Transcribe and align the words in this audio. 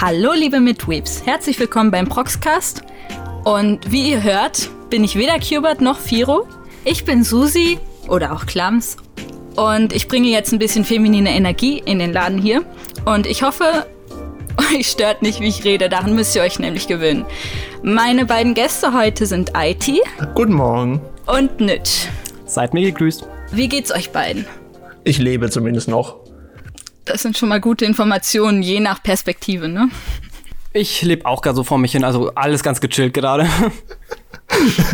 Hallo 0.00 0.32
liebe 0.32 0.60
Midweeps, 0.60 1.26
herzlich 1.26 1.60
willkommen 1.60 1.90
beim 1.90 2.08
Proxcast. 2.08 2.82
Und 3.44 3.92
wie 3.92 4.12
ihr 4.12 4.22
hört, 4.22 4.70
bin 4.88 5.04
ich 5.04 5.14
weder 5.14 5.38
Cubert 5.38 5.82
noch 5.82 5.98
Firo. 5.98 6.46
Ich 6.86 7.04
bin 7.04 7.22
Susi 7.22 7.78
oder 8.08 8.32
auch 8.32 8.46
Klams 8.46 8.96
und 9.56 9.92
ich 9.92 10.08
bringe 10.08 10.28
jetzt 10.28 10.54
ein 10.54 10.58
bisschen 10.58 10.86
feminine 10.86 11.34
Energie 11.36 11.82
in 11.84 11.98
den 11.98 12.14
Laden 12.14 12.38
hier. 12.38 12.64
Und 13.04 13.26
ich 13.26 13.42
hoffe, 13.42 13.84
euch 14.74 14.88
stört 14.88 15.20
nicht, 15.20 15.40
wie 15.40 15.48
ich 15.48 15.64
rede, 15.64 15.90
daran 15.90 16.14
müsst 16.14 16.34
ihr 16.34 16.40
euch 16.40 16.58
nämlich 16.58 16.86
gewöhnen. 16.86 17.26
Meine 17.82 18.24
beiden 18.24 18.54
Gäste 18.54 18.94
heute 18.94 19.26
sind 19.26 19.52
IT 19.54 19.86
Guten 20.34 20.54
Morgen. 20.54 21.02
und 21.26 21.60
Nitsch. 21.60 22.06
Seid 22.46 22.72
mir 22.72 22.80
gegrüßt. 22.90 23.28
Wie 23.52 23.68
geht's 23.68 23.92
euch 23.92 24.12
beiden? 24.12 24.46
Ich 25.04 25.18
lebe 25.18 25.50
zumindest 25.50 25.88
noch. 25.88 26.19
Das 27.10 27.22
sind 27.22 27.36
schon 27.36 27.48
mal 27.48 27.60
gute 27.60 27.84
Informationen, 27.84 28.62
je 28.62 28.78
nach 28.78 29.02
Perspektive, 29.02 29.68
ne? 29.68 29.88
Ich 30.72 31.02
lebe 31.02 31.26
auch 31.26 31.42
gerade 31.42 31.56
so 31.56 31.64
vor 31.64 31.76
mich 31.76 31.90
hin, 31.90 32.04
also 32.04 32.32
alles 32.36 32.62
ganz 32.62 32.80
gechillt 32.80 33.14
gerade. 33.14 33.48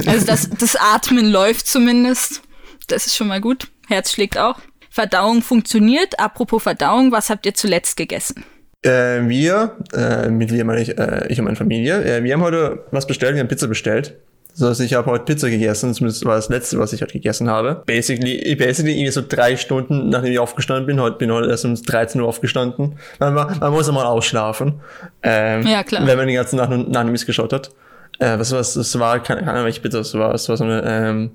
Also 0.06 0.26
das, 0.26 0.50
das 0.50 0.76
Atmen 0.76 1.30
läuft 1.30 1.66
zumindest. 1.66 2.42
Das 2.88 3.06
ist 3.06 3.16
schon 3.16 3.26
mal 3.26 3.40
gut. 3.40 3.68
Herz 3.88 4.12
schlägt 4.12 4.36
auch. 4.36 4.58
Verdauung 4.90 5.40
funktioniert. 5.40 6.20
Apropos 6.20 6.62
Verdauung, 6.62 7.10
was 7.10 7.30
habt 7.30 7.46
ihr 7.46 7.54
zuletzt 7.54 7.96
gegessen? 7.96 8.44
Äh, 8.82 9.26
wir, 9.26 9.78
äh, 9.94 10.28
mit 10.28 10.52
wir 10.52 10.64
meine 10.66 10.82
ich, 10.82 10.98
äh, 10.98 11.26
ich 11.30 11.38
und 11.38 11.46
meine 11.46 11.56
Familie, 11.56 12.04
äh, 12.04 12.22
wir 12.22 12.34
haben 12.34 12.42
heute 12.42 12.84
was 12.90 13.06
bestellt, 13.06 13.34
wir 13.34 13.40
haben 13.40 13.48
Pizza 13.48 13.66
bestellt. 13.66 14.18
Heißt, 14.60 14.80
ich 14.80 14.94
habe 14.94 15.10
heute 15.10 15.24
Pizza 15.24 15.50
gegessen, 15.50 15.92
zumindest 15.92 16.24
war 16.24 16.36
das 16.36 16.48
letzte, 16.48 16.78
was 16.78 16.92
ich 16.92 17.02
heute 17.02 17.12
gegessen 17.12 17.50
habe. 17.50 17.82
Basically, 17.84 18.54
basically 18.56 18.92
irgendwie 18.92 19.10
so 19.10 19.22
drei 19.26 19.56
Stunden, 19.56 20.08
nachdem 20.08 20.32
ich 20.32 20.38
aufgestanden 20.38 20.86
bin. 20.86 21.00
Heute 21.00 21.18
bin 21.18 21.30
heute 21.30 21.48
erst 21.50 21.64
um 21.64 21.74
13 21.74 22.20
Uhr 22.20 22.28
aufgestanden. 22.28 22.98
Man, 23.18 23.34
man, 23.34 23.58
man 23.58 23.72
muss 23.72 23.86
ja 23.86 23.92
mal 23.92 24.06
ausschlafen. 24.06 24.80
Ähm, 25.22 25.66
Ja, 25.66 25.82
klar. 25.84 26.06
Wenn 26.06 26.16
man 26.16 26.26
die 26.26 26.34
ganze 26.34 26.56
Nacht 26.56 26.70
nur 26.70 26.96
Animes 26.96 27.26
geschaut 27.26 27.52
hat. 27.52 27.70
Äh, 28.18 28.38
was 28.38 28.50
was 28.52 28.74
das 28.74 28.98
war, 28.98 29.22
keine, 29.22 29.40
keine 29.40 29.52
Ahnung, 29.52 29.64
welche 29.66 29.80
Pizza 29.80 29.98
das 29.98 30.14
war. 30.14 30.32
Es 30.34 30.48
war 30.48 30.56
so 30.56 30.64
eine 30.64 30.82
ähm, 30.86 31.30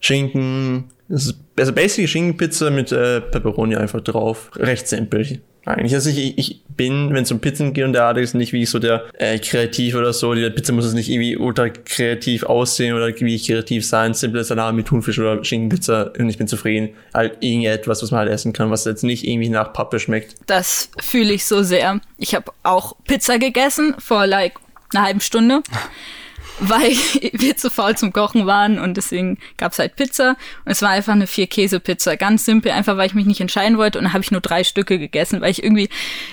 Schinken, 0.00 0.90
also 1.08 1.72
basically 1.72 2.08
Schinkenpizza 2.08 2.70
mit 2.70 2.92
äh, 2.92 3.20
Pepperoni 3.20 3.76
einfach 3.76 4.00
drauf. 4.00 4.50
Recht 4.56 4.88
simpel. 4.88 5.40
Eigentlich, 5.66 5.94
also 5.94 6.10
ich, 6.10 6.36
ich 6.36 6.62
bin, 6.76 7.14
wenn 7.14 7.22
es 7.22 7.32
um 7.32 7.40
Pizzen 7.40 7.72
geht 7.72 7.84
und 7.84 7.94
derartiges, 7.94 8.34
nicht 8.34 8.52
wie 8.52 8.66
so 8.66 8.78
der 8.78 9.04
äh, 9.14 9.38
kreativ 9.38 9.94
oder 9.94 10.12
so. 10.12 10.34
Die 10.34 10.48
Pizza 10.50 10.72
muss 10.74 10.84
es 10.84 10.92
nicht 10.92 11.08
irgendwie 11.08 11.38
ultra 11.38 11.70
kreativ 11.70 12.42
aussehen 12.42 12.94
oder 12.94 13.08
wie 13.08 13.42
kreativ 13.42 13.86
sein. 13.86 14.12
Simple 14.12 14.44
Salat 14.44 14.74
mit 14.74 14.86
Thunfisch 14.86 15.18
oder 15.18 15.42
Schinkenpizza 15.42 16.12
und 16.18 16.28
ich 16.28 16.36
bin 16.36 16.48
zufrieden. 16.48 16.90
Halt 17.14 17.38
irgendetwas, 17.40 18.02
was 18.02 18.10
man 18.10 18.20
halt 18.20 18.30
essen 18.30 18.52
kann, 18.52 18.70
was 18.70 18.84
jetzt 18.84 19.04
nicht 19.04 19.26
irgendwie 19.26 19.48
nach 19.48 19.72
Pappe 19.72 19.98
schmeckt. 19.98 20.34
Das 20.46 20.90
fühle 21.00 21.32
ich 21.32 21.46
so 21.46 21.62
sehr. 21.62 21.98
Ich 22.18 22.34
habe 22.34 22.52
auch 22.62 22.96
Pizza 23.04 23.38
gegessen 23.38 23.94
vor 23.98 24.26
like 24.26 24.54
einer 24.92 25.04
halben 25.04 25.20
Stunde, 25.20 25.62
weil 26.60 26.90
wir 27.32 27.56
zu 27.56 27.70
faul 27.70 27.96
zum 27.96 28.12
Kochen 28.12 28.46
waren 28.46 28.78
und 28.78 28.96
deswegen 28.96 29.38
gab's 29.56 29.78
halt 29.78 29.96
Pizza. 29.96 30.36
Und 30.64 30.72
es 30.72 30.82
war 30.82 30.90
einfach 30.90 31.12
eine 31.12 31.26
vier 31.26 31.46
Käse 31.46 31.80
Pizza, 31.80 32.16
ganz 32.16 32.44
simpel, 32.44 32.72
einfach 32.72 32.96
weil 32.96 33.06
ich 33.06 33.14
mich 33.14 33.26
nicht 33.26 33.40
entscheiden 33.40 33.78
wollte. 33.78 33.98
Und 33.98 34.04
dann 34.04 34.12
habe 34.12 34.24
ich 34.24 34.30
nur 34.30 34.40
drei 34.40 34.64
Stücke 34.64 34.98
gegessen, 34.98 35.40
weil 35.40 35.50
ich 35.50 35.62
irgendwie 35.62 35.88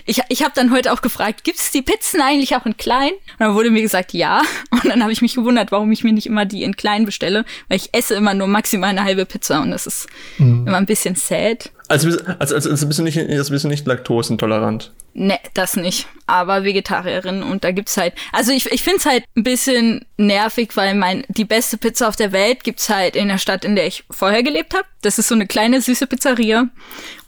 ich 0.06 0.22
ich 0.30 0.44
habe 0.44 0.54
dann 0.56 0.72
heute 0.72 0.94
auch 0.94 1.02
gefragt, 1.02 1.44
gibt's 1.44 1.72
die 1.72 1.82
Pizzen 1.82 2.22
eigentlich 2.22 2.56
auch 2.56 2.66
in 2.66 2.78
klein? 2.78 3.12
Und 3.12 3.40
dann 3.40 3.56
wurde 3.56 3.72
mir 3.72 3.82
gesagt, 3.82 4.14
ja. 4.14 4.42
Und 4.72 4.86
dann 4.86 5.02
habe 5.02 5.12
ich 5.12 5.22
mich 5.22 5.36
gewundert, 5.36 5.72
warum 5.72 5.92
ich 5.92 6.04
mir 6.04 6.14
nicht 6.14 6.28
immer 6.28 6.46
die 6.46 6.64
in 6.64 6.76
klein 6.76 7.06
bestelle, 7.06 7.46
weil 7.68 7.78
ich 7.78 7.90
esse 7.94 8.16
immer 8.16 8.34
nur 8.34 8.48
maximal 8.48 8.90
eine 8.90 9.04
halbe 9.04 9.26
Pizza. 9.26 9.62
Und 9.62 9.72
das 9.72 9.88
ist 9.88 10.08
immer 10.40 10.78
ein 10.78 10.86
bisschen 10.86 11.16
sad. 11.16 11.72
Also, 11.92 12.08
bist- 12.08 12.26
also, 12.40 12.56
also, 12.56 12.70
also 12.72 12.88
bist 12.88 13.00
du 13.00 13.04
nicht, 13.04 13.18
also 13.18 13.52
bist 13.52 13.64
du 13.66 13.68
nicht 13.68 13.86
laktosentolerant. 13.88 14.92
Ne, 15.14 15.38
das 15.54 15.76
nicht. 15.76 16.08
Aber 16.26 16.64
Vegetarierin 16.64 17.44
und 17.44 17.64
da 17.64 17.72
gibt's 17.72 17.98
halt. 17.98 18.14
Also 18.32 18.52
ich, 18.52 18.72
ich 18.72 18.82
find's 18.82 19.06
halt 19.06 19.24
ein 19.36 19.44
bisschen 19.44 20.06
nervig, 20.18 20.76
weil 20.78 20.96
mein 20.96 21.26
die 21.28 21.46
beste 21.46 21.78
Pizza 21.78 22.08
auf 22.08 22.16
der 22.16 22.32
Welt 22.32 22.64
gibt's 22.64 22.90
halt 22.90 23.16
in 23.16 23.28
der 23.28 23.38
Stadt, 23.38 23.66
in 23.66 23.76
der 23.76 23.88
ich 23.88 24.06
vorher 24.10 24.42
gelebt 24.44 24.74
habe. 24.74 24.86
Das 25.02 25.20
ist 25.20 25.28
so 25.28 25.36
eine 25.36 25.48
kleine 25.48 25.82
süße 25.82 26.08
Pizzeria. 26.08 26.68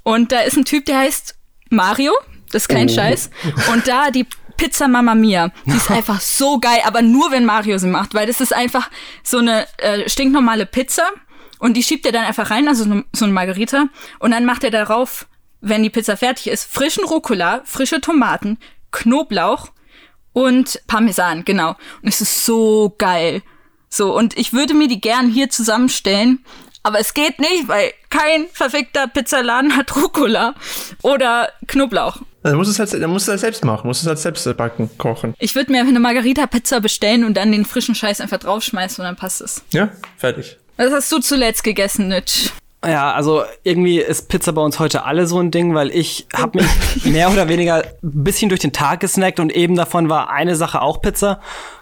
Und 0.03 0.31
da 0.31 0.39
ist 0.41 0.55
ein 0.57 0.65
Typ, 0.65 0.85
der 0.85 0.99
heißt 0.99 1.35
Mario. 1.69 2.13
Das 2.51 2.63
ist 2.63 2.67
kein 2.69 2.89
Oh. 2.89 2.93
Scheiß. 2.93 3.29
Und 3.73 3.87
da 3.87 4.11
die 4.11 4.25
Pizza 4.55 4.87
Mamma 4.87 5.15
Mia, 5.15 5.51
die 5.65 5.75
ist 5.75 5.89
einfach 5.91 6.21
so 6.21 6.59
geil, 6.59 6.81
aber 6.85 7.01
nur 7.01 7.31
wenn 7.31 7.43
Mario 7.43 7.77
sie 7.79 7.87
macht, 7.87 8.13
weil 8.13 8.27
das 8.27 8.39
ist 8.39 8.53
einfach 8.53 8.89
so 9.23 9.39
eine 9.39 9.65
äh, 9.79 10.07
stinknormale 10.07 10.65
Pizza 10.67 11.03
und 11.63 11.75
die 11.77 11.83
schiebt 11.83 12.05
er 12.05 12.11
dann 12.11 12.25
einfach 12.25 12.51
rein, 12.51 12.67
also 12.67 12.83
so 13.13 13.23
eine- 13.25 13.33
Margarita 13.33 13.85
und 14.19 14.31
dann 14.31 14.43
macht 14.45 14.63
er 14.65 14.71
darauf, 14.71 15.27
wenn 15.61 15.81
die 15.81 15.89
Pizza 15.89 16.17
fertig 16.17 16.47
ist, 16.47 16.65
frischen 16.65 17.05
Rucola, 17.05 17.61
frische 17.63 18.01
Tomaten, 18.01 18.57
Knoblauch 18.91 19.69
und 20.33 20.81
Parmesan, 20.87 21.45
genau. 21.45 21.69
Und 22.01 22.09
es 22.09 22.19
ist 22.21 22.43
so 22.45 22.93
geil. 22.97 23.41
So, 23.89 24.13
und 24.15 24.37
ich 24.37 24.51
würde 24.51 24.73
mir 24.73 24.87
die 24.89 24.99
gern 24.99 25.29
hier 25.29 25.49
zusammenstellen, 25.49 26.43
aber 26.83 26.99
es 26.99 27.13
geht 27.13 27.39
nicht, 27.39 27.67
weil 27.67 27.93
kein 28.09 28.47
verfickter 28.51 29.07
Pizzaladen 29.07 29.77
hat 29.77 29.95
Rucola 29.95 30.55
oder 31.01 31.49
Knoblauch. 31.67 32.17
Also 32.43 32.57
musst 32.57 32.67
du 32.77 32.83
es 32.83 32.91
halt, 32.91 33.01
dann 33.01 33.09
musst 33.09 33.27
du 33.27 33.31
es 33.31 33.35
halt 33.35 33.39
selbst 33.39 33.63
machen, 33.63 33.87
musst 33.87 34.01
du 34.01 34.05
es 34.05 34.09
halt 34.09 34.19
selbst 34.19 34.57
backen, 34.57 34.89
kochen. 34.97 35.33
Ich 35.39 35.55
würde 35.55 35.71
mir 35.71 35.77
einfach 35.79 35.91
eine 35.91 36.01
Margarita-Pizza 36.01 36.81
bestellen 36.81 37.23
und 37.23 37.35
dann 37.35 37.53
den 37.53 37.63
frischen 37.63 37.95
Scheiß 37.95 38.19
einfach 38.19 38.39
draufschmeißen 38.39 39.01
und 39.01 39.05
dann 39.07 39.15
passt 39.15 39.39
es. 39.39 39.63
Ja, 39.71 39.91
fertig. 40.17 40.57
Was 40.77 40.91
hast 40.91 41.11
du 41.11 41.19
zuletzt 41.19 41.63
gegessen, 41.63 42.07
Nitsch? 42.07 42.49
Ja, 42.85 43.13
also 43.13 43.43
irgendwie 43.63 43.99
ist 43.99 44.27
Pizza 44.27 44.51
bei 44.51 44.61
uns 44.61 44.77
heute 44.79 45.05
alle 45.05 45.25
so 45.25 45.39
ein 45.39 45.51
Ding, 45.51 45.73
weil 45.73 45.89
ich 45.91 46.27
habe 46.35 46.59
mich 46.59 47.05
mehr 47.05 47.31
oder 47.31 47.47
weniger 47.47 47.83
ein 48.03 48.23
bisschen 48.23 48.49
durch 48.49 48.59
den 48.59 48.73
Tag 48.73 48.99
gesnackt 48.99 49.39
und 49.39 49.55
eben 49.55 49.75
davon 49.75 50.09
war 50.09 50.29
eine 50.29 50.55
Sache 50.55 50.81
auch 50.81 51.01
Pizza. 51.01 51.39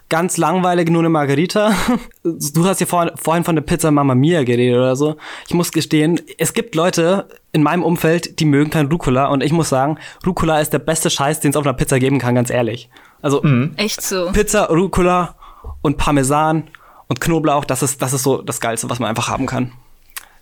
Ganz 0.09 0.37
langweilig, 0.37 0.89
nur 0.89 1.01
eine 1.01 1.09
Margarita. 1.09 1.73
Du 2.23 2.65
hast 2.65 2.79
ja 2.79 2.85
vor, 2.85 3.11
vorhin 3.15 3.43
von 3.43 3.55
der 3.55 3.63
Pizza 3.63 3.89
Mamma 3.89 4.13
Mia 4.13 4.43
geredet 4.43 4.77
oder 4.77 4.95
so. 4.95 5.15
Ich 5.47 5.55
muss 5.55 5.71
gestehen, 5.71 6.21
es 6.37 6.53
gibt 6.53 6.75
Leute 6.75 7.27
in 7.51 7.63
meinem 7.63 7.81
Umfeld, 7.81 8.39
die 8.39 8.45
mögen 8.45 8.69
kein 8.69 8.87
Rucola 8.87 9.27
und 9.27 9.41
ich 9.41 9.51
muss 9.51 9.69
sagen, 9.69 9.97
Rucola 10.25 10.59
ist 10.59 10.71
der 10.71 10.79
beste 10.79 11.09
Scheiß, 11.09 11.39
den 11.39 11.49
es 11.49 11.55
auf 11.57 11.65
einer 11.65 11.73
Pizza 11.73 11.97
geben 11.97 12.19
kann, 12.19 12.35
ganz 12.35 12.51
ehrlich. 12.51 12.89
Also 13.23 13.43
Echt 13.77 14.01
so. 14.01 14.31
Pizza, 14.31 14.65
Rucola 14.65 15.35
und 15.81 15.97
Parmesan 15.97 16.67
und 17.11 17.19
Knoblauch, 17.19 17.65
das 17.65 17.83
ist, 17.83 18.01
das 18.01 18.13
ist 18.13 18.23
so 18.23 18.41
das 18.41 18.61
Geilste, 18.61 18.89
was 18.89 18.99
man 18.99 19.09
einfach 19.09 19.27
haben 19.27 19.45
kann. 19.45 19.73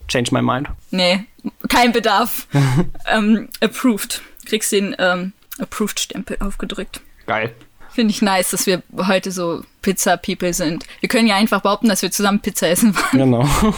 Change 0.08 0.32
my 0.32 0.44
mind. 0.44 0.68
Nee, 0.92 1.26
kein 1.68 1.92
Bedarf. 1.92 2.46
ähm, 3.08 3.50
approved. 3.60 4.22
Kriegst 4.46 4.72
den 4.72 4.96
ähm, 5.00 5.34
Approved-Stempel 5.58 6.38
aufgedrückt. 6.42 7.02
Geil. 7.26 7.56
Finde 7.90 8.12
ich 8.12 8.22
nice, 8.22 8.52
dass 8.52 8.68
wir 8.68 8.84
heute 9.08 9.32
so 9.32 9.64
Pizza-People 9.82 10.54
sind. 10.54 10.86
Wir 11.00 11.10
können 11.10 11.28
ja 11.28 11.38
einfach 11.38 11.62
behaupten, 11.62 11.90
dass 11.90 12.04
wir 12.04 12.12
zusammen 12.12 12.40
Pizza 12.40 12.70
essen 12.70 12.96
waren. 12.96 13.18
Genau. 13.18 13.50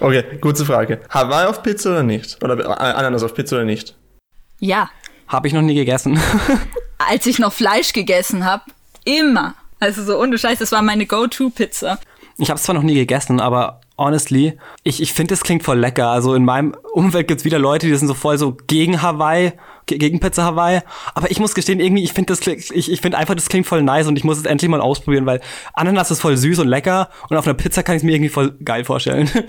Okay, 0.00 0.24
gute 0.40 0.64
Frage. 0.64 1.02
Hawaii 1.08 1.46
auf 1.46 1.62
Pizza 1.62 1.90
oder 1.90 2.02
nicht? 2.02 2.42
Oder 2.42 2.80
Ananas 2.80 3.22
auf 3.22 3.32
Pizza 3.32 3.56
oder 3.56 3.64
nicht? 3.64 3.94
Ja, 4.58 4.90
Habe 5.28 5.46
ich 5.46 5.52
noch 5.52 5.62
nie 5.62 5.76
gegessen. 5.76 6.18
als 6.98 7.26
ich 7.26 7.38
noch 7.38 7.52
Fleisch 7.52 7.92
gegessen 7.92 8.44
habe, 8.44 8.64
immer. 9.04 9.54
Also 9.78 10.02
so 10.02 10.18
ohne 10.18 10.36
Scheiß, 10.38 10.58
das 10.58 10.72
war 10.72 10.82
meine 10.82 11.06
Go-To-Pizza. 11.06 12.00
Ich 12.38 12.50
habe 12.50 12.58
es 12.58 12.64
zwar 12.64 12.74
noch 12.74 12.82
nie 12.82 12.94
gegessen, 12.94 13.38
aber 13.40 13.80
honestly, 13.96 14.58
ich, 14.82 15.00
ich 15.00 15.12
finde, 15.12 15.34
es 15.34 15.42
klingt 15.42 15.62
voll 15.62 15.78
lecker. 15.78 16.08
Also 16.08 16.34
in 16.34 16.44
meinem 16.44 16.74
Umfeld 16.92 17.28
gibt's 17.28 17.44
wieder 17.44 17.60
Leute, 17.60 17.86
die 17.86 17.94
sind 17.94 18.08
so 18.08 18.14
voll 18.14 18.38
so 18.38 18.56
gegen 18.66 19.02
Hawaii, 19.02 19.52
ge- 19.86 19.98
gegen 19.98 20.18
Pizza 20.18 20.42
Hawaii. 20.42 20.80
Aber 21.14 21.30
ich 21.30 21.38
muss 21.38 21.54
gestehen, 21.54 21.78
irgendwie, 21.78 22.02
ich 22.02 22.12
finde 22.12 22.32
das 22.32 22.40
klingt- 22.40 22.72
ich, 22.72 22.90
ich 22.90 23.00
finde 23.00 23.18
einfach, 23.18 23.36
das 23.36 23.48
klingt 23.48 23.68
voll 23.68 23.84
nice 23.84 24.08
und 24.08 24.16
ich 24.18 24.24
muss 24.24 24.36
es 24.38 24.46
endlich 24.46 24.68
mal 24.68 24.80
ausprobieren, 24.80 25.26
weil 25.26 25.40
Ananas 25.74 26.10
ist 26.10 26.20
voll 26.20 26.36
süß 26.36 26.58
und 26.58 26.66
lecker 26.66 27.08
und 27.30 27.36
auf 27.36 27.46
einer 27.46 27.54
Pizza 27.54 27.84
kann 27.84 27.94
ich 27.94 28.00
es 28.00 28.04
mir 28.04 28.16
irgendwie 28.16 28.30
voll 28.30 28.56
geil 28.64 28.84
vorstellen. 28.84 29.30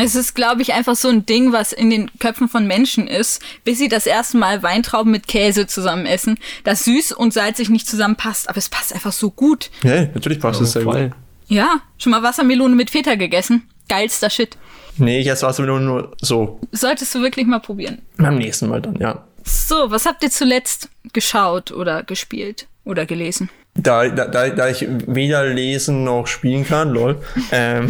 Es 0.00 0.14
ist, 0.14 0.36
glaube 0.36 0.62
ich, 0.62 0.74
einfach 0.74 0.94
so 0.94 1.08
ein 1.08 1.26
Ding, 1.26 1.50
was 1.52 1.72
in 1.72 1.90
den 1.90 2.08
Köpfen 2.20 2.48
von 2.48 2.68
Menschen 2.68 3.08
ist, 3.08 3.42
bis 3.64 3.78
sie 3.78 3.88
das 3.88 4.06
erste 4.06 4.38
Mal 4.38 4.62
Weintrauben 4.62 5.10
mit 5.10 5.26
Käse 5.26 5.66
zusammen 5.66 6.06
essen, 6.06 6.38
das 6.62 6.84
süß 6.84 7.10
und 7.10 7.32
salzig 7.34 7.68
nicht 7.68 7.88
zusammenpasst, 7.88 8.48
aber 8.48 8.58
es 8.58 8.68
passt 8.68 8.92
einfach 8.94 9.10
so 9.10 9.32
gut. 9.32 9.70
Ja, 9.82 10.02
natürlich 10.14 10.38
passt 10.38 10.60
es 10.60 10.70
sehr 10.70 10.82
voll. 10.82 11.08
gut. 11.08 11.16
Ja, 11.48 11.80
schon 11.98 12.10
mal 12.12 12.22
Wassermelone 12.22 12.74
mit 12.74 12.90
Feta 12.90 13.14
gegessen? 13.14 13.68
Geilster 13.88 14.30
Shit. 14.30 14.56
Nee, 14.98 15.20
ich 15.20 15.28
esse 15.28 15.46
Wassermelone 15.46 15.84
nur 15.84 16.16
so. 16.20 16.60
Solltest 16.72 17.14
du 17.14 17.22
wirklich 17.22 17.46
mal 17.46 17.60
probieren. 17.60 18.02
Beim 18.16 18.36
nächsten 18.36 18.68
Mal 18.68 18.82
dann, 18.82 18.96
ja. 18.96 19.24
So, 19.44 19.90
was 19.90 20.04
habt 20.04 20.22
ihr 20.22 20.30
zuletzt 20.30 20.90
geschaut 21.12 21.72
oder 21.72 22.02
gespielt 22.02 22.66
oder 22.84 23.06
gelesen? 23.06 23.48
Da, 23.74 24.08
da, 24.08 24.26
da, 24.26 24.48
da 24.50 24.68
ich 24.68 24.86
weder 25.06 25.46
lesen 25.46 26.02
noch 26.02 26.26
spielen 26.26 26.66
kann, 26.66 26.90
lol, 26.90 27.22
ähm, 27.52 27.88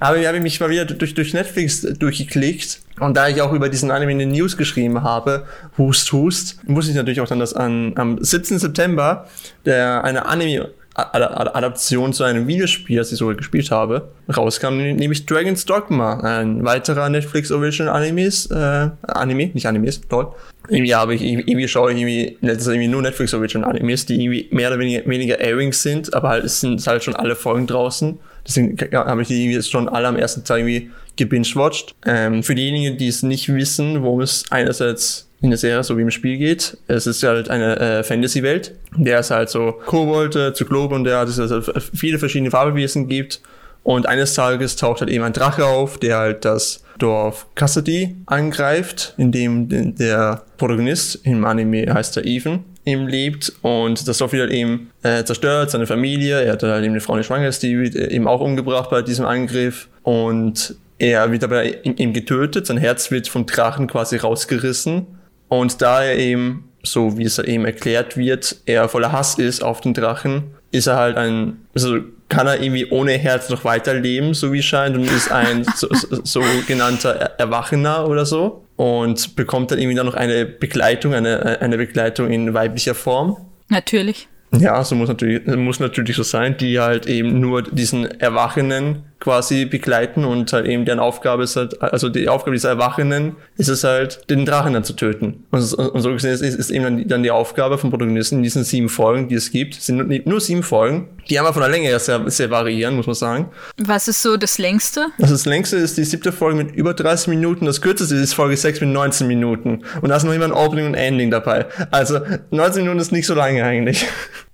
habe, 0.00 0.18
ich- 0.20 0.26
habe 0.26 0.38
ich 0.38 0.42
mich 0.42 0.58
mal 0.58 0.70
wieder 0.70 0.86
durch, 0.86 1.14
durch 1.14 1.34
Netflix 1.34 1.82
durchgeklickt. 1.82 2.80
Und 2.98 3.16
da 3.16 3.28
ich 3.28 3.42
auch 3.42 3.52
über 3.52 3.68
diesen 3.68 3.90
Anime 3.90 4.12
in 4.12 4.18
den 4.20 4.30
News 4.30 4.56
geschrieben 4.56 5.02
habe, 5.02 5.46
Hust 5.76 6.10
Hust, 6.12 6.66
muss 6.68 6.88
ich 6.88 6.94
natürlich 6.94 7.20
auch 7.20 7.28
dann 7.28 7.40
das 7.40 7.52
an, 7.52 7.92
am 7.96 8.22
17. 8.22 8.58
September 8.58 9.28
der, 9.66 10.02
eine 10.02 10.24
Anime 10.26 10.70
Adaption 10.94 12.12
zu 12.12 12.24
einem 12.24 12.46
Videospiel, 12.46 12.98
das 12.98 13.12
ich 13.12 13.18
sogar 13.18 13.34
gespielt 13.34 13.70
habe, 13.70 14.10
rauskam, 14.34 14.76
nämlich 14.76 15.24
Dragon's 15.26 15.64
Dogma, 15.64 16.20
ein 16.20 16.64
weiterer 16.64 17.08
Netflix 17.08 17.50
Original 17.50 17.94
Animes, 17.94 18.46
äh, 18.46 18.90
Anime, 19.02 19.50
nicht 19.54 19.66
Animes, 19.66 20.00
toll. 20.08 20.32
Irgendwie 20.68 20.94
habe 20.94 21.14
ich, 21.14 21.22
irgendwie 21.22 21.66
schaue 21.66 21.92
ich 21.92 21.98
irgendwie, 21.98 22.38
das 22.42 22.66
irgendwie 22.66 22.88
nur 22.88 23.02
Netflix 23.02 23.32
Original 23.34 23.70
Animes, 23.70 24.06
die 24.06 24.22
irgendwie 24.22 24.48
mehr 24.50 24.68
oder 24.68 24.78
weniger, 24.78 25.08
weniger 25.08 25.40
Airings 25.40 25.82
sind, 25.82 26.12
aber 26.14 26.28
halt, 26.28 26.44
es 26.44 26.60
sind 26.60 26.86
halt 26.86 27.02
schon 27.02 27.16
alle 27.16 27.36
Folgen 27.36 27.66
draußen. 27.66 28.18
Deswegen 28.46 28.76
habe 28.92 29.22
ich 29.22 29.28
die 29.28 29.44
irgendwie 29.44 29.62
schon 29.62 29.88
alle 29.88 30.08
am 30.08 30.16
ersten 30.16 30.44
Tag 30.44 30.58
irgendwie 30.58 30.90
gebingewatcht. 31.16 31.94
Ähm, 32.04 32.42
für 32.42 32.54
diejenigen, 32.54 32.96
die 32.98 33.08
es 33.08 33.22
nicht 33.22 33.52
wissen, 33.52 34.02
worum 34.02 34.20
es 34.20 34.44
einerseits 34.50 35.28
in 35.42 35.50
der 35.50 35.58
Serie 35.58 35.82
so 35.82 35.98
wie 35.98 36.02
im 36.02 36.10
Spiel 36.10 36.38
geht. 36.38 36.78
Es 36.86 37.06
ist 37.06 37.22
halt 37.24 37.50
eine 37.50 37.78
äh, 37.78 38.02
Fantasy-Welt, 38.04 38.74
der 38.96 39.18
es 39.18 39.30
halt 39.30 39.50
so 39.50 39.72
Kobolde, 39.84 40.52
Zyklopen 40.54 40.98
und 40.98 41.04
der 41.04 41.18
hat 41.18 41.28
es 41.28 41.38
also 41.38 41.60
viele 41.94 42.18
verschiedene 42.18 42.50
Fabelwesen 42.50 43.08
gibt. 43.08 43.42
Und 43.82 44.06
eines 44.06 44.34
Tages 44.34 44.76
taucht 44.76 45.00
halt 45.00 45.10
eben 45.10 45.24
ein 45.24 45.32
Drache 45.32 45.66
auf, 45.66 45.98
der 45.98 46.16
halt 46.16 46.44
das 46.44 46.84
Dorf 46.98 47.46
Cassidy 47.56 48.14
angreift, 48.26 49.14
in 49.16 49.32
dem 49.32 49.96
der 49.96 50.42
Protagonist 50.56 51.18
im 51.24 51.44
Anime 51.44 51.92
heißt 51.92 52.16
er 52.16 52.24
Even 52.24 52.60
eben 52.84 53.08
lebt. 53.08 53.52
Und 53.62 54.06
das 54.06 54.18
Dorf 54.18 54.32
wird 54.32 54.42
halt 54.42 54.52
eben 54.52 54.90
äh, 55.02 55.24
zerstört, 55.24 55.72
seine 55.72 55.88
Familie, 55.88 56.42
er 56.42 56.52
hat 56.52 56.62
halt 56.62 56.84
eben 56.84 56.92
eine 56.92 57.00
Frau, 57.00 57.16
die 57.16 57.24
schwanger 57.24 57.48
ist, 57.48 57.64
die 57.64 57.76
wird 57.76 57.96
eben 57.96 58.28
auch 58.28 58.40
umgebracht 58.40 58.90
bei 58.90 59.02
diesem 59.02 59.24
Angriff. 59.24 59.88
Und 60.04 60.76
er 60.98 61.32
wird 61.32 61.42
dabei 61.42 61.80
eben 61.84 62.12
getötet, 62.12 62.66
sein 62.66 62.76
Herz 62.76 63.10
wird 63.10 63.26
vom 63.26 63.46
Drachen 63.46 63.88
quasi 63.88 64.16
rausgerissen 64.16 65.06
und 65.52 65.82
da 65.82 66.02
er 66.02 66.16
eben, 66.18 66.64
so 66.82 67.18
wie 67.18 67.24
es 67.24 67.38
eben 67.38 67.66
erklärt 67.66 68.16
wird, 68.16 68.56
er 68.64 68.88
voller 68.88 69.12
Hass 69.12 69.34
ist 69.34 69.62
auf 69.62 69.82
den 69.82 69.92
Drachen, 69.92 70.54
ist 70.70 70.86
er 70.86 70.96
halt 70.96 71.18
ein, 71.18 71.66
also 71.74 71.98
kann 72.30 72.46
er 72.46 72.62
irgendwie 72.62 72.90
ohne 72.90 73.12
Herz 73.12 73.50
noch 73.50 73.62
weiterleben, 73.62 74.32
so 74.32 74.50
wie 74.54 74.60
es 74.60 74.64
scheint, 74.64 74.96
und 74.96 75.04
ist 75.04 75.30
ein 75.30 75.66
so, 75.76 75.88
sogenannter 76.24 77.10
Erwachener 77.36 78.08
oder 78.08 78.24
so. 78.24 78.64
Und 78.76 79.36
bekommt 79.36 79.70
dann 79.70 79.78
irgendwie 79.78 79.94
dann 79.94 80.06
noch 80.06 80.14
eine 80.14 80.46
Begleitung, 80.46 81.12
eine, 81.12 81.60
eine 81.60 81.76
Begleitung 81.76 82.30
in 82.30 82.54
weiblicher 82.54 82.94
Form. 82.94 83.36
Natürlich. 83.68 84.28
Ja, 84.58 84.82
so 84.82 84.94
muss 84.94 85.10
natürlich, 85.10 85.46
muss 85.46 85.80
natürlich 85.80 86.16
so 86.16 86.22
sein, 86.22 86.56
die 86.56 86.80
halt 86.80 87.06
eben 87.06 87.40
nur 87.40 87.62
diesen 87.62 88.06
Erwachenen 88.20 89.02
quasi 89.22 89.66
begleiten 89.66 90.24
und 90.24 90.52
halt 90.52 90.66
eben 90.66 90.84
deren 90.84 90.98
Aufgabe 90.98 91.44
ist 91.44 91.54
halt, 91.54 91.80
also 91.80 92.08
die 92.08 92.28
Aufgabe 92.28 92.56
dieser 92.56 92.70
Erwachenden 92.70 93.36
ist 93.56 93.68
es 93.68 93.84
halt, 93.84 94.28
den 94.28 94.44
Drachen 94.44 94.72
dann 94.72 94.82
zu 94.82 94.94
töten. 94.94 95.44
Und, 95.52 95.72
und 95.74 96.00
so 96.02 96.12
gesehen 96.12 96.32
ist, 96.32 96.42
ist 96.42 96.70
eben 96.70 96.82
dann 96.82 96.96
die, 96.96 97.06
dann 97.06 97.22
die 97.22 97.30
Aufgabe 97.30 97.78
vom 97.78 97.90
Protagonisten 97.90 98.38
in 98.38 98.42
diesen 98.42 98.64
sieben 98.64 98.88
Folgen, 98.88 99.28
die 99.28 99.36
es 99.36 99.52
gibt, 99.52 99.76
es 99.76 99.86
sind 99.86 99.96
nur, 99.96 100.20
nur 100.24 100.40
sieben 100.40 100.64
Folgen, 100.64 101.08
die 101.30 101.38
aber 101.38 101.52
von 101.52 101.62
der 101.62 101.70
Länge 101.70 101.86
her 101.86 102.00
sehr, 102.00 102.28
sehr 102.30 102.50
variieren, 102.50 102.96
muss 102.96 103.06
man 103.06 103.14
sagen. 103.14 103.50
Was 103.78 104.08
ist 104.08 104.22
so 104.22 104.36
das 104.36 104.58
längste? 104.58 105.06
Also 105.20 105.34
das 105.34 105.46
längste 105.46 105.76
ist 105.76 105.96
die 105.96 106.04
siebte 106.04 106.32
Folge 106.32 106.56
mit 106.56 106.74
über 106.74 106.92
30 106.92 107.28
Minuten, 107.28 107.64
das 107.64 107.80
kürzeste 107.80 108.16
ist 108.16 108.34
Folge 108.34 108.56
6 108.56 108.80
mit 108.80 108.90
19 108.90 109.28
Minuten. 109.28 109.84
Und 110.00 110.08
da 110.08 110.16
ist 110.16 110.24
noch 110.24 110.32
immer 110.32 110.46
ein 110.46 110.52
Opening 110.52 110.86
und 110.86 110.94
Ending 110.94 111.30
dabei. 111.30 111.66
Also 111.92 112.18
19 112.50 112.82
Minuten 112.82 112.98
ist 112.98 113.12
nicht 113.12 113.26
so 113.26 113.34
lange 113.34 113.62
eigentlich. 113.62 114.04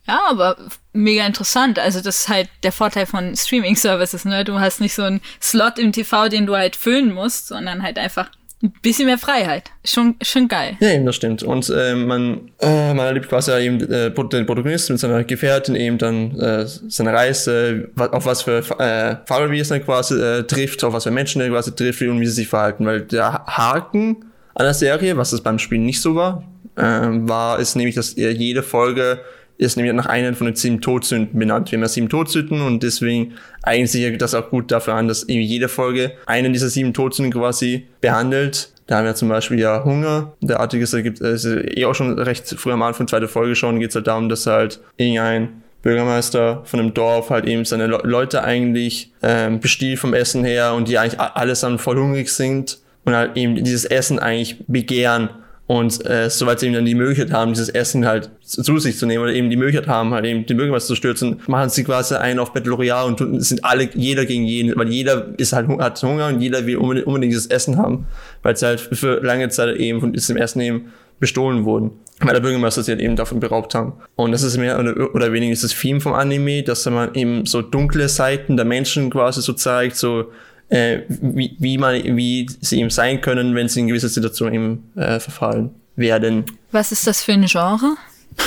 Ja, 0.08 0.20
aber 0.31 0.56
mega 0.94 1.26
interessant. 1.26 1.78
Also 1.78 2.00
das 2.00 2.22
ist 2.22 2.28
halt 2.28 2.49
der 2.62 2.72
Vorteil 2.72 3.05
von 3.05 3.37
Streaming-Services, 3.37 4.25
ne? 4.25 4.43
Du 4.43 4.58
hast 4.58 4.81
nicht 4.81 4.94
so 4.94 5.02
einen 5.02 5.20
Slot 5.40 5.78
im 5.78 5.93
TV, 5.93 6.28
den 6.28 6.46
du 6.46 6.56
halt 6.56 6.76
füllen 6.76 7.12
musst, 7.12 7.49
sondern 7.49 7.82
halt 7.82 7.99
einfach 7.99 8.31
ein 8.62 8.72
bisschen 8.82 9.06
mehr 9.06 9.19
Freiheit. 9.19 9.70
Schon, 9.84 10.16
schon 10.22 10.49
geil. 10.49 10.76
Ja, 10.81 10.90
eben, 10.90 11.06
das 11.06 11.14
stimmt. 11.14 11.43
Und 11.43 11.70
äh, 11.70 11.94
man, 11.94 12.50
äh, 12.58 12.93
man 12.94 13.06
erlebt 13.06 13.28
quasi 13.28 13.52
eben 13.52 13.81
äh, 13.82 14.10
den 14.10 14.46
Protagonisten 14.46 14.94
mit 14.94 15.00
seiner 15.00 15.22
Gefährtin 15.25 15.76
eben 15.76 15.99
dann 15.99 16.38
äh, 16.40 16.66
seine 16.66 17.12
Reise, 17.12 17.90
auf 17.96 18.26
was 18.26 18.43
für 18.43 18.58
äh, 18.81 19.16
Fabelwesen 19.26 19.75
er 19.75 19.81
quasi 19.81 20.20
äh, 20.20 20.43
trifft, 20.43 20.82
auf 20.82 20.93
was 20.93 21.05
für 21.05 21.10
Menschen 21.10 21.40
er 21.40 21.50
quasi 21.50 21.72
trifft 21.75 22.02
und 22.02 22.20
wie 22.20 22.26
sie 22.26 22.32
sich 22.32 22.49
verhalten. 22.49 22.87
Weil 22.87 23.02
der 23.02 23.44
Haken 23.46 24.25
an 24.55 24.64
der 24.64 24.75
Serie, 24.75 25.16
was 25.16 25.32
es 25.32 25.43
beim 25.43 25.58
Spiel 25.58 25.78
nicht 25.78 26.00
so 26.00 26.16
war, 26.16 26.43
äh, 26.76 26.82
war, 26.82 27.60
ist 27.60 27.76
nämlich, 27.76 27.94
dass 27.94 28.16
jede 28.16 28.62
Folge 28.64 29.20
ist 29.58 29.76
nämlich 29.76 29.93
nach 29.93 30.06
einer 30.06 30.32
von 30.34 30.46
den 30.46 30.56
sieben 30.56 30.81
Todsünden 30.81 31.38
benannt. 31.38 31.70
Wir 31.70 31.76
haben 31.76 31.82
ja 31.82 31.88
sieben 31.88 32.08
Todsünden 32.08 32.62
und 32.62 32.82
deswegen 32.82 33.34
eignet 33.62 33.90
sich 33.90 34.16
das 34.16 34.34
auch 34.34 34.50
gut 34.50 34.70
dafür 34.70 34.94
an, 34.94 35.08
dass 35.08 35.25
irgendwie 35.25 35.44
jede 35.44 35.69
Folge 35.69 36.12
einen 36.26 36.52
dieser 36.52 36.69
sieben 36.69 36.94
Todsünden 36.94 37.32
quasi 37.32 37.88
behandelt. 38.00 38.72
Da 38.87 38.99
haben 38.99 39.05
wir 39.05 39.14
zum 39.16 39.28
Beispiel 39.28 39.58
ja 39.58 39.84
Hunger, 39.84 40.32
derartiges, 40.40 40.93
da 40.93 41.02
gibt 41.02 41.20
es 41.20 41.44
eh 41.44 41.84
auch 41.84 41.94
schon 41.94 42.19
recht 42.19 42.49
früh 42.49 42.72
am 42.72 42.82
Anfang, 42.82 43.06
zweite 43.06 43.28
Folge 43.28 43.55
schon, 43.55 43.81
geht 43.81 43.90
es 43.90 43.96
halt 43.96 44.06
darum, 44.06 44.28
dass 44.28 44.46
halt 44.46 44.81
irgendein 44.96 45.62
Bürgermeister 45.82 46.62
von 46.64 46.81
einem 46.81 46.94
Dorf 46.94 47.31
halt 47.31 47.46
eben 47.46 47.64
seine 47.64 47.87
Le 47.87 48.00
Leute 48.05 48.44
eigentlich 48.44 49.12
ähm, 49.22 49.60
bestiehlt 49.60 49.99
vom 49.99 50.14
Essen 50.14 50.44
her 50.44 50.75
und 50.75 50.88
die 50.88 50.99
eigentlich 50.99 51.20
allesamt 51.20 51.81
voll 51.81 51.99
hungrig 51.99 52.31
sind 52.31 52.78
und 53.05 53.14
halt 53.14 53.37
eben 53.37 53.56
dieses 53.56 53.84
Essen 53.84 54.19
eigentlich 54.19 54.64
begehren 54.66 55.31
und 55.69 56.06
äh, 56.06 56.31
soweit 56.31 56.61
sie 56.61 56.67
eben 56.67 56.75
dann 56.75 56.87
die 56.87 56.94
Möglichkeit 56.94 57.31
haben, 57.31 57.53
dieses 57.53 57.69
Essen 57.69 58.06
halt 58.06 58.31
zu 58.41 58.79
sich 58.79 58.97
zu 58.97 59.05
nehmen 59.05 59.23
oder 59.23 59.35
eben 59.35 59.50
die 59.50 59.56
Möglichkeit 59.56 59.87
haben, 59.87 60.15
halt 60.15 60.25
eben 60.25 60.47
den 60.47 60.56
Bürgermeister 60.56 60.88
zu 60.88 60.94
stürzen, 60.94 61.41
machen 61.47 61.69
sie 61.69 61.85
quasi 61.85 62.15
einen 62.15 62.38
auf 62.38 62.55
Battle 62.55 62.73
Royale 62.73 63.06
und 63.06 63.44
sind 63.44 63.62
alle, 63.67 63.91
jeder 63.93 64.25
gegen 64.25 64.44
jeden, 64.44 64.75
weil 64.79 64.88
jeder 64.88 65.29
ist 65.37 65.53
halt, 65.53 65.69
hat 65.69 66.03
Hunger 66.03 66.29
und 66.29 66.41
jeder 66.41 66.65
will 66.65 66.79
unbedingt, 66.79 67.06
unbedingt 67.06 67.35
dieses 67.35 67.49
Essen 67.49 67.76
haben, 67.76 68.06
weil 68.43 68.56
sie 68.56 68.65
halt 68.65 68.81
für 68.81 69.20
lange 69.20 69.50
Zeit 69.50 69.76
eben 69.76 70.00
von 70.00 70.15
diesem 70.15 70.38
Essen 70.38 70.62
eben 70.62 70.87
bestohlen 71.20 71.67
wurden. 71.67 71.91
Weil 72.20 72.32
der 72.32 72.41
Bürgermeister 72.41 72.82
sie 72.82 72.93
halt 72.93 73.03
eben 73.03 73.17
davon 73.17 73.38
beraubt 73.38 73.75
haben. 73.75 73.93
Und 74.17 74.32
das 74.32 74.43
ist 74.43 74.56
mehr 74.56 74.79
oder 74.79 75.32
weniger 75.32 75.53
dieses 75.53 75.79
Theme 75.79 76.00
vom 76.00 76.15
Anime, 76.15 76.62
dass 76.62 76.87
man 76.87 77.15
eben 77.15 77.44
so 77.44 77.61
dunkle 77.61 78.09
Seiten 78.09 78.56
der 78.56 78.65
Menschen 78.65 79.11
quasi 79.11 79.43
so 79.43 79.53
zeigt, 79.53 79.97
so 79.97 80.32
äh, 80.69 81.00
wie, 81.09 81.56
wie, 81.59 81.79
man, 81.79 81.94
wie 81.94 82.47
sie 82.61 82.81
eben 82.81 82.91
sein 82.91 83.20
können, 83.20 83.55
wenn 83.55 83.69
sie 83.69 83.81
in 83.81 83.88
gewisse 83.88 84.09
Situationen 84.09 84.55
eben 84.94 85.00
äh, 85.00 85.20
verfallen 85.20 85.70
werden. 85.97 86.44
Was 86.73 86.93
ist 86.93 87.06
das 87.06 87.23
für 87.23 87.32
ein 87.32 87.47
Genre? 87.47 87.97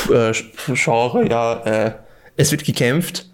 Äh, 0.10 0.34
Genre, 0.74 1.28
ja, 1.30 1.54
äh, 1.64 1.92
es 2.38 2.52
wird 2.52 2.64
gekämpft. 2.64 3.26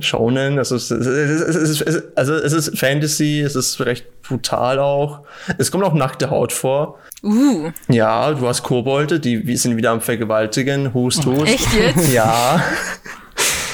Shonen, 0.00 0.58
also 0.58 0.76
es, 0.76 0.90
ist, 0.90 1.06
es, 1.06 1.80
ist, 1.80 2.02
also 2.14 2.34
es 2.34 2.52
ist 2.52 2.78
Fantasy, 2.78 3.40
es 3.40 3.54
ist 3.54 3.80
recht 3.80 4.22
brutal 4.22 4.78
auch. 4.78 5.20
Es 5.58 5.70
kommt 5.70 5.84
auch 5.84 5.94
nackte 5.94 6.30
Haut 6.30 6.52
vor. 6.52 6.98
Uh. 7.22 7.70
Ja, 7.88 8.32
du 8.32 8.46
hast 8.46 8.62
Kobolde, 8.62 9.20
die 9.20 9.56
sind 9.56 9.76
wieder 9.76 9.90
am 9.90 10.00
Vergewaltigen, 10.00 10.94
Hust, 10.94 11.26
Hust. 11.26 11.52
Echt 11.52 11.74
jetzt? 11.74 12.12
Ja. 12.12 12.62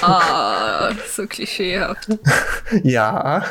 Ah, 0.02 0.93
so 1.14 1.26
klischeehaft. 1.26 2.08
ja, 2.82 3.44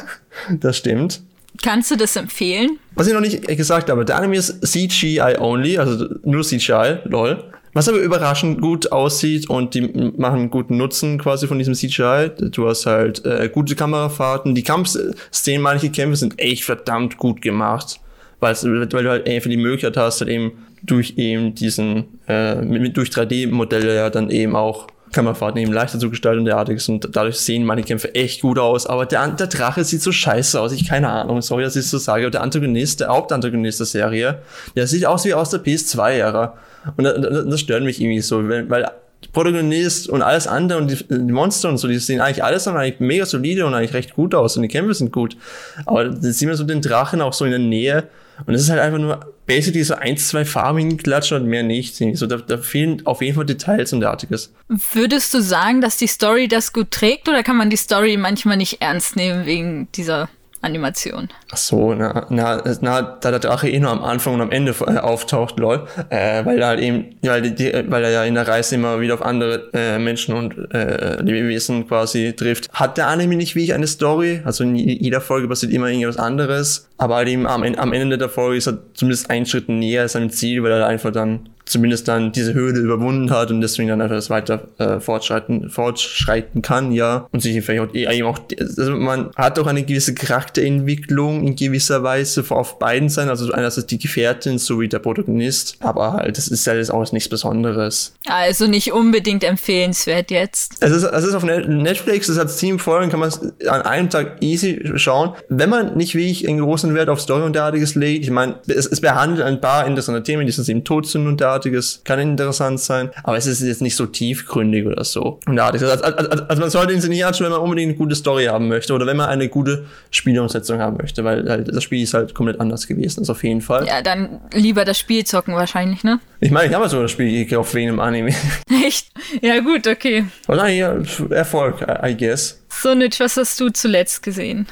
das 0.50 0.78
stimmt. 0.78 1.22
Kannst 1.62 1.92
du 1.92 1.96
das 1.96 2.16
empfehlen? 2.16 2.80
Was 2.96 3.08
ich 3.08 3.14
noch 3.14 3.22
nicht 3.22 3.46
gesagt 3.46 3.90
habe, 3.90 4.06
der 4.06 4.18
Anime 4.18 4.38
ist 4.38 4.66
CGI 4.66 5.36
only, 5.40 5.78
also 5.78 6.08
nur 6.24 6.44
CGI, 6.44 7.00
lol. 7.06 7.44
Was 7.74 7.88
aber 7.88 8.00
überraschend 8.00 8.62
gut 8.62 8.92
aussieht 8.92 9.50
und 9.50 9.76
die 9.76 9.82
machen 10.18 10.50
guten 10.50 10.78
Nutzen 10.78 11.20
quasi 11.20 11.48
von 11.48 11.60
diesem 11.60 11.76
CGI. 11.76 12.32
Du 12.52 12.68
hast 12.68 12.86
halt 12.86 13.24
äh, 13.26 13.50
gute 13.54 13.76
Kamerafahrten. 13.76 14.56
Die 14.56 14.64
Kampfszenen, 14.64 15.62
manche 15.62 15.92
Kämpfe 15.92 16.16
sind 16.16 16.40
echt 16.40 16.64
verdammt 16.64 17.18
gut 17.18 17.42
gemacht. 17.42 18.00
Weil, 18.40 18.56
du 18.56 19.10
halt 19.10 19.30
einfach 19.30 19.50
die 19.50 19.58
Möglichkeit 19.58 19.98
hast, 19.98 20.22
halt 20.22 20.32
eben 20.32 20.54
durch 20.82 21.16
eben 21.18 21.54
diesen, 21.54 22.06
äh, 22.28 22.56
mit, 22.56 22.96
durch 22.98 23.10
3D-Modelle 23.10 23.96
ja 23.96 24.10
dann 24.10 24.30
eben 24.30 24.56
auch 24.56 24.88
Kamerafahrten 25.12 25.60
eben 25.62 25.74
leichter 25.74 26.00
zu 26.00 26.10
gestalten 26.10 26.40
und 26.40 26.46
derartiges. 26.46 26.88
Und 26.90 27.10
dadurch 27.16 27.38
sehen 27.38 27.66
meine 27.66 27.84
Kämpfe 27.84 28.14
echt 28.16 28.42
gut 28.42 28.60
aus, 28.60 28.86
aber 28.86 29.06
der, 29.06 29.28
der 29.30 29.48
Drache 29.48 29.84
sieht 29.84 30.02
so 30.02 30.12
scheiße 30.12 30.60
aus, 30.60 30.72
ich 30.72 30.88
keine 30.88 31.10
Ahnung, 31.10 31.42
sorry, 31.42 31.64
dass 31.64 31.76
ich 31.76 31.88
so 31.88 31.98
sage, 31.98 32.24
aber 32.24 32.32
der 32.32 32.42
Antagonist, 32.42 33.00
der 33.00 33.10
Hauptantagonist 33.10 33.80
der 33.80 33.88
Serie, 33.88 34.40
der 34.76 34.88
sieht 34.88 35.06
aus 35.06 35.26
wie 35.26 35.34
aus 35.34 35.50
der 35.50 35.64
PS2-Ära 35.64 36.54
und 36.98 37.04
das, 37.04 37.46
das 37.46 37.60
stört 37.60 37.84
mich 37.84 38.02
irgendwie 38.02 38.22
so, 38.22 38.48
weil, 38.48 38.86
Protagonist 39.34 40.10
und 40.10 40.22
alles 40.22 40.48
andere 40.48 40.80
und 40.80 40.90
die, 40.90 40.96
die, 41.08 41.32
Monster 41.32 41.70
und 41.70 41.78
so, 41.78 41.88
die 41.88 42.00
sehen 42.00 42.22
eigentlich 42.22 42.44
alles 42.44 42.64
dann 42.64 42.78
eigentlich 42.78 43.00
mega 43.00 43.26
solide 43.26 43.66
und 43.66 43.74
eigentlich 43.74 43.94
recht 43.94 44.16
gut 44.16 44.34
aus. 44.34 44.56
Und 44.56 44.64
die 44.64 44.70
Kämpfe 44.70 44.94
sind 44.94 45.12
gut, 45.12 45.38
aber 45.86 46.06
dann 46.06 46.22
sehen 46.22 46.48
wir 46.48 46.56
so 46.56 46.64
den 46.64 46.82
Drachen 46.82 47.22
auch 47.22 47.34
so 47.34 47.46
in 47.46 47.52
der 47.52 47.60
Nähe. 47.60 48.06
Und 48.46 48.54
es 48.54 48.62
ist 48.62 48.70
halt 48.70 48.80
einfach 48.80 48.98
nur 48.98 49.20
basically 49.50 49.84
so 49.84 49.96
ein, 49.96 50.16
zwei 50.16 50.46
Farben 50.46 50.98
klatschen 50.98 51.42
und 51.42 51.48
mehr 51.48 51.64
nicht. 51.64 51.96
So, 51.96 52.28
da, 52.28 52.38
da 52.38 52.58
fehlen 52.60 53.06
auf 53.06 53.22
jeden 53.22 53.36
Fall 53.36 53.46
Details 53.46 53.92
und 53.92 54.02
derartiges. 54.02 54.54
Würdest 54.68 55.34
du 55.34 55.42
sagen, 55.42 55.82
dass 55.82 55.98
die 55.98 56.08
Story 56.08 56.48
das 56.48 56.72
gut 56.72 56.92
trägt 56.92 57.28
oder 57.28 57.42
kann 57.42 57.58
man 57.58 57.72
die 57.72 57.76
Story 57.76 58.16
manchmal 58.16 58.58
nicht 58.58 58.82
ernst 58.82 59.16
nehmen 59.16 59.48
wegen 59.48 59.92
dieser 59.94 60.30
Animation. 60.62 61.30
Ach 61.52 61.58
so, 61.58 61.94
na, 61.94 62.26
na, 62.30 62.62
na, 62.82 63.02
da 63.02 63.32
der 63.32 63.40
Drache 63.40 63.70
eh 63.70 63.80
nur 63.80 63.92
am 63.92 64.04
Anfang 64.04 64.34
und 64.34 64.42
am 64.42 64.52
Ende 64.52 64.76
äh, 64.88 64.98
auftaucht, 64.98 65.58
lol, 65.60 65.88
äh, 66.10 66.44
weil 66.46 66.60
er 66.60 66.68
halt 66.68 66.80
eben, 66.80 67.16
ja, 67.22 67.40
die, 67.40 67.74
weil 67.88 68.04
er 68.04 68.10
ja 68.10 68.24
in 68.26 68.36
der 68.36 68.48
Reise 68.48 68.76
immer 68.76 69.00
wieder 69.00 69.14
auf 69.14 69.22
andere 69.22 69.70
äh, 69.74 70.00
Menschen 70.00 70.36
und 70.36 70.74
äh, 70.74 71.22
Lebewesen 71.22 71.88
quasi 71.88 72.34
trifft. 72.36 72.70
Hat 72.74 72.98
der 72.98 73.08
Anime 73.08 73.36
nicht 73.36 73.56
wie 73.56 73.64
ich 73.64 73.74
eine 73.74 73.88
Story? 73.88 74.42
Also 74.44 74.64
in 74.64 74.76
jeder 74.76 75.22
Folge 75.22 75.48
passiert 75.48 75.72
immer 75.72 75.88
irgendwas 75.88 76.18
anderes, 76.18 76.90
aber 76.98 77.16
halt 77.16 77.30
eben 77.30 77.48
am, 77.48 77.64
am 77.64 77.94
Ende 77.94 78.18
der 78.18 78.30
Folge 78.30 78.58
ist 78.58 78.68
er 78.68 78.80
zumindest 78.94 79.30
einen 79.30 79.46
Schritt 79.46 79.70
näher 79.70 80.08
seinem 80.10 80.30
Ziel, 80.30 80.62
weil 80.64 80.72
er 80.72 80.88
einfach 80.88 81.12
dann 81.12 81.50
zumindest 81.70 82.08
dann 82.08 82.32
diese 82.32 82.54
Hürde 82.54 82.80
überwunden 82.80 83.32
hat 83.32 83.52
und 83.52 83.62
deswegen 83.62 83.90
dann 83.90 84.02
einfach 84.02 84.16
das 84.16 84.30
weiter 84.30 84.68
äh, 84.78 85.00
fortschreiten, 85.00 85.70
fortschreiten 85.70 86.62
kann, 86.62 86.92
ja. 86.92 87.28
Und 87.32 87.42
sich 87.42 87.64
vielleicht 87.64 87.90
auch, 87.90 87.94
eben 87.94 88.28
auch, 88.28 88.40
also 88.60 88.92
man 88.96 89.30
hat 89.36 89.60
auch 89.60 89.68
eine 89.68 89.84
gewisse 89.84 90.14
Charakterentwicklung 90.14 91.46
in 91.46 91.56
gewisser 91.56 92.04
Weise 92.04 92.44
auf 92.50 92.80
beiden 92.80 93.10
Seiten, 93.10 93.30
also 93.30 93.52
einerseits 93.52 93.88
die 93.88 94.00
Gefährtin 94.00 94.58
sowie 94.58 94.88
der 94.88 95.00
Protagonist, 95.00 95.78
aber 95.80 96.14
halt, 96.14 96.38
das 96.38 96.48
ist 96.48 96.66
ja 96.66 96.74
jetzt 96.74 96.92
auch 96.92 97.12
nichts 97.12 97.30
Besonderes. 97.30 98.14
Also 98.28 98.68
nicht 98.68 98.92
unbedingt 98.92 99.44
empfehlenswert 99.44 100.32
jetzt. 100.32 100.76
Es 100.80 100.92
ist, 100.92 101.04
es 101.04 101.24
ist 101.24 101.34
auf 101.34 101.44
Netflix, 101.44 102.30
es 102.30 102.38
hat 102.38 102.50
sieben 102.50 102.80
Folgen, 102.80 103.10
kann 103.10 103.20
man 103.20 103.30
es 103.30 103.40
an 103.68 103.82
einem 103.84 104.10
Tag 104.10 104.42
easy 104.42 104.92
schauen. 104.96 105.34
Wenn 105.50 105.70
man 105.70 105.98
nicht 105.98 106.16
wie 106.16 106.30
ich 106.30 106.48
einen 106.48 106.60
großen 106.60 106.94
Wert 106.96 107.10
auf 107.10 107.22
Story 107.22 107.44
und 107.44 107.54
derartiges 107.54 107.96
legt, 107.96 108.24
ich 108.24 108.32
meine, 108.32 108.56
es, 108.68 108.86
es 108.86 109.02
behandelt 109.02 109.46
ein 109.46 109.62
paar 109.62 109.86
interessante 109.86 110.24
Themen, 110.24 110.46
die 110.46 110.52
sind 110.52 110.68
eben 110.68 110.84
tot 110.84 111.08
sind 111.08 111.28
und 111.28 111.40
derartiges, 111.40 111.59
kann 112.04 112.20
interessant 112.20 112.80
sein, 112.80 113.10
aber 113.24 113.38
es 113.38 113.46
ist 113.46 113.62
jetzt 113.62 113.82
nicht 113.82 113.96
so 113.96 114.06
tiefgründig 114.06 114.86
oder 114.86 115.04
so. 115.04 115.40
Und. 115.46 115.60
Also, 115.60 115.88
also, 115.88 116.04
also 116.04 116.62
man 116.62 116.70
sollte 116.70 116.94
ihn 116.94 117.02
sich 117.02 117.10
nicht 117.10 117.26
anschauen, 117.26 117.46
wenn 117.46 117.54
man 117.54 117.62
unbedingt 117.62 117.90
eine 117.90 117.98
gute 117.98 118.16
Story 118.16 118.46
haben 118.46 118.68
möchte 118.68 118.94
oder 118.94 119.06
wenn 119.06 119.18
man 119.18 119.30
eine 119.30 119.50
gute 119.50 119.86
Spielumsetzung 120.12 120.80
haben 120.80 120.98
möchte, 120.98 121.24
weil 121.24 121.48
halt, 121.50 121.68
das 121.68 121.84
Spiel 121.84 122.04
ist 122.04 122.14
halt 122.14 122.34
komplett 122.34 122.60
anders 122.60 122.88
gewesen, 122.88 123.22
ist 123.22 123.30
auf 123.30 123.44
jeden 123.44 123.62
Fall. 123.62 123.86
Ja, 123.86 124.02
dann 124.02 124.40
lieber 124.54 124.86
das 124.86 124.98
Spiel 124.98 125.26
zocken 125.26 125.54
wahrscheinlich, 125.56 126.04
ne? 126.04 126.20
Ich 126.40 126.52
meine, 126.52 126.70
ich 126.70 126.74
habe 126.74 126.88
so 126.90 127.02
das 127.02 127.12
Spiel 127.12 127.46
gekauft 127.46 127.74
wegen 127.74 127.88
dem 127.88 128.00
Anime. 128.00 128.34
Echt? 128.86 129.08
Ja, 129.42 129.60
gut, 129.60 129.88
okay. 129.88 130.26
Und 130.48 130.58
ja, 130.58 130.96
Erfolg, 131.30 131.86
I 132.04 132.16
guess. 132.16 132.62
So, 132.70 132.94
Nitsch, 132.94 133.20
was 133.20 133.38
hast 133.38 133.60
du 133.60 133.70
zuletzt 133.70 134.24
gesehen? 134.24 134.68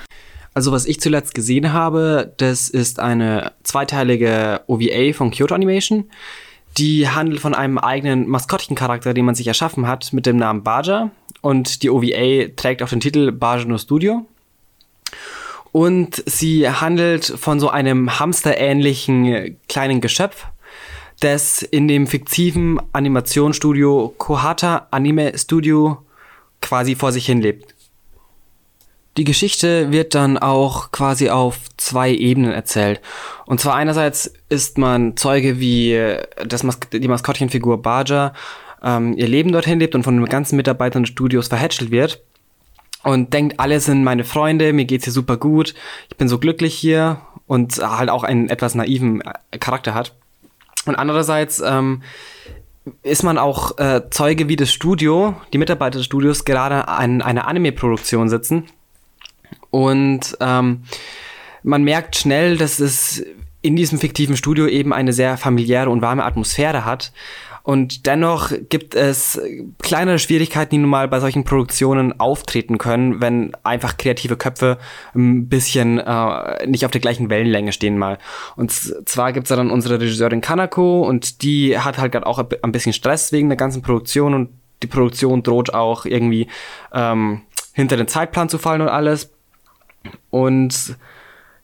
Also 0.58 0.72
was 0.72 0.88
ich 0.88 1.00
zuletzt 1.00 1.36
gesehen 1.36 1.72
habe, 1.72 2.34
das 2.38 2.68
ist 2.68 3.00
eine 3.00 3.52
zweiteilige 3.62 4.62
OVA 4.66 5.14
von 5.14 5.30
Kyoto 5.30 5.54
Animation. 5.54 6.10
Die 6.78 7.10
handelt 7.10 7.40
von 7.40 7.56
einem 7.56 7.80
eigenen 7.80 8.28
Maskottchencharakter, 8.28 9.14
den 9.14 9.26
man 9.26 9.34
sich 9.34 9.48
erschaffen 9.48 9.88
hat, 9.88 10.14
mit 10.14 10.26
dem 10.28 10.38
Namen 10.38 10.64
Baja. 10.64 11.10
Und 11.42 11.82
die 11.82 11.90
OVA 11.90 12.50
trägt 12.56 12.84
auch 12.84 12.90
den 12.90 13.00
Titel 13.00 13.32
Baja 13.32 13.66
no 13.66 13.78
Studio. 13.78 14.26
Und 15.72 16.24
sie 16.26 16.70
handelt 16.70 17.26
von 17.26 17.60
so 17.60 17.70
einem 17.70 18.20
hamsterähnlichen 18.20 19.58
kleinen 19.68 20.02
Geschöpf, 20.02 20.46
das 21.20 21.64
in 21.64 21.88
dem 21.88 22.06
fiktiven 22.06 22.80
Animationsstudio 22.94 24.14
Kohata 24.18 24.88
Anime 24.92 25.38
Studio 25.38 26.06
quasi 26.62 26.96
vor 26.96 27.12
sich 27.12 27.26
hin 27.26 27.42
lebt. 27.42 27.77
Die 29.18 29.24
Geschichte 29.24 29.92
wird 29.92 30.14
dann 30.14 30.38
auch 30.38 30.92
quasi 30.92 31.32
auf 31.32 31.58
zwei 31.78 32.12
Ebenen 32.12 32.52
erzählt. 32.52 33.02
Und 33.48 33.60
zwar 33.60 33.74
einerseits 33.74 34.32
ist 34.48 34.78
man 34.78 35.18
Zeuge, 35.18 35.60
wie 35.60 36.00
das 36.46 36.62
Mas 36.62 36.80
die 36.92 37.08
Maskottchenfigur 37.08 37.82
Baja 37.82 38.34
ähm, 38.84 39.18
ihr 39.18 39.28
Leben 39.28 39.52
dorthin 39.52 39.80
lebt 39.80 39.96
und 39.96 40.04
von 40.04 40.18
den 40.18 40.26
ganzen 40.26 40.56
Mitarbeitern 40.56 41.04
des 41.04 41.10
Studios 41.10 41.48
verhätschelt 41.48 41.90
wird. 41.90 42.22
Und 43.04 43.34
denkt, 43.34 43.60
alle 43.60 43.80
sind 43.80 44.04
meine 44.04 44.24
Freunde, 44.24 44.72
mir 44.72 44.86
geht's 44.86 45.06
hier 45.06 45.14
super 45.14 45.38
gut, 45.38 45.74
ich 46.10 46.18
bin 46.18 46.28
so 46.28 46.38
glücklich 46.40 46.76
hier 46.76 47.22
und 47.48 47.78
halt 47.78 48.10
auch 48.10 48.24
einen 48.24 48.50
etwas 48.50 48.76
naiven 48.76 49.22
äh, 49.22 49.58
Charakter 49.58 49.96
hat. 49.96 50.14
Und 50.86 50.96
andererseits 50.96 51.60
ähm, 51.66 52.04
ist 53.04 53.24
man 53.24 53.38
auch 53.38 53.78
äh, 53.80 54.02
Zeuge, 54.12 54.48
wie 54.48 54.58
das 54.58 54.72
Studio, 54.72 55.36
die 55.54 55.58
Mitarbeiter 55.58 56.00
des 56.00 56.06
Studios 56.06 56.46
gerade 56.46 56.88
an 56.88 57.22
einer 57.22 57.48
Anime-Produktion 57.48 58.30
sitzen 58.30 58.68
und 59.70 60.38
ähm, 60.40 60.84
man 61.64 61.84
merkt 61.84 62.16
schnell, 62.16 62.58
dass 62.58 62.80
es 62.80 63.24
in 63.62 63.76
diesem 63.76 64.00
fiktiven 64.00 64.38
Studio 64.38 64.68
eben 64.68 64.94
eine 64.94 65.14
sehr 65.14 65.38
familiäre 65.38 65.90
und 65.90 66.02
warme 66.02 66.24
Atmosphäre 66.24 66.86
hat. 66.86 67.12
Und 67.64 68.06
dennoch 68.06 68.54
gibt 68.70 68.96
es 68.96 69.42
kleinere 69.80 70.20
Schwierigkeiten, 70.20 70.70
die 70.70 70.78
nun 70.78 70.90
mal 70.90 71.10
bei 71.10 71.20
solchen 71.20 71.44
Produktionen 71.44 72.18
auftreten 72.18 72.78
können, 72.78 73.20
wenn 73.20 73.52
einfach 73.64 73.98
kreative 73.98 74.38
Köpfe 74.38 74.78
ein 75.14 75.50
bisschen 75.50 76.00
äh, 76.00 76.66
nicht 76.66 76.86
auf 76.86 76.92
der 76.92 77.02
gleichen 77.02 77.30
Wellenlänge 77.30 77.74
stehen 77.74 77.98
mal. 77.98 78.20
Und 78.56 78.72
zwar 78.72 79.34
gibt's 79.34 79.50
da 79.50 79.58
dann 79.58 79.70
unsere 79.70 80.00
Regisseurin 80.00 80.40
Kanako 80.40 81.02
und 81.02 81.42
die 81.42 81.78
hat 81.78 81.98
halt 81.98 82.14
gerade 82.14 82.26
auch 82.26 82.40
ein 82.40 82.72
bisschen 82.72 82.94
Stress 82.94 83.34
wegen 83.34 83.50
der 83.50 83.58
ganzen 83.58 83.82
Produktion 83.82 84.34
und 84.34 84.50
die 84.82 84.88
Produktion 84.88 85.44
droht 85.44 85.74
auch 85.74 86.06
irgendwie 86.06 86.48
ähm, 86.94 87.42
hinter 87.74 87.98
den 87.98 88.08
Zeitplan 88.08 88.48
zu 88.48 88.60
fallen 88.60 88.80
und 88.80 88.90
alles. 88.90 89.34
Und 90.30 90.98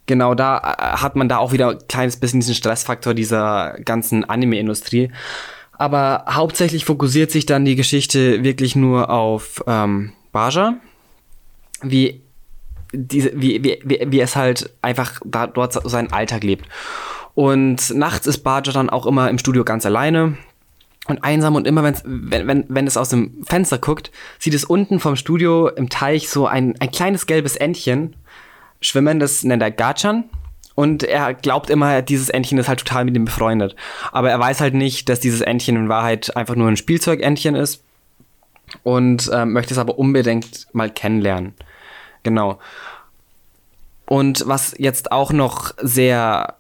genau 0.06 0.36
da 0.36 0.58
äh, 0.58 0.98
hat 0.98 1.16
man 1.16 1.30
da 1.30 1.38
auch 1.38 1.52
wieder 1.52 1.70
ein 1.72 1.88
kleines 1.88 2.18
bisschen 2.18 2.40
diesen 2.40 2.56
Stressfaktor 2.56 3.14
dieser 3.14 3.78
ganzen 3.86 4.26
Anime-Industrie. 4.26 5.12
Aber 5.74 6.26
hauptsächlich 6.30 6.86
fokussiert 6.86 7.32
sich 7.32 7.46
dann 7.46 7.66
die 7.66 7.76
Geschichte 7.76 8.44
wirklich 8.44 8.76
nur 8.76 9.10
auf 9.10 9.64
ähm, 9.68 10.14
Baja, 10.32 10.76
wie, 11.82 12.22
diese, 12.94 13.32
wie, 13.36 13.64
wie, 13.64 14.02
wie, 14.08 14.20
es 14.20 14.36
halt 14.36 14.70
einfach 14.82 15.20
da, 15.26 15.48
dort 15.48 15.74
seinen 15.90 16.12
Alltag 16.12 16.44
lebt. 16.44 16.66
Und 17.34 17.94
nachts 17.96 18.28
ist 18.28 18.40
Baja 18.40 18.72
dann 18.72 18.90
auch 18.90 19.06
immer 19.08 19.30
im 19.30 19.40
Studio 19.40 19.64
ganz 19.64 19.86
alleine 19.86 20.38
und 21.08 21.24
einsam 21.24 21.56
und 21.56 21.68
immer 21.68 21.84
wenn, 21.84 22.48
wenn, 22.48 22.66
wenn 22.70 22.88
es 22.88 22.98
aus 22.98 23.10
dem 23.10 23.44
Fenster 23.46 23.78
guckt, 23.78 24.12
sieht 24.40 24.54
es 24.54 24.64
unten 24.64 25.00
vom 25.00 25.16
Studio 25.16 25.68
im 25.68 25.90
Teich 25.90 26.30
so 26.30 26.48
ein, 26.48 26.76
ein 26.80 26.92
kleines 26.92 27.26
gelbes 27.26 27.56
Entchen 27.56 28.16
schwimmen, 28.80 29.20
das 29.20 29.44
nennt 29.44 29.62
er 29.62 29.72
Gachan. 29.72 30.26
Und 30.76 31.04
er 31.04 31.36
glaubt 31.36 31.70
immer, 31.70 32.02
dieses 32.02 32.30
Entchen 32.30 32.58
ist 32.58 32.68
halt 32.68 32.80
total 32.80 33.06
mit 33.06 33.16
ihm 33.16 33.26
befreundet. 33.26 33.76
Aber 34.12 34.32
er 34.32 34.40
weiß 34.40 34.60
halt 34.60 34.74
nicht, 34.74 35.08
dass 35.08 35.20
dieses 35.20 35.42
Entchen 35.42 35.76
in 35.76 35.90
Wahrheit 35.90 36.36
einfach 36.36 36.56
nur 36.56 36.68
ein 36.68 36.78
Spielzeugentchen 36.78 37.56
ist. 37.56 37.84
Und 38.82 39.30
äh, 39.32 39.46
möchte 39.46 39.74
es 39.74 39.78
aber 39.78 40.00
unbedingt 40.00 40.68
mal 40.74 40.90
kennenlernen. 40.90 41.54
Genau. 42.24 42.60
Und 44.08 44.48
was 44.48 44.74
jetzt 44.78 45.12
auch 45.12 45.32
noch 45.32 45.74
sehr 45.78 46.56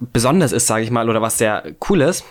besonders 0.00 0.52
ist, 0.52 0.66
sage 0.66 0.84
ich 0.84 0.90
mal, 0.90 1.10
oder 1.10 1.20
was 1.20 1.36
sehr 1.36 1.64
cool 1.88 2.00
ist, 2.00 2.24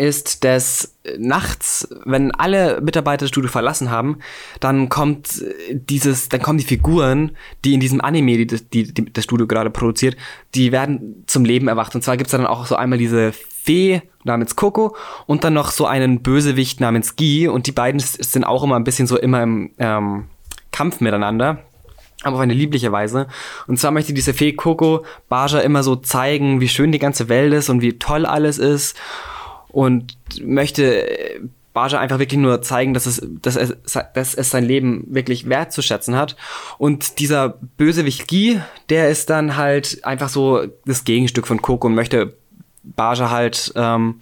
ist, 0.00 0.44
dass 0.44 0.96
nachts, 1.18 1.86
wenn 2.06 2.30
alle 2.32 2.80
Mitarbeiter 2.80 3.24
das 3.24 3.28
Studio 3.28 3.50
verlassen 3.50 3.90
haben, 3.90 4.18
dann 4.58 4.88
kommt 4.88 5.44
dieses, 5.70 6.30
dann 6.30 6.40
kommen 6.40 6.58
die 6.58 6.64
Figuren, 6.64 7.32
die 7.64 7.74
in 7.74 7.80
diesem 7.80 8.00
Anime, 8.00 8.38
die, 8.38 8.46
die, 8.46 8.94
die 8.94 9.12
das 9.12 9.24
Studio 9.24 9.46
gerade 9.46 9.70
produziert, 9.70 10.16
die 10.54 10.72
werden 10.72 11.24
zum 11.26 11.44
Leben 11.44 11.68
erwacht. 11.68 11.94
Und 11.94 12.02
zwar 12.02 12.16
gibt's 12.16 12.32
dann 12.32 12.46
auch 12.46 12.64
so 12.66 12.76
einmal 12.76 12.98
diese 12.98 13.32
Fee 13.32 14.00
namens 14.24 14.56
Coco 14.56 14.96
und 15.26 15.44
dann 15.44 15.52
noch 15.52 15.70
so 15.70 15.86
einen 15.86 16.22
Bösewicht 16.22 16.80
namens 16.80 17.16
Guy 17.16 17.48
und 17.48 17.66
die 17.66 17.72
beiden 17.72 18.00
sind 18.00 18.44
auch 18.44 18.64
immer 18.64 18.76
ein 18.76 18.84
bisschen 18.84 19.06
so 19.06 19.18
immer 19.18 19.42
im 19.42 19.70
ähm, 19.78 20.26
Kampf 20.72 21.00
miteinander 21.00 21.64
aber 22.22 22.36
auf 22.36 22.42
eine 22.42 22.52
liebliche 22.52 22.92
Weise. 22.92 23.28
Und 23.66 23.78
zwar 23.78 23.92
möchte 23.92 24.12
diese 24.12 24.34
Fee 24.34 24.52
Coco 24.52 25.06
Baja 25.30 25.60
immer 25.60 25.82
so 25.82 25.96
zeigen, 25.96 26.60
wie 26.60 26.68
schön 26.68 26.92
die 26.92 26.98
ganze 26.98 27.30
Welt 27.30 27.54
ist 27.54 27.70
und 27.70 27.80
wie 27.80 27.98
toll 27.98 28.26
alles 28.26 28.58
ist 28.58 28.94
und 29.72 30.16
möchte 30.42 31.40
Baja 31.72 32.00
einfach 32.00 32.18
wirklich 32.18 32.40
nur 32.40 32.62
zeigen, 32.62 32.94
dass 32.94 33.06
es, 33.06 33.22
dass, 33.42 33.56
es, 33.56 33.76
dass 34.14 34.34
es 34.34 34.50
sein 34.50 34.64
Leben 34.64 35.04
wirklich 35.08 35.48
wertzuschätzen 35.48 36.16
hat. 36.16 36.36
Und 36.78 37.20
dieser 37.20 37.60
Bösewicht 37.76 38.28
Guy, 38.28 38.60
der 38.88 39.08
ist 39.08 39.30
dann 39.30 39.56
halt 39.56 40.04
einfach 40.04 40.28
so 40.28 40.66
das 40.84 41.04
Gegenstück 41.04 41.46
von 41.46 41.62
Coco 41.62 41.86
und 41.86 41.94
möchte 41.94 42.34
Baja 42.82 43.30
halt 43.30 43.72
ähm, 43.76 44.20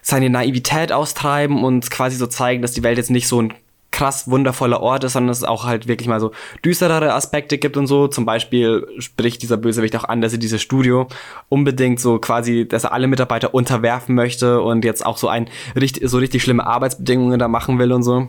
seine 0.00 0.28
Naivität 0.28 0.90
austreiben 0.90 1.62
und 1.62 1.90
quasi 1.90 2.16
so 2.16 2.26
zeigen, 2.26 2.62
dass 2.62 2.72
die 2.72 2.82
Welt 2.82 2.98
jetzt 2.98 3.10
nicht 3.10 3.28
so 3.28 3.40
ein 3.40 3.54
krass 3.92 4.28
wundervoller 4.28 4.80
Ort 4.80 5.04
ist, 5.04 5.12
sondern 5.12 5.30
es 5.30 5.44
auch 5.44 5.64
halt 5.64 5.86
wirklich 5.86 6.08
mal 6.08 6.18
so 6.18 6.32
düsterere 6.64 7.14
Aspekte 7.14 7.58
gibt 7.58 7.76
und 7.76 7.86
so. 7.86 8.08
Zum 8.08 8.24
Beispiel 8.24 8.86
spricht 8.98 9.42
dieser 9.42 9.56
Bösewicht 9.56 9.94
auch 9.94 10.04
an, 10.04 10.20
dass 10.20 10.32
er 10.32 10.38
dieses 10.38 10.60
Studio 10.60 11.06
unbedingt 11.48 12.00
so 12.00 12.18
quasi, 12.18 12.66
dass 12.66 12.84
er 12.84 12.92
alle 12.92 13.06
Mitarbeiter 13.06 13.54
unterwerfen 13.54 14.14
möchte 14.14 14.60
und 14.62 14.84
jetzt 14.84 15.06
auch 15.06 15.18
so 15.18 15.28
ein 15.28 15.48
richtig, 15.76 16.08
so 16.08 16.18
richtig 16.18 16.42
schlimme 16.42 16.66
Arbeitsbedingungen 16.66 17.38
da 17.38 17.46
machen 17.46 17.78
will 17.78 17.92
und 17.92 18.02
so. 18.02 18.28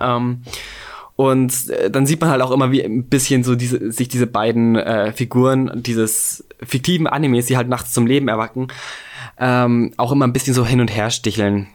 Ähm, 0.00 0.42
und 1.16 1.70
äh, 1.70 1.90
dann 1.90 2.06
sieht 2.06 2.20
man 2.20 2.30
halt 2.30 2.42
auch 2.42 2.50
immer, 2.50 2.70
wie 2.70 2.84
ein 2.84 3.04
bisschen 3.04 3.42
so 3.42 3.56
diese, 3.56 3.90
sich 3.90 4.08
diese 4.08 4.26
beiden 4.26 4.76
äh, 4.76 5.12
Figuren 5.12 5.82
dieses 5.82 6.46
fiktiven 6.62 7.06
Animes, 7.06 7.46
die 7.46 7.56
halt 7.56 7.68
nachts 7.68 7.92
zum 7.92 8.06
Leben 8.06 8.28
erwachen, 8.28 8.68
ähm, 9.38 9.92
auch 9.96 10.12
immer 10.12 10.26
ein 10.26 10.32
bisschen 10.32 10.54
so 10.54 10.64
hin 10.64 10.80
und 10.80 10.94
her 10.94 11.10
sticheln. 11.10 11.68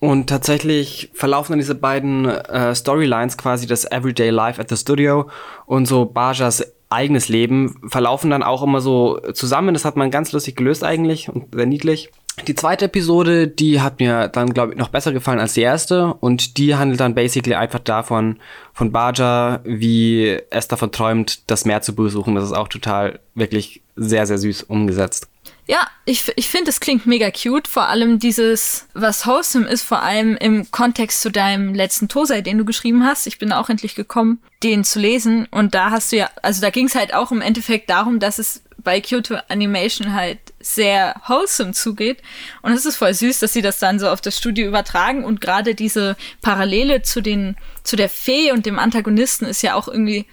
Und 0.00 0.28
tatsächlich 0.28 1.10
verlaufen 1.14 1.52
dann 1.52 1.58
diese 1.58 1.74
beiden 1.74 2.26
äh, 2.26 2.74
Storylines, 2.74 3.38
quasi 3.38 3.66
das 3.66 3.90
Everyday 3.90 4.30
Life 4.30 4.60
at 4.60 4.68
the 4.68 4.76
Studio 4.76 5.28
und 5.64 5.86
so 5.86 6.04
Bajas 6.04 6.72
eigenes 6.88 7.28
Leben, 7.28 7.80
verlaufen 7.88 8.30
dann 8.30 8.42
auch 8.42 8.62
immer 8.62 8.80
so 8.80 9.18
zusammen. 9.32 9.74
Das 9.74 9.84
hat 9.84 9.96
man 9.96 10.10
ganz 10.10 10.32
lustig 10.32 10.56
gelöst 10.56 10.84
eigentlich 10.84 11.28
und 11.28 11.54
sehr 11.54 11.66
niedlich. 11.66 12.10
Die 12.46 12.54
zweite 12.54 12.84
Episode, 12.84 13.48
die 13.48 13.80
hat 13.80 13.98
mir 13.98 14.28
dann, 14.28 14.52
glaube 14.52 14.72
ich, 14.72 14.78
noch 14.78 14.90
besser 14.90 15.12
gefallen 15.12 15.40
als 15.40 15.54
die 15.54 15.62
erste. 15.62 16.12
Und 16.20 16.58
die 16.58 16.74
handelt 16.74 17.00
dann 17.00 17.14
basically 17.14 17.54
einfach 17.54 17.78
davon, 17.78 18.38
von 18.74 18.92
Baja, 18.92 19.60
wie 19.64 20.38
es 20.50 20.68
davon 20.68 20.92
träumt, 20.92 21.50
das 21.50 21.64
Meer 21.64 21.80
zu 21.80 21.94
besuchen. 21.94 22.34
Das 22.34 22.44
ist 22.44 22.52
auch 22.52 22.68
total, 22.68 23.20
wirklich 23.34 23.80
sehr, 23.96 24.26
sehr 24.26 24.36
süß 24.36 24.64
umgesetzt. 24.64 25.28
Ja, 25.68 25.88
ich, 26.04 26.32
ich 26.36 26.48
finde, 26.48 26.70
es 26.70 26.78
klingt 26.78 27.06
mega 27.06 27.30
cute. 27.32 27.66
Vor 27.66 27.88
allem 27.88 28.20
dieses, 28.20 28.86
was 28.94 29.26
wholesome 29.26 29.68
ist, 29.68 29.82
vor 29.82 30.00
allem 30.00 30.36
im 30.36 30.70
Kontext 30.70 31.22
zu 31.22 31.30
deinem 31.30 31.74
letzten 31.74 32.08
Tosei, 32.08 32.40
den 32.40 32.58
du 32.58 32.64
geschrieben 32.64 33.04
hast. 33.04 33.26
Ich 33.26 33.38
bin 33.38 33.52
auch 33.52 33.68
endlich 33.68 33.96
gekommen, 33.96 34.40
den 34.62 34.84
zu 34.84 35.00
lesen. 35.00 35.46
Und 35.50 35.74
da 35.74 35.90
hast 35.90 36.12
du 36.12 36.16
ja, 36.16 36.30
also 36.40 36.60
da 36.60 36.70
ging 36.70 36.86
es 36.86 36.94
halt 36.94 37.12
auch 37.14 37.32
im 37.32 37.40
Endeffekt 37.40 37.90
darum, 37.90 38.20
dass 38.20 38.38
es 38.38 38.62
bei 38.78 39.00
Kyoto 39.00 39.34
Animation 39.48 40.12
halt 40.12 40.38
sehr 40.60 41.20
wholesome 41.26 41.72
zugeht. 41.72 42.22
Und 42.62 42.70
es 42.70 42.86
ist 42.86 42.96
voll 42.96 43.12
süß, 43.12 43.40
dass 43.40 43.52
sie 43.52 43.62
das 43.62 43.80
dann 43.80 43.98
so 43.98 44.08
auf 44.08 44.20
das 44.20 44.38
Studio 44.38 44.68
übertragen. 44.68 45.24
Und 45.24 45.40
gerade 45.40 45.74
diese 45.74 46.16
Parallele 46.42 47.02
zu 47.02 47.20
den, 47.20 47.56
zu 47.82 47.96
der 47.96 48.08
Fee 48.08 48.52
und 48.52 48.66
dem 48.66 48.78
Antagonisten 48.78 49.46
ist 49.46 49.62
ja 49.62 49.74
auch 49.74 49.88
irgendwie, 49.88 50.26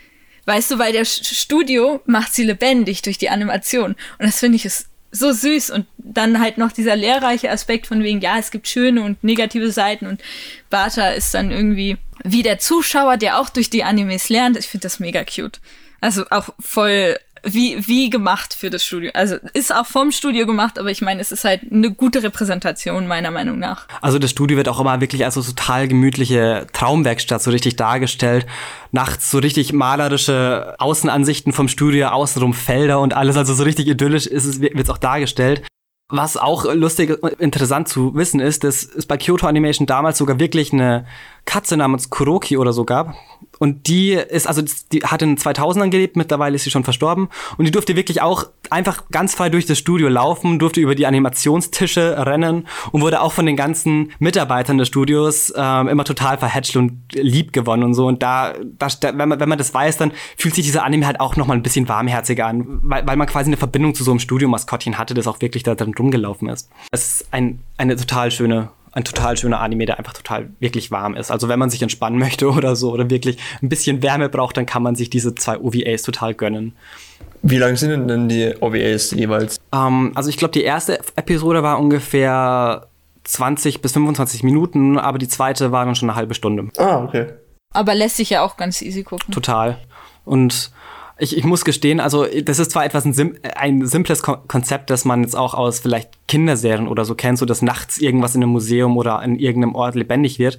weißt 0.46 0.70
du, 0.70 0.78
weil 0.78 0.94
der 0.94 1.06
Studio 1.06 2.02
macht 2.06 2.36
sie 2.36 2.44
lebendig 2.44 3.02
durch 3.02 3.18
die 3.18 3.32
Animation. 3.32 3.96
Und 4.20 4.26
das 4.28 4.40
finde 4.40 4.58
ich 4.58 4.66
ist 4.66 4.93
so 5.14 5.32
süß 5.32 5.70
und 5.70 5.86
dann 5.98 6.40
halt 6.40 6.58
noch 6.58 6.72
dieser 6.72 6.96
lehrreiche 6.96 7.52
Aspekt 7.52 7.88
von 7.88 8.04
wegen, 8.04 8.20
ja, 8.20 8.38
es 8.40 8.50
gibt 8.52 8.68
schöne 8.68 9.04
und 9.04 9.24
negative 9.24 9.72
Seiten 9.72 10.08
und 10.08 10.22
Bata 10.70 11.10
ist 11.10 11.34
dann 11.34 11.52
irgendwie 11.52 11.98
wie 12.24 12.42
der 12.42 12.58
Zuschauer, 12.58 13.18
der 13.18 13.40
auch 13.40 13.50
durch 13.50 13.70
die 13.70 13.84
Animes 13.84 14.30
lernt. 14.30 14.58
Ich 14.58 14.68
finde 14.68 14.84
das 14.84 15.00
mega 15.00 15.24
cute. 15.24 15.62
Also 16.02 16.26
auch 16.32 16.50
voll 16.60 17.18
wie, 17.44 17.86
wie 17.88 18.10
gemacht 18.10 18.54
für 18.54 18.70
das 18.70 18.86
Studio. 18.86 19.12
Also 19.14 19.36
ist 19.54 19.74
auch 19.74 19.86
vom 19.86 20.12
Studio 20.12 20.46
gemacht, 20.46 20.80
aber 20.80 20.90
ich 20.90 21.02
meine, 21.02 21.20
es 21.22 21.32
ist 21.32 21.44
halt 21.44 21.72
eine 21.72 21.92
gute 21.92 22.24
Repräsentation 22.24 23.06
meiner 23.06 23.32
Meinung 23.32 23.60
nach. 23.60 23.88
Also 24.02 24.18
das 24.18 24.32
Studio 24.32 24.58
wird 24.58 24.70
auch 24.70 24.80
immer 24.80 25.02
wirklich 25.02 25.26
als 25.26 25.36
so 25.36 25.42
total 25.42 25.88
gemütliche 25.88 26.68
Traumwerkstatt 26.72 27.42
so 27.44 27.52
richtig 27.52 27.76
dargestellt. 27.76 28.46
Nachts 28.92 29.30
so 29.30 29.40
richtig 29.40 29.74
malerische 29.74 30.76
Außenansichten 30.80 31.52
vom 31.52 31.68
Studio, 31.68 32.08
außenrum 32.08 32.54
Felder 32.54 33.02
und 33.02 33.14
alles, 33.14 33.36
also 33.36 33.54
so 33.54 33.64
richtig 33.64 33.88
idyllisch 33.88 34.26
ist 34.26 34.46
es, 34.46 34.62
wird 34.62 34.80
es 34.80 34.90
auch 34.90 34.98
dargestellt. 34.98 35.64
Was 36.10 36.38
auch 36.38 36.66
lustig 36.72 37.24
und 37.24 37.34
interessant 37.40 37.88
zu 37.88 38.14
wissen 38.14 38.40
ist, 38.40 38.64
dass 38.64 38.84
es 38.84 39.06
bei 39.06 39.18
Kyoto 39.18 39.48
Animation 39.48 39.88
damals 39.88 40.20
sogar 40.20 40.40
wirklich 40.40 40.72
eine 40.72 41.08
Katze 41.46 41.76
namens 41.76 42.10
Kuroki 42.10 42.58
oder 42.58 42.72
so 42.72 42.86
gab. 42.86 43.16
Und 43.64 43.88
die 43.88 44.12
ist, 44.12 44.46
also 44.46 44.62
die 44.92 45.06
hat 45.06 45.22
in 45.22 45.38
2000ern 45.38 45.90
gelebt, 45.90 46.18
mittlerweile 46.18 46.58
ist 46.58 46.66
sie 46.66 46.70
schon 46.70 46.84
verstorben. 46.84 47.30
Und 47.58 47.64
die 47.64 47.72
durfte 47.72 47.96
wirklich 47.96 48.22
auch 48.22 48.48
einfach 48.70 49.04
ganz 49.10 49.36
frei 49.36 49.48
durch 49.48 49.66
das 49.66 49.80
Studio 49.80 50.10
laufen, 50.10 50.60
durfte 50.60 50.82
über 50.82 50.96
die 50.96 51.08
Animationstische 51.08 52.26
rennen 52.26 52.68
und 52.92 53.00
wurde 53.00 53.22
auch 53.22 53.32
von 53.32 53.46
den 53.46 53.56
ganzen 53.56 54.12
Mitarbeitern 54.20 54.80
des 54.80 54.90
Studios 54.90 55.54
ähm, 55.56 55.88
immer 55.88 56.04
total 56.04 56.38
verhätschelt 56.38 56.76
und 56.76 57.14
lieb 57.14 57.54
gewonnen 57.54 57.84
und 57.84 57.94
so. 57.94 58.06
Und 58.06 58.22
da, 58.22 58.54
da 58.80 58.90
wenn, 59.02 59.30
man, 59.30 59.40
wenn 59.40 59.48
man 59.48 59.58
das 59.58 59.74
weiß, 59.74 59.96
dann 59.96 60.12
fühlt 60.36 60.56
sich 60.56 60.66
dieser 60.66 60.84
Anime 60.84 61.08
halt 61.08 61.22
auch 61.22 61.38
nochmal 61.38 61.56
ein 61.56 61.64
bisschen 61.64 61.88
warmherziger 61.88 62.48
an, 62.48 62.82
weil, 62.84 63.08
weil 63.08 63.16
man 63.16 63.28
quasi 63.28 63.48
eine 63.48 63.56
Verbindung 63.56 63.96
zu 63.96 64.04
so 64.04 64.12
einem 64.12 64.20
Studiomaskottchen 64.20 64.98
hatte, 64.98 65.14
das 65.14 65.26
auch 65.26 65.40
wirklich 65.40 65.64
da 65.64 65.74
drin 65.74 65.94
rumgelaufen 65.98 66.50
ist. 66.50 66.70
Es 66.92 67.22
ist 67.22 67.28
ein, 67.32 67.60
eine 67.78 67.96
total 67.96 68.30
schöne 68.30 68.72
ein 68.94 69.04
total 69.04 69.38
schöner 69.38 69.60
Anime, 69.60 69.86
der 69.86 69.98
einfach 69.98 70.14
total 70.14 70.50
wirklich 70.60 70.92
warm 70.92 71.16
ist. 71.16 71.32
Also 71.32 71.50
wenn 71.50 71.60
man 71.60 71.70
sich 71.70 71.82
entspannen 71.82 72.20
möchte 72.20 72.50
oder 72.52 72.76
so 72.76 72.92
oder 72.92 73.10
wirklich 73.10 73.38
ein 73.62 73.70
bisschen 73.70 74.02
Wärme 74.02 74.30
braucht, 74.30 74.58
dann 74.58 74.66
kann 74.66 74.84
man 74.84 74.96
sich 74.96 75.10
diese 75.10 75.36
zwei 75.36 75.60
OVAs 75.60 76.04
total 76.04 76.34
gönnen. 76.34 76.74
Wie 77.42 77.58
lang 77.58 77.76
sind 77.76 78.08
denn 78.08 78.30
die 78.30 78.54
OVAs 78.60 79.12
jeweils? 79.12 79.60
Ähm, 79.74 80.12
also 80.16 80.30
ich 80.30 80.38
glaube, 80.38 80.54
die 80.54 80.64
erste 80.64 81.00
Episode 81.16 81.62
war 81.62 81.80
ungefähr 81.80 82.88
20 83.26 83.82
bis 83.82 83.94
25 83.94 84.44
Minuten, 84.44 84.98
aber 84.98 85.18
die 85.18 85.28
zweite 85.28 85.72
war 85.72 85.86
dann 85.86 85.96
schon 85.96 86.10
eine 86.10 86.16
halbe 86.16 86.34
Stunde. 86.34 86.70
Ah, 86.78 87.04
okay. 87.04 87.28
Aber 87.74 87.96
lässt 87.96 88.18
sich 88.18 88.30
ja 88.30 88.44
auch 88.44 88.56
ganz 88.56 88.82
easy 88.82 89.04
gucken. 89.04 89.34
Total. 89.34 89.78
Und 90.26 90.72
ich, 91.18 91.38
ich 91.38 91.44
muss 91.44 91.64
gestehen, 91.64 92.00
also 92.00 92.26
das 92.26 92.60
ist 92.60 92.72
zwar 92.72 92.86
etwas 92.86 93.06
ein, 93.06 93.14
sim 93.14 93.36
ein 93.56 93.86
simples 93.86 94.24
Ko 94.24 94.38
Konzept, 94.48 94.90
das 94.90 95.06
man 95.06 95.22
jetzt 95.22 95.36
auch 95.36 95.54
aus 95.54 95.80
vielleicht 95.80 96.10
Kinderserien 96.28 96.88
oder 96.88 97.06
so 97.06 97.16
kennt, 97.16 97.38
so 97.38 97.46
dass 97.46 97.62
nachts 97.62 97.98
irgendwas 97.98 98.36
in 98.36 98.44
einem 98.44 98.52
Museum 98.52 98.98
oder 98.98 99.22
in 99.24 99.38
irgendeinem 99.38 99.76
Ort 99.76 99.96
lebendig 99.96 100.40
wird. 100.40 100.58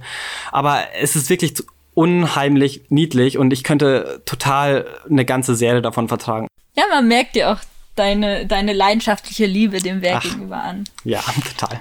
Aber 0.51 0.79
es 0.99 1.15
ist 1.15 1.29
wirklich 1.29 1.53
unheimlich 1.93 2.83
niedlich 2.89 3.37
und 3.37 3.53
ich 3.53 3.63
könnte 3.63 4.21
total 4.25 4.85
eine 5.09 5.25
ganze 5.25 5.55
Serie 5.55 5.81
davon 5.81 6.07
vertragen. 6.07 6.47
Ja, 6.75 6.83
man 6.89 7.07
merkt 7.07 7.35
ja 7.35 7.53
auch 7.53 7.59
deine, 7.95 8.45
deine 8.45 8.73
leidenschaftliche 8.73 9.45
Liebe 9.45 9.79
dem 9.79 10.01
Werk 10.01 10.17
Ach, 10.17 10.23
gegenüber 10.23 10.61
an. 10.61 10.83
Ja, 11.03 11.21
total. 11.57 11.79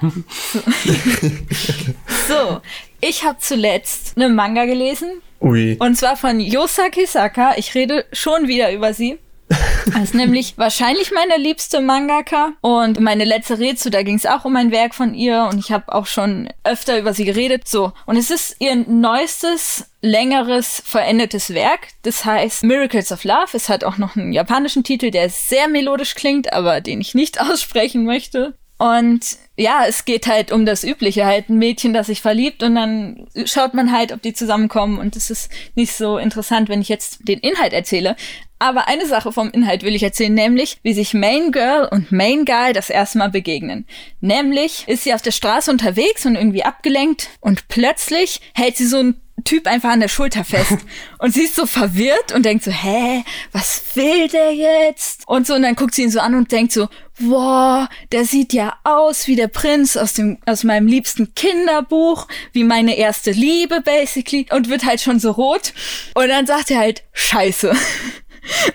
so, 2.29 2.61
ich 3.01 3.25
habe 3.25 3.39
zuletzt 3.41 4.17
einen 4.17 4.35
Manga 4.35 4.65
gelesen, 4.65 5.21
Ui. 5.45 5.77
Und 5.79 5.97
zwar 5.97 6.17
von 6.17 6.41
Yosaki 6.41 7.05
Saka. 7.07 7.53
Ich 7.57 7.75
rede 7.75 8.07
schon 8.13 8.49
wieder 8.49 8.73
über 8.73 8.95
sie. 8.95 9.19
Das 9.87 10.05
ist 10.05 10.15
nämlich 10.15 10.57
wahrscheinlich 10.57 11.13
meine 11.13 11.37
liebste 11.37 11.83
Mangaka. 11.83 12.55
Und 12.63 13.01
meine 13.01 13.25
letzte 13.25 13.59
Rätsel, 13.59 13.91
da 13.91 14.03
ging 14.03 14.17
es 14.17 14.25
auch 14.25 14.47
um 14.47 14.57
ein 14.57 14.71
Werk 14.71 14.95
von 14.95 15.13
ihr. 15.13 15.47
Und 15.53 15.59
ich 15.59 15.71
habe 15.71 15.93
auch 15.93 16.07
schon 16.07 16.49
öfter 16.65 16.99
über 16.99 17.13
sie 17.13 17.27
geredet. 17.27 17.69
So. 17.69 17.93
Und 18.07 18.17
es 18.17 18.31
ist 18.31 18.57
ihr 18.61 18.75
neuestes, 18.75 19.91
längeres, 20.01 20.83
verendetes 20.87 21.53
Werk. 21.53 21.89
Das 22.03 22.25
heißt 22.25 22.65
Miracles 22.65 23.13
of 23.13 23.25
Love. 23.25 23.51
Es 23.53 23.69
hat 23.69 23.85
auch 23.85 23.99
noch 23.99 24.17
einen 24.17 24.33
japanischen 24.33 24.85
Titel, 24.85 25.11
der 25.11 25.29
sehr 25.29 25.69
melodisch 25.69 26.15
klingt, 26.15 26.55
aber 26.55 26.81
den 26.81 27.03
ich 27.03 27.15
nicht 27.15 27.39
aussprechen 27.43 28.07
möchte. 28.07 28.55
Und 28.79 29.37
ja, 29.57 29.85
es 29.87 30.05
geht 30.05 30.27
halt 30.27 30.51
um 30.51 30.67
das 30.67 30.83
Übliche, 30.83 31.27
halt 31.27 31.49
ein 31.49 31.59
Mädchen, 31.59 31.93
das 31.93 32.09
sich 32.09 32.21
verliebt 32.21 32.63
und 32.63 32.75
dann 32.75 33.27
schaut 33.45 33.75
man 33.75 33.93
halt, 33.93 34.13
ob 34.13 34.21
die 34.21 34.33
zusammenkommen 34.33 34.99
und 34.99 35.15
es 35.17 35.31
ist 35.31 35.51
nicht 35.75 35.93
so 35.93 36.19
interessant, 36.19 36.69
wenn 36.69 36.81
ich 36.81 36.89
jetzt 36.89 37.29
den 37.29 37.39
Inhalt 37.39 37.73
erzähle. 37.73 38.17
Aber 38.59 38.89
eine 38.89 39.07
Sache 39.07 39.31
vom 39.31 39.51
Inhalt 39.51 39.83
will 39.83 39.95
ich 39.95 40.03
erzählen, 40.03 40.33
nämlich 40.33 40.79
wie 40.83 40.95
sich 40.95 41.13
Main 41.13 41.53
Girl 41.53 41.89
und 41.91 42.11
Main 42.11 42.45
Guy 42.45 42.73
das 42.73 42.89
erste 42.89 43.19
Mal 43.19 43.29
begegnen. 43.31 43.87
Nämlich 44.21 44.85
ist 44.89 45.05
sie 45.05 45.13
auf 45.13 45.23
der 45.23 45.33
Straße 45.33 45.71
unterwegs 45.71 46.25
und 46.25 46.35
irgendwie 46.35 46.65
abgelenkt 46.65 47.29
und 47.41 47.69
plötzlich 47.69 48.41
hält 48.55 48.77
sie 48.77 48.87
so 48.87 48.99
ein 48.99 49.21
Typ 49.45 49.67
einfach 49.67 49.91
an 49.91 50.01
der 50.01 50.09
Schulter 50.09 50.45
fest. 50.45 50.79
und 51.19 51.35
sie 51.35 51.43
ist 51.43 51.57
so 51.57 51.67
verwirrt 51.67 52.33
und 52.33 52.45
denkt 52.45 52.65
so, 52.65 52.71
hä, 52.71 53.25
was 53.53 53.85
will 53.95 54.29
der 54.29 54.55
jetzt? 54.55 55.23
Und 55.27 55.47
so, 55.47 55.55
und 55.55 55.63
dann 55.63 55.75
guckt 55.75 55.95
sie 55.95 56.03
ihn 56.03 56.11
so 56.11 56.21
an 56.21 56.35
und 56.35 56.51
denkt 56.51 56.73
so, 56.73 56.89
wow, 57.19 57.87
der 58.13 58.25
sieht 58.25 58.53
ja 58.53 58.77
aus 58.85 59.27
wie 59.27 59.37
der 59.37 59.49
Prinz 59.49 59.97
aus 59.97 60.15
dem, 60.15 60.39
aus 60.47 60.65
meinem 60.65 60.87
liebsten 60.87 61.35
Kinderbuch, 61.35 62.27
wie 62.53 62.65
meine 62.65 62.97
erste 62.97 63.31
Liebe, 63.31 63.81
basically, 63.81 64.47
und 64.51 64.69
wird 64.69 64.85
halt 64.85 65.01
schon 65.01 65.21
so 65.21 65.31
rot. 65.33 65.73
Und 66.15 66.29
dann 66.29 66.47
sagt 66.47 66.71
er 66.71 66.79
halt, 66.79 67.05
scheiße. 67.13 67.75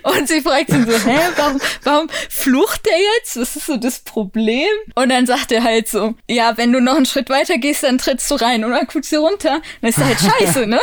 Und 0.02 0.28
sie 0.28 0.40
fragt 0.40 0.70
ihn 0.70 0.86
so, 0.86 0.92
hä, 0.92 1.18
warum, 1.36 1.60
warum 1.84 2.08
flucht 2.28 2.86
der 2.86 2.98
jetzt? 3.16 3.38
Was 3.38 3.56
ist 3.56 3.66
so 3.66 3.76
das 3.76 4.00
Problem? 4.00 4.68
Und 4.94 5.10
dann 5.10 5.26
sagt 5.26 5.52
er 5.52 5.62
halt 5.62 5.88
so, 5.88 6.14
ja, 6.28 6.56
wenn 6.56 6.72
du 6.72 6.80
noch 6.80 6.96
einen 6.96 7.06
Schritt 7.06 7.30
weiter 7.30 7.58
gehst, 7.58 7.82
dann 7.82 7.98
trittst 7.98 8.30
du 8.30 8.34
rein. 8.36 8.64
Und 8.64 8.72
dann 8.72 8.86
guckt 8.86 9.04
sie 9.04 9.16
runter. 9.16 9.60
Dann 9.80 9.90
ist 9.90 9.98
er 9.98 10.06
halt 10.06 10.18
scheiße, 10.40 10.66
ne? 10.66 10.80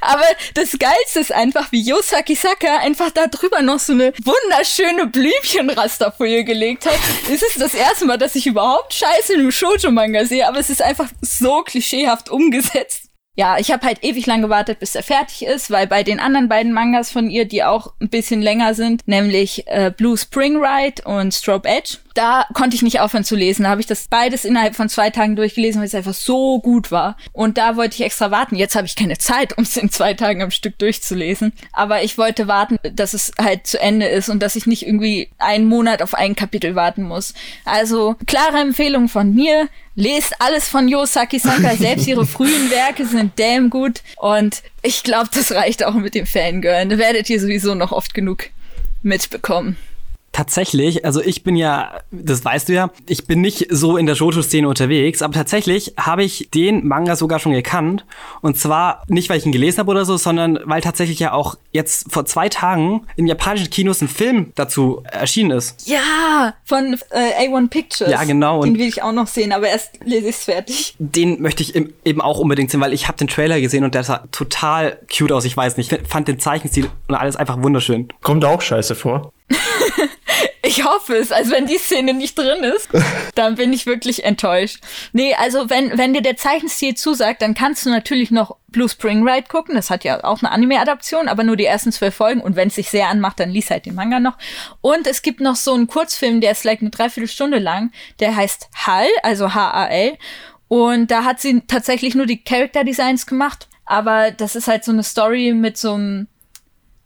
Aber 0.00 0.24
das 0.54 0.72
Geilste 0.78 1.20
ist 1.20 1.32
einfach, 1.32 1.72
wie 1.72 1.80
Yosaki 1.80 2.34
Saka 2.34 2.78
einfach 2.78 3.10
da 3.10 3.26
drüber 3.26 3.62
noch 3.62 3.78
so 3.78 3.92
eine 3.92 4.12
wunderschöne 4.22 5.06
Blümchenrasterfolie 5.06 6.44
gelegt 6.44 6.86
hat. 6.86 6.98
Es 7.32 7.42
ist 7.42 7.60
das 7.60 7.74
erste 7.74 8.04
Mal, 8.04 8.18
dass 8.18 8.34
ich 8.34 8.46
überhaupt 8.46 8.92
Scheiße 8.92 9.34
in 9.34 9.40
einem 9.40 9.52
Shoujo-Manga 9.52 10.26
sehe, 10.26 10.46
aber 10.46 10.58
es 10.58 10.68
ist 10.68 10.82
einfach 10.82 11.08
so 11.22 11.62
klischeehaft 11.62 12.28
umgesetzt 12.28 13.04
ja, 13.36 13.58
ich 13.58 13.72
habe 13.72 13.84
halt 13.84 14.04
ewig 14.04 14.26
lang 14.26 14.42
gewartet, 14.42 14.78
bis 14.78 14.94
er 14.94 15.02
fertig 15.02 15.44
ist, 15.44 15.70
weil 15.70 15.86
bei 15.86 16.04
den 16.04 16.20
anderen 16.20 16.48
beiden 16.48 16.72
Mangas 16.72 17.10
von 17.10 17.28
ihr, 17.28 17.46
die 17.46 17.64
auch 17.64 17.92
ein 18.00 18.08
bisschen 18.08 18.40
länger 18.40 18.74
sind, 18.74 19.06
nämlich 19.06 19.66
äh, 19.66 19.92
Blue 19.96 20.16
Spring 20.16 20.56
Ride 20.56 21.02
und 21.04 21.34
Strobe 21.34 21.68
Edge, 21.68 21.98
da 22.14 22.46
konnte 22.54 22.76
ich 22.76 22.82
nicht 22.82 23.00
aufhören 23.00 23.24
zu 23.24 23.34
lesen. 23.34 23.64
Da 23.64 23.70
habe 23.70 23.80
ich 23.80 23.88
das 23.88 24.06
beides 24.08 24.44
innerhalb 24.44 24.76
von 24.76 24.88
zwei 24.88 25.10
Tagen 25.10 25.34
durchgelesen, 25.34 25.80
weil 25.80 25.88
es 25.88 25.94
einfach 25.94 26.14
so 26.14 26.60
gut 26.60 26.92
war. 26.92 27.16
Und 27.32 27.58
da 27.58 27.76
wollte 27.76 27.96
ich 27.96 28.02
extra 28.02 28.30
warten. 28.30 28.54
Jetzt 28.54 28.76
habe 28.76 28.86
ich 28.86 28.94
keine 28.94 29.18
Zeit, 29.18 29.58
um 29.58 29.64
es 29.64 29.76
in 29.76 29.90
zwei 29.90 30.14
Tagen 30.14 30.40
am 30.40 30.52
Stück 30.52 30.78
durchzulesen. 30.78 31.52
Aber 31.72 32.02
ich 32.02 32.16
wollte 32.16 32.46
warten, 32.46 32.78
dass 32.94 33.14
es 33.14 33.32
halt 33.40 33.66
zu 33.66 33.80
Ende 33.80 34.06
ist 34.06 34.28
und 34.28 34.40
dass 34.40 34.54
ich 34.54 34.66
nicht 34.66 34.86
irgendwie 34.86 35.28
einen 35.38 35.66
Monat 35.66 36.02
auf 36.02 36.14
ein 36.14 36.36
Kapitel 36.36 36.76
warten 36.76 37.02
muss. 37.02 37.34
Also 37.64 38.14
klare 38.26 38.58
Empfehlung 38.58 39.08
von 39.08 39.34
mir. 39.34 39.68
Lest 39.96 40.34
alles 40.40 40.68
von 40.68 40.88
Yosaki 40.88 41.40
Sanka. 41.40 41.74
Selbst 41.76 42.06
ihre 42.06 42.26
frühen 42.26 42.70
Werke 42.70 43.06
sind 43.06 43.38
damn 43.38 43.70
gut. 43.70 44.02
Und 44.16 44.62
ich 44.82 45.02
glaube, 45.02 45.30
das 45.34 45.52
reicht 45.52 45.84
auch 45.84 45.94
mit 45.94 46.14
dem 46.14 46.26
Fangirl. 46.26 46.86
Da 46.86 46.98
werdet 46.98 47.28
ihr 47.28 47.40
sowieso 47.40 47.74
noch 47.74 47.90
oft 47.90 48.14
genug 48.14 48.44
mitbekommen. 49.02 49.76
Tatsächlich, 50.34 51.04
also 51.04 51.20
ich 51.22 51.44
bin 51.44 51.54
ja, 51.54 51.92
das 52.10 52.44
weißt 52.44 52.68
du 52.68 52.72
ja, 52.72 52.90
ich 53.06 53.28
bin 53.28 53.40
nicht 53.40 53.68
so 53.70 53.96
in 53.96 54.04
der 54.04 54.16
Shoujo-Szene 54.16 54.68
unterwegs, 54.68 55.22
aber 55.22 55.32
tatsächlich 55.32 55.94
habe 55.96 56.24
ich 56.24 56.48
den 56.52 56.84
Manga 56.88 57.14
sogar 57.14 57.38
schon 57.38 57.52
gekannt. 57.52 58.04
Und 58.40 58.58
zwar 58.58 59.04
nicht, 59.06 59.30
weil 59.30 59.38
ich 59.38 59.46
ihn 59.46 59.52
gelesen 59.52 59.78
habe 59.78 59.92
oder 59.92 60.04
so, 60.04 60.16
sondern 60.16 60.58
weil 60.64 60.80
tatsächlich 60.80 61.20
ja 61.20 61.30
auch 61.30 61.54
jetzt 61.70 62.12
vor 62.12 62.24
zwei 62.26 62.48
Tagen 62.48 63.06
in 63.14 63.28
japanischen 63.28 63.70
Kinos 63.70 64.00
ein 64.00 64.08
Film 64.08 64.50
dazu 64.56 65.04
erschienen 65.04 65.52
ist. 65.52 65.86
Ja, 65.86 66.54
von 66.64 66.98
äh, 67.10 67.46
A1 67.46 67.68
Pictures. 67.68 68.10
Ja, 68.10 68.24
genau. 68.24 68.64
Den 68.64 68.76
will 68.76 68.88
ich 68.88 69.04
auch 69.04 69.12
noch 69.12 69.28
sehen, 69.28 69.52
aber 69.52 69.68
erst 69.68 70.00
lese 70.04 70.30
ich 70.30 70.34
es 70.34 70.42
fertig. 70.42 70.96
Den 70.98 71.42
möchte 71.42 71.62
ich 71.62 71.76
eben 71.76 72.20
auch 72.20 72.40
unbedingt 72.40 72.72
sehen, 72.72 72.80
weil 72.80 72.92
ich 72.92 73.06
habe 73.06 73.16
den 73.18 73.28
Trailer 73.28 73.60
gesehen 73.60 73.84
und 73.84 73.94
der 73.94 74.02
sah 74.02 74.24
total 74.32 74.98
cute 75.16 75.30
aus. 75.30 75.44
Ich 75.44 75.56
weiß 75.56 75.76
nicht, 75.76 75.92
ich 75.92 76.08
fand 76.08 76.26
den 76.26 76.40
Zeichenstil 76.40 76.90
und 77.06 77.14
alles 77.14 77.36
einfach 77.36 77.62
wunderschön. 77.62 78.08
Kommt 78.20 78.44
auch 78.44 78.60
scheiße 78.60 78.96
vor. 78.96 79.32
Ich 80.66 80.84
hoffe 80.84 81.16
es. 81.16 81.30
Also 81.30 81.50
wenn 81.50 81.66
die 81.66 81.76
Szene 81.76 82.14
nicht 82.14 82.38
drin 82.38 82.64
ist, 82.64 82.88
dann 83.34 83.56
bin 83.56 83.72
ich 83.72 83.86
wirklich 83.86 84.24
enttäuscht. 84.24 84.80
Nee, 85.12 85.34
also 85.34 85.68
wenn, 85.68 85.96
wenn 85.98 86.14
dir 86.14 86.22
der 86.22 86.36
Zeichenstil 86.36 86.94
zusagt, 86.94 87.42
dann 87.42 87.54
kannst 87.54 87.84
du 87.84 87.90
natürlich 87.90 88.30
noch 88.30 88.56
Blue 88.68 88.88
Spring 88.88 89.28
Ride 89.28 89.48
gucken. 89.48 89.74
Das 89.74 89.90
hat 89.90 90.04
ja 90.04 90.24
auch 90.24 90.42
eine 90.42 90.50
Anime-Adaption, 90.50 91.28
aber 91.28 91.44
nur 91.44 91.56
die 91.56 91.66
ersten 91.66 91.92
zwölf 91.92 92.14
Folgen. 92.14 92.40
Und 92.40 92.56
wenn 92.56 92.68
es 92.68 92.76
sich 92.76 92.88
sehr 92.88 93.08
anmacht, 93.08 93.40
dann 93.40 93.50
liest 93.50 93.70
halt 93.70 93.86
den 93.86 93.94
Manga 93.94 94.20
noch. 94.20 94.38
Und 94.80 95.06
es 95.06 95.22
gibt 95.22 95.40
noch 95.40 95.56
so 95.56 95.74
einen 95.74 95.86
Kurzfilm, 95.86 96.40
der 96.40 96.52
ist 96.52 96.64
like 96.64 96.80
eine 96.80 96.90
Dreiviertelstunde 96.90 97.58
lang. 97.58 97.92
Der 98.20 98.34
heißt 98.34 98.68
Hall, 98.86 99.08
also 99.22 99.54
H-A-L. 99.54 100.16
Und 100.68 101.10
da 101.10 101.24
hat 101.24 101.40
sie 101.40 101.60
tatsächlich 101.66 102.14
nur 102.14 102.26
die 102.26 102.42
Character 102.42 102.84
Designs 102.84 103.26
gemacht. 103.26 103.68
Aber 103.84 104.30
das 104.30 104.56
ist 104.56 104.66
halt 104.66 104.82
so 104.82 104.92
eine 104.92 105.02
Story 105.02 105.52
mit 105.52 105.76
so 105.76 105.92
einem, 105.92 106.26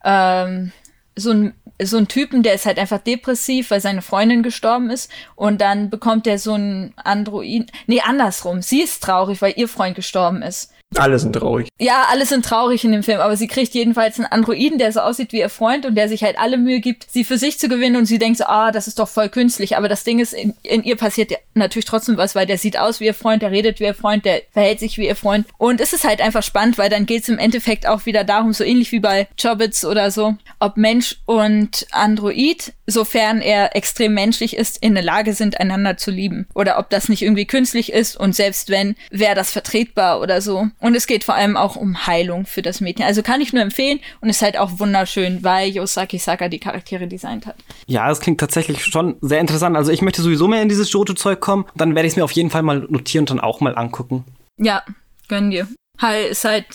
ähm, 0.05 0.73
so 1.19 1.31
ein 1.31 1.55
so 1.81 1.97
ein 1.97 2.09
Typen, 2.09 2.43
der 2.43 2.55
ist 2.55 2.67
halt 2.67 2.79
einfach 2.79 2.99
depressiv, 2.99 3.71
weil 3.71 3.81
seine 3.81 4.03
Freundin 4.03 4.43
gestorben 4.43 4.91
ist. 4.91 5.11
Und 5.37 5.61
dann 5.61 5.91
bekommt 5.91 6.27
er 6.27 6.39
so 6.39 6.55
ein 6.55 6.93
Android. 6.97 7.71
Nee, 7.87 8.01
andersrum. 8.01 8.63
Sie 8.63 8.83
ist 8.83 9.03
traurig, 9.03 9.41
weil 9.43 9.55
ihr 9.57 9.69
Freund 9.69 9.95
gestorben 9.95 10.43
ist. 10.43 10.73
Alle 10.97 11.19
sind 11.19 11.35
traurig. 11.35 11.69
Ja, 11.79 12.07
alle 12.11 12.25
sind 12.25 12.45
traurig 12.47 12.83
in 12.83 12.93
dem 12.93 13.03
Film, 13.03 13.21
aber 13.21 13.37
sie 13.37 13.47
kriegt 13.47 13.75
jedenfalls 13.75 14.19
einen 14.19 14.27
Androiden, 14.27 14.79
der 14.79 14.91
so 14.91 15.01
aussieht 15.01 15.33
wie 15.33 15.41
ihr 15.41 15.51
Freund 15.51 15.85
und 15.85 15.95
der 15.95 16.09
sich 16.09 16.23
halt 16.25 16.39
alle 16.39 16.57
Mühe 16.57 16.81
gibt, 16.81 17.07
sie 17.11 17.25
für 17.25 17.37
sich 17.37 17.59
zu 17.59 17.69
gewinnen 17.69 17.97
und 17.97 18.07
sie 18.07 18.19
denkt 18.19 18.39
so, 18.39 18.45
ah, 18.45 18.73
das 18.73 18.89
ist 18.89 18.99
doch 18.99 19.09
voll 19.09 19.29
künstlich. 19.29 19.77
Aber 19.77 19.89
das 19.89 20.05
Ding 20.05 20.19
ist, 20.19 20.33
in, 20.33 20.55
in 20.63 20.83
ihr 20.83 20.97
passiert 20.97 21.33
natürlich 21.55 21.85
trotzdem 21.85 22.17
was, 22.17 22.35
weil 22.35 22.47
der 22.47 22.57
sieht 22.57 22.79
aus 22.79 23.01
wie 23.01 23.05
ihr 23.05 23.15
Freund, 23.15 23.43
der 23.43 23.51
redet 23.51 23.81
wie 23.81 23.85
ihr 23.85 23.95
Freund, 23.95 24.25
der 24.25 24.43
verhält 24.51 24.81
sich 24.81 24.97
wie 24.97 25.07
ihr 25.07 25.15
Freund. 25.15 25.47
Und 25.59 25.83
es 25.83 25.93
ist 25.93 26.05
halt 26.05 26.23
einfach 26.23 26.43
spannend, 26.43 26.79
weil 26.79 26.89
dann 26.89 27.05
geht 27.05 27.23
es 27.23 27.29
im 27.29 27.39
Endeffekt 27.39 27.87
auch 27.87 28.07
wieder 28.07 28.25
darum, 28.25 28.55
so 28.55 28.65
ähnlich 28.65 28.91
wie 28.91 29.01
bei 29.01 29.29
Chobits 29.41 29.85
oder 29.85 30.11
so, 30.11 30.37
ob 30.59 30.79
Mensch 30.79 31.19
und 31.27 31.87
Android, 31.93 32.73
sofern 32.87 33.43
er 33.43 33.77
extrem 33.77 34.15
menschlich 34.15 34.57
ist, 34.57 34.83
in 34.83 34.95
der 34.95 35.05
Lage 35.05 35.35
sind, 35.35 35.61
einander 35.61 35.99
zu 35.99 36.11
lieben. 36.11 36.47
Oder 36.55 36.79
ob 36.79 36.89
das 36.89 37.11
nicht 37.11 37.23
irgendwie 37.23 37.47
künstlich 37.47 37.93
ist 37.93 38.17
und 38.17 38.35
selbst 38.35 38.71
wenn, 38.71 38.97
wäre 39.11 39.35
das 39.35 39.53
vertretbar 39.53 40.21
oder 40.21 40.41
so. 40.41 40.69
Und 40.81 40.95
es 40.95 41.07
geht 41.07 41.25
vor 41.25 41.35
allem 41.35 41.57
auch 41.57 41.77
um 41.77 42.07
Heilung 42.07 42.47
für 42.47 42.63
das 42.63 42.81
Mädchen. 42.81 43.05
Also 43.05 43.23
kann 43.23 43.41
ich 43.41 43.53
nur 43.53 43.63
empfehlen 43.63 43.99
und 44.21 44.29
ist 44.29 44.43
halt 44.43 44.57
auch 44.57 44.79
wunderschön, 44.79 45.43
weil 45.43 45.71
Yosaki 45.71 46.19
Saka 46.19 46.49
die 46.49 46.61
Charaktere 46.61 47.09
designt 47.09 47.47
hat. 47.47 47.57
Ja, 47.87 48.11
es 48.11 48.21
klingt 48.21 48.39
tatsächlich 48.39 48.85
schon 48.85 49.17
sehr 49.21 49.41
interessant. 49.41 49.77
Also 49.77 49.91
ich 49.91 50.03
möchte 50.03 50.23
sowieso 50.23 50.47
mehr 50.47 50.63
in 50.63 50.69
dieses 50.69 50.93
Jojo-Zeug 50.93 51.41
kommen. 51.41 51.67
Dann 51.75 51.95
werde 51.95 52.07
ich 52.07 52.13
es 52.13 52.17
mir 52.17 52.25
auf 52.25 52.33
jeden 52.33 52.51
Fall 52.51 52.63
mal 52.63 52.87
notieren 52.89 53.23
und 53.23 53.31
dann 53.31 53.41
auch 53.41 53.61
mal 53.61 53.77
angucken. 53.77 54.25
Ja, 54.57 54.83
gönn 55.29 55.51
dir. 55.51 55.67
Halt, 56.01 56.31
ist 56.31 56.45
halt, 56.45 56.67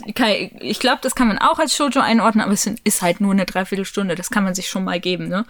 ich 0.60 0.80
glaube, 0.80 1.00
das 1.02 1.16
kann 1.16 1.30
man 1.30 1.38
auch 1.38 1.58
als 1.58 1.76
Shoujo 1.76 2.02
einordnen, 2.02 2.44
aber 2.44 2.54
es 2.54 2.66
ist 2.66 3.02
halt 3.02 3.22
nur 3.22 3.32
eine 3.32 3.46
Dreiviertelstunde. 3.46 4.16
Das 4.16 4.30
kann 4.30 4.44
man 4.44 4.54
sich 4.54 4.68
schon 4.68 4.84
mal 4.84 5.00
geben, 5.00 5.30
ne? 5.30 5.46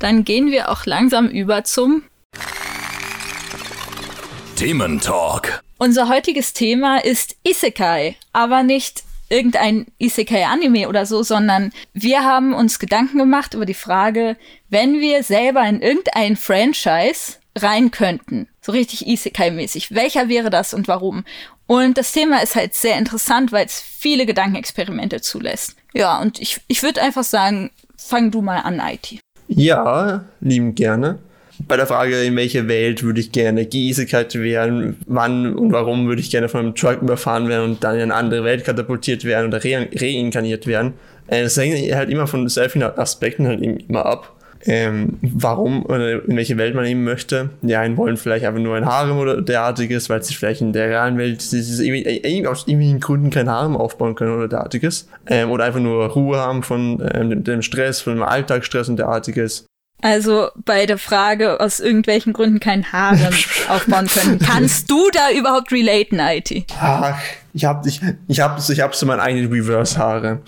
Dann 0.00 0.24
gehen 0.24 0.50
wir 0.50 0.70
auch 0.70 0.84
langsam 0.84 1.28
über 1.28 1.62
zum 1.62 2.02
Thementalk. 4.56 5.63
Unser 5.78 6.08
heutiges 6.08 6.52
Thema 6.52 6.98
ist 6.98 7.36
Isekai, 7.42 8.16
aber 8.32 8.62
nicht 8.62 9.02
irgendein 9.28 9.86
Isekai-Anime 9.98 10.88
oder 10.88 11.06
so, 11.06 11.22
sondern 11.22 11.72
wir 11.92 12.24
haben 12.24 12.54
uns 12.54 12.78
Gedanken 12.78 13.18
gemacht 13.18 13.54
über 13.54 13.66
die 13.66 13.74
Frage, 13.74 14.36
wenn 14.68 15.00
wir 15.00 15.22
selber 15.24 15.66
in 15.66 15.82
irgendein 15.82 16.36
Franchise 16.36 17.38
rein 17.56 17.90
könnten, 17.90 18.48
so 18.60 18.72
richtig 18.72 19.06
Isekai-mäßig, 19.06 19.94
welcher 19.94 20.28
wäre 20.28 20.50
das 20.50 20.74
und 20.74 20.86
warum? 20.88 21.24
Und 21.66 21.98
das 21.98 22.12
Thema 22.12 22.42
ist 22.42 22.54
halt 22.54 22.74
sehr 22.74 22.98
interessant, 22.98 23.50
weil 23.50 23.66
es 23.66 23.80
viele 23.80 24.26
Gedankenexperimente 24.26 25.20
zulässt. 25.20 25.76
Ja, 25.92 26.20
und 26.20 26.40
ich, 26.40 26.60
ich 26.68 26.82
würde 26.82 27.02
einfach 27.02 27.24
sagen, 27.24 27.70
fang 27.96 28.30
du 28.30 28.42
mal 28.42 28.58
an, 28.58 28.80
IT. 28.80 29.18
Ja, 29.48 30.24
lieben 30.40 30.74
gerne 30.74 31.18
bei 31.66 31.76
der 31.76 31.86
Frage, 31.86 32.22
in 32.22 32.36
welche 32.36 32.68
Welt 32.68 33.02
würde 33.02 33.20
ich 33.20 33.32
gerne 33.32 33.66
geisigkeit 33.66 34.34
werden, 34.34 34.96
wann 35.06 35.54
und 35.54 35.72
warum 35.72 36.06
würde 36.08 36.20
ich 36.20 36.30
gerne 36.30 36.48
von 36.48 36.60
einem 36.60 36.74
Truck 36.74 37.02
überfahren 37.02 37.48
werden 37.48 37.64
und 37.64 37.84
dann 37.84 37.96
in 37.96 38.02
eine 38.02 38.14
andere 38.14 38.44
Welt 38.44 38.64
katapultiert 38.64 39.24
werden 39.24 39.48
oder 39.48 39.62
re 39.62 39.88
reinkarniert 39.94 40.66
werden. 40.66 40.94
Äh, 41.26 41.44
das 41.44 41.56
hängt 41.56 41.94
halt 41.94 42.10
immer 42.10 42.26
von 42.26 42.48
sehr 42.48 42.70
vielen 42.70 42.84
Aspekten 42.98 43.46
halt 43.46 43.62
immer 43.62 44.06
ab. 44.06 44.30
Ähm, 44.66 45.18
warum 45.20 45.84
oder 45.84 46.24
in 46.24 46.36
welche 46.36 46.56
Welt 46.56 46.74
man 46.74 46.86
eben 46.86 47.04
möchte. 47.04 47.50
Die 47.60 47.76
einen 47.76 47.98
wollen 47.98 48.16
vielleicht 48.16 48.46
einfach 48.46 48.62
nur 48.62 48.74
ein 48.76 48.86
Harem 48.86 49.18
oder 49.18 49.42
derartiges, 49.42 50.08
weil 50.08 50.22
sie 50.22 50.32
vielleicht 50.32 50.62
in 50.62 50.72
der 50.72 50.88
realen 50.88 51.18
Welt 51.18 51.46
irgendwie, 51.52 52.46
aus 52.46 52.66
irgendwelchen 52.66 53.00
Gründen 53.00 53.28
kein 53.28 53.50
Harem 53.50 53.76
aufbauen 53.76 54.14
können 54.14 54.34
oder 54.34 54.48
derartiges. 54.48 55.06
Ähm, 55.26 55.50
oder 55.50 55.64
einfach 55.64 55.80
nur 55.80 56.06
Ruhe 56.06 56.38
haben 56.38 56.62
von 56.62 57.06
ähm, 57.12 57.44
dem 57.44 57.60
Stress, 57.60 58.00
von 58.00 58.14
dem 58.14 58.22
Alltagsstress 58.22 58.88
und 58.88 58.96
derartiges. 58.96 59.66
Also 60.04 60.50
bei 60.54 60.84
der 60.84 60.98
Frage, 60.98 61.60
aus 61.60 61.80
irgendwelchen 61.80 62.34
Gründen 62.34 62.60
kein 62.60 62.92
Harem 62.92 63.32
aufbauen 63.68 64.06
können. 64.06 64.38
Kannst 64.38 64.90
du 64.90 65.08
da 65.10 65.30
überhaupt 65.34 65.72
relaten, 65.72 66.20
IT? 66.20 66.66
Ach, 66.78 67.18
ich 67.54 67.64
hab, 67.64 67.86
ich, 67.86 68.02
ich 68.28 68.38
hab, 68.38 68.60
ich 68.68 68.80
hab 68.82 68.94
so 68.94 69.06
mein 69.06 69.18
eigenes 69.18 69.50
Reverse-Haare. 69.50 70.40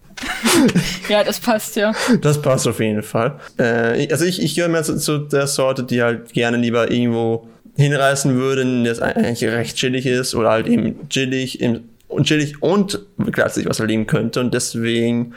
ja, 1.10 1.24
das 1.24 1.40
passt 1.40 1.76
ja. 1.76 1.92
Das 2.22 2.40
passt 2.40 2.66
auf 2.66 2.80
jeden 2.80 3.02
Fall. 3.02 3.38
Äh, 3.58 4.08
also 4.10 4.24
ich, 4.24 4.42
ich 4.42 4.54
gehöre 4.54 4.70
mir 4.70 4.82
zu, 4.82 4.96
zu 4.96 5.18
der 5.18 5.46
Sorte, 5.46 5.82
die 5.82 6.02
halt 6.02 6.32
gerne 6.32 6.56
lieber 6.56 6.90
irgendwo 6.90 7.46
hinreißen 7.76 8.34
würde, 8.34 8.82
das 8.84 9.02
eigentlich 9.02 9.44
recht 9.44 9.76
chillig 9.76 10.06
ist 10.06 10.34
oder 10.34 10.48
halt 10.48 10.68
eben 10.68 11.06
chillig, 11.10 11.60
im, 11.60 11.80
und 12.08 12.26
chillig 12.26 12.62
und 12.62 12.98
gleichzeitig 13.18 13.68
was 13.68 13.78
erleben 13.78 14.06
könnte. 14.06 14.40
Und 14.40 14.54
deswegen 14.54 15.34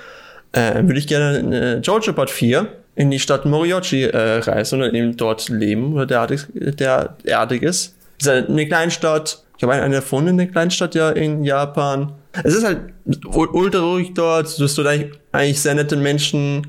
äh, 0.54 0.76
würde 0.76 0.98
ich 0.98 1.08
gerne 1.08 1.80
äh, 1.80 1.80
Jojo 1.82 2.14
Part 2.14 2.30
4 2.30 2.70
in 2.96 3.12
die 3.12 3.20
Stadt 3.20 3.46
Moriyoshi 3.46 4.04
äh, 4.04 4.40
reisen 4.40 4.82
und 4.82 4.94
eben 4.94 5.16
dort 5.18 5.50
leben 5.50 5.94
oder 5.94 6.06
derartig, 6.06 6.42
der, 6.54 7.16
derartiges. 7.26 7.96
Es 8.20 8.26
ist 8.26 8.32
halt 8.32 8.50
eine 8.50 8.68
Kleinstadt. 8.68 9.44
Ich 9.58 9.64
habe 9.64 9.74
eine 9.74 9.96
erfunden 9.96 10.30
in 10.30 10.38
der 10.38 10.48
Kleinstadt 10.48 10.96
ja 10.96 11.10
in 11.12 11.44
Japan. 11.44 12.14
Es 12.44 12.56
ist 12.56 12.66
halt 12.66 12.80
ultra 13.26 13.82
ruhig 13.82 14.14
dort. 14.14 14.58
Du 14.60 14.64
hast 14.64 14.78
dort 14.78 14.88
eigentlich, 14.88 15.12
eigentlich 15.32 15.62
sehr 15.62 15.76
nette 15.76 15.96
Menschen. 15.96 16.68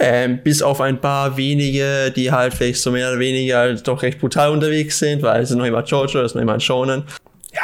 Ähm, 0.00 0.38
bis 0.44 0.62
auf 0.62 0.80
ein 0.80 1.00
paar 1.00 1.36
wenige, 1.36 2.12
die 2.14 2.30
halt 2.30 2.54
vielleicht 2.54 2.80
so 2.80 2.92
mehr 2.92 3.08
oder 3.10 3.18
weniger 3.18 3.58
halt 3.58 3.88
doch 3.88 4.02
recht 4.02 4.20
brutal 4.20 4.50
unterwegs 4.52 5.00
sind, 5.00 5.22
weil 5.22 5.42
es 5.42 5.50
ist 5.50 5.56
noch 5.56 5.64
immer 5.64 5.82
Jojo, 5.82 6.20
es 6.20 6.30
ist 6.30 6.34
noch 6.36 6.42
immer 6.42 6.54
ein 6.54 6.60
Shonen 6.60 7.02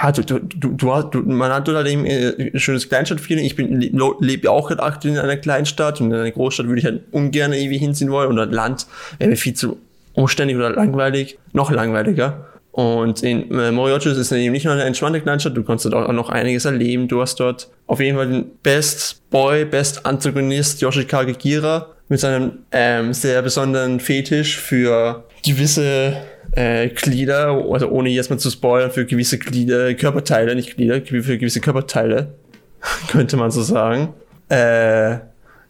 ja, 0.02 0.12
du, 0.12 0.22
du, 0.22 0.38
du, 0.40 1.02
du, 1.02 1.22
man 1.22 1.52
hat 1.52 1.68
halt 1.68 1.86
äh, 1.86 2.50
ein 2.52 2.58
schönes 2.58 2.88
Kleinstadtfeeling. 2.88 3.44
Ich 3.44 3.56
bin 3.56 3.80
lebe 4.20 4.50
auch 4.50 4.68
gerade 4.68 4.82
aktuell 4.82 5.14
in 5.14 5.20
einer 5.20 5.36
Kleinstadt 5.36 6.00
und 6.00 6.10
in 6.10 6.14
einer 6.14 6.30
Großstadt 6.30 6.66
würde 6.66 6.80
ich 6.80 6.84
halt 6.84 7.02
ungern 7.12 7.52
irgendwie 7.52 7.78
hinziehen 7.78 8.10
wollen 8.10 8.32
oder 8.32 8.46
Land 8.46 8.86
wäre 9.18 9.30
mir 9.30 9.36
viel 9.36 9.54
zu 9.54 9.78
umständlich 10.14 10.56
oder 10.56 10.70
langweilig, 10.70 11.38
noch 11.52 11.70
langweiliger. 11.70 12.46
Und 12.72 13.22
in 13.22 13.52
äh, 13.52 13.96
ist 13.96 14.04
es 14.04 14.32
eben 14.32 14.52
nicht 14.52 14.64
nur 14.64 14.74
eine 14.74 14.82
entspannte 14.82 15.20
Kleinstadt, 15.20 15.56
du 15.56 15.62
kannst 15.62 15.84
dort 15.84 15.94
auch 15.94 16.12
noch 16.12 16.28
einiges 16.28 16.64
erleben. 16.64 17.06
Du 17.06 17.20
hast 17.20 17.38
dort 17.38 17.68
auf 17.86 18.00
jeden 18.00 18.16
Fall 18.16 18.28
den 18.28 18.46
Best 18.62 19.30
Boy, 19.30 19.64
Best 19.64 20.04
Antagonist 20.04 20.80
Yoshikage 20.80 21.34
Gira 21.34 21.94
mit 22.08 22.18
seinem 22.18 22.58
ähm, 22.72 23.12
sehr 23.12 23.42
besonderen 23.42 24.00
Fetisch 24.00 24.58
für 24.58 25.24
gewisse 25.44 26.16
äh, 26.56 26.88
Glieder, 26.88 27.64
also 27.70 27.88
ohne 27.88 28.10
jetzt 28.10 28.30
mal 28.30 28.38
zu 28.38 28.50
spoilern, 28.50 28.90
für 28.90 29.04
gewisse 29.04 29.38
Glieder, 29.38 29.94
Körperteile, 29.94 30.54
nicht 30.54 30.76
Glieder, 30.76 31.00
für 31.02 31.38
gewisse 31.38 31.60
Körperteile, 31.60 32.34
könnte 33.10 33.36
man 33.36 33.50
so 33.50 33.62
sagen. 33.62 34.14
Äh, 34.48 35.18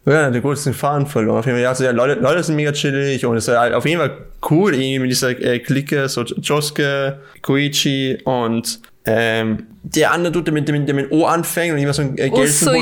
ja, 0.06 0.30
der 0.30 0.40
großen 0.42 0.74
Faden 0.74 1.06
verloren. 1.06 1.38
Auf 1.38 1.46
jeden 1.46 1.56
Fall, 1.56 1.62
ja, 1.62 1.70
also, 1.70 1.84
ja, 1.84 1.90
Leute, 1.90 2.20
Leute 2.20 2.42
sind 2.42 2.56
mega 2.56 2.72
chillig 2.72 3.24
und 3.24 3.36
es 3.38 3.48
ist 3.48 3.56
halt 3.56 3.72
auf 3.72 3.86
jeden 3.86 4.00
Fall 4.00 4.18
cool, 4.50 4.74
irgendwie 4.74 4.98
mit 4.98 5.10
dieser 5.10 5.30
äh, 5.30 5.58
Clique, 5.60 6.08
so 6.08 6.22
Josuke, 6.22 7.20
Koichi 7.40 8.18
und 8.24 8.80
ähm, 9.06 9.66
der 9.82 10.12
andere 10.12 10.32
Dude, 10.32 10.44
der 10.44 10.54
mit, 10.54 10.68
dem, 10.68 10.86
der 10.86 10.94
mit 10.94 11.10
O 11.10 11.24
anfängt 11.24 11.74
und 11.74 11.78
immer 11.78 11.92
so 11.92 12.02
ein 12.02 12.18
äh, 12.18 12.30
Gelsenburg. 12.30 12.78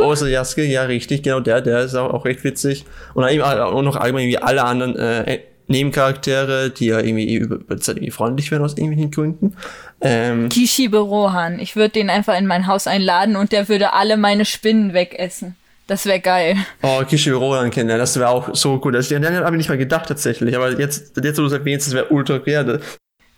Osoyasu, 0.00 0.60
ja, 0.62 0.82
richtig, 0.84 1.22
genau, 1.22 1.40
der, 1.40 1.60
der 1.60 1.80
ist 1.80 1.94
auch, 1.94 2.12
auch 2.12 2.24
recht 2.24 2.44
witzig. 2.44 2.84
Und 3.14 3.22
dann 3.22 3.32
eben 3.32 3.42
auch 3.42 3.82
noch 3.82 3.96
allgemein 3.96 4.28
wie 4.28 4.38
alle 4.38 4.64
anderen 4.64 4.96
äh, 4.96 5.40
Nebencharaktere, 5.70 6.70
die 6.70 6.86
ja 6.86 6.98
irgendwie 6.98 7.34
über 7.36 7.78
Zeit 7.78 7.96
irgendwie 7.96 8.10
freundlich 8.10 8.50
werden 8.50 8.64
aus 8.64 8.76
irgendwelchen 8.76 9.10
Gründen. 9.10 9.56
Ähm, 10.00 10.48
Kishibe 10.48 10.98
Rohan. 10.98 11.60
Ich 11.60 11.76
würde 11.76 11.90
den 11.90 12.10
einfach 12.10 12.36
in 12.36 12.46
mein 12.46 12.66
Haus 12.66 12.86
einladen 12.86 13.36
und 13.36 13.52
der 13.52 13.68
würde 13.68 13.92
alle 13.92 14.16
meine 14.16 14.44
Spinnen 14.44 14.92
wegessen. 14.94 15.54
Das 15.86 16.06
wäre 16.06 16.20
geil. 16.20 16.56
Oh, 16.82 17.02
Kishibe 17.04 17.36
Rohan 17.36 17.70
kennen, 17.70 17.96
das 17.98 18.18
wäre 18.18 18.28
auch 18.28 18.54
so 18.54 18.78
gut. 18.78 18.94
Das, 18.94 19.08
den 19.08 19.24
habe 19.24 19.56
ich 19.56 19.58
nicht 19.58 19.68
mal 19.68 19.78
gedacht 19.78 20.08
tatsächlich, 20.08 20.56
aber 20.56 20.78
jetzt, 20.78 21.16
jetzt 21.22 21.38
wo 21.38 21.42
du 21.42 21.46
es 21.46 21.52
erwähnst, 21.52 21.86
das 21.86 21.94
wäre 21.94 22.08
ultra 22.08 22.38
geil. 22.38 22.80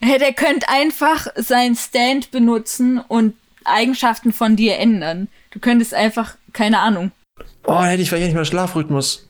Hey, 0.01 0.19
der 0.19 0.33
könnte 0.33 0.69
einfach 0.69 1.27
sein 1.37 1.77
Stand 1.77 2.31
benutzen 2.31 2.99
und 2.99 3.35
Eigenschaften 3.65 4.33
von 4.33 4.57
dir 4.57 4.79
ändern. 4.79 5.29
Du 5.51 5.61
könntest 5.61 5.95
einfach, 5.95 6.37
keine 6.53 6.81
Ahnung. 6.81 7.13
Oh, 7.65 7.83
hätte 7.83 8.03
ich 8.03 8.09
vielleicht 8.09 8.27
nicht 8.27 8.35
mal 8.35 8.45
Schlafrhythmus 8.45 9.29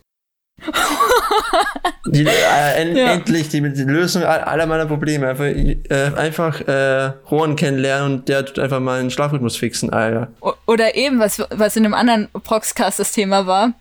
die, 2.07 2.27
äh, 2.27 2.81
en, 2.81 2.97
ja. 2.97 3.13
Endlich 3.13 3.49
die, 3.49 3.61
die, 3.61 3.83
Lösung 3.83 4.23
aller 4.23 4.67
meiner 4.67 4.87
Probleme. 4.87 5.29
Einfach, 5.29 5.45
äh, 5.45 6.13
einfach 6.17 6.61
äh, 6.61 7.13
Rohan 7.31 7.57
kennenlernen 7.57 8.13
und 8.13 8.29
der 8.29 8.45
tut 8.45 8.59
einfach 8.59 8.81
mal 8.81 9.01
einen 9.01 9.11
Schlafrhythmus 9.11 9.57
fixen, 9.57 9.91
Alter. 9.91 10.29
Oder 10.67 10.95
eben, 10.95 11.19
was, 11.19 11.43
was 11.51 11.77
in 11.77 11.85
einem 11.85 11.95
anderen 11.95 12.29
Proxcast 12.45 12.99
das 12.99 13.13
Thema 13.13 13.47
war. 13.47 13.73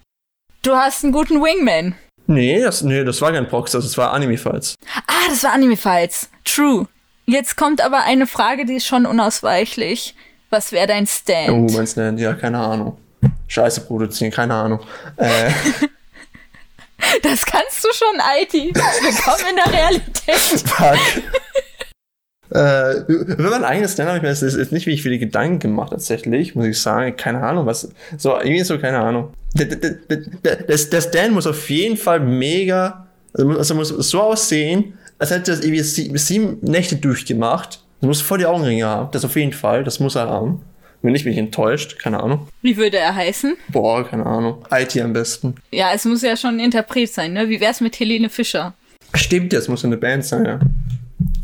Du 0.63 0.75
hast 0.75 1.03
einen 1.03 1.13
guten 1.13 1.41
Wingman. 1.41 1.95
Nee, 2.27 2.61
das, 2.61 2.81
nee, 2.83 3.03
das 3.03 3.21
war 3.21 3.31
kein 3.31 3.47
Prox, 3.47 3.71
das 3.71 3.97
war 3.97 4.13
Anime-Fights. 4.13 4.75
Ah, 5.07 5.27
das 5.29 5.43
war 5.43 5.53
Anime 5.53 5.75
Fights. 5.75 6.29
True. 6.45 6.87
Jetzt 7.25 7.57
kommt 7.57 7.83
aber 7.83 8.03
eine 8.03 8.27
Frage, 8.27 8.65
die 8.65 8.75
ist 8.75 8.87
schon 8.87 9.05
unausweichlich. 9.05 10.15
Was 10.49 10.71
wäre 10.71 10.87
dein 10.87 11.07
Stand? 11.07 11.49
Oh, 11.49 11.67
mein 11.75 11.87
Stand, 11.87 12.19
ja, 12.19 12.33
keine 12.33 12.59
Ahnung. 12.59 12.97
Scheiße 13.47 13.81
produzieren, 13.81 14.31
keine 14.31 14.53
Ahnung. 14.53 14.79
Äh, 15.17 15.51
Das 17.23 17.45
kannst 17.45 17.83
du 17.83 17.89
schon, 17.93 18.19
IT. 18.41 18.53
Willkommen 18.53 19.49
in 19.49 19.55
der 19.55 19.73
Realität. 19.73 20.35
fuck. 20.67 20.97
äh, 22.53 22.97
über 23.11 23.49
mein 23.49 23.63
eigenes 23.63 23.93
Stand 23.93 24.09
habe 24.09 24.17
ich 24.17 24.23
mir 24.23 24.29
jetzt 24.29 24.41
jetzt 24.41 24.71
nicht 24.71 24.85
wirklich 24.85 25.03
viele 25.03 25.19
Gedanken 25.19 25.59
gemacht, 25.59 25.91
tatsächlich, 25.91 26.55
muss 26.55 26.65
ich 26.65 26.79
sagen. 26.79 27.15
Keine 27.15 27.41
Ahnung, 27.43 27.65
was. 27.65 27.89
So, 28.17 28.37
irgendwie 28.37 28.63
so, 28.63 28.77
keine 28.79 28.99
Ahnung. 28.99 29.33
Der, 29.53 29.65
der, 29.65 29.91
der, 30.45 30.55
der, 30.77 31.01
Stand 31.01 31.33
muss 31.33 31.47
auf 31.47 31.69
jeden 31.69 31.97
Fall 31.97 32.19
mega. 32.19 33.07
Also 33.33 33.47
muss, 33.47 33.57
also 33.57 33.75
muss 33.75 33.89
so 34.09 34.21
aussehen, 34.21 34.97
als 35.17 35.31
hätte 35.31 35.51
er 35.51 35.55
das 35.57 35.65
irgendwie 35.65 35.83
sie- 35.83 36.11
sieben 36.17 36.59
Nächte 36.61 36.95
durchgemacht. 36.97 37.83
Das 38.01 38.07
muss 38.07 38.21
voll 38.21 38.39
die 38.39 38.45
Augenringe 38.45 38.85
haben. 38.85 39.11
Das 39.11 39.23
auf 39.25 39.35
jeden 39.35 39.53
Fall. 39.53 39.83
Das 39.83 39.99
muss 39.99 40.15
er 40.15 40.27
haben. 40.29 40.61
Wenn 41.01 41.13
nicht, 41.13 41.23
bin 41.23 41.33
ich 41.33 41.39
enttäuscht. 41.39 41.97
Keine 41.99 42.21
Ahnung. 42.21 42.47
Wie 42.61 42.77
würde 42.77 42.97
er 42.97 43.15
heißen? 43.15 43.55
Boah, 43.69 44.07
keine 44.07 44.25
Ahnung. 44.25 44.63
IT 44.71 44.97
am 45.01 45.13
besten. 45.13 45.55
Ja, 45.71 45.91
es 45.93 46.05
muss 46.05 46.21
ja 46.21 46.37
schon 46.37 46.55
ein 46.55 46.59
Interpret 46.59 47.11
sein, 47.11 47.33
ne? 47.33 47.49
Wie 47.49 47.59
wär's 47.59 47.81
mit 47.81 47.99
Helene 47.99 48.29
Fischer? 48.29 48.73
Stimmt, 49.13 49.51
das 49.53 49.67
muss 49.67 49.83
eine 49.83 49.97
Band 49.97 50.25
sein, 50.25 50.45
ja. 50.45 50.59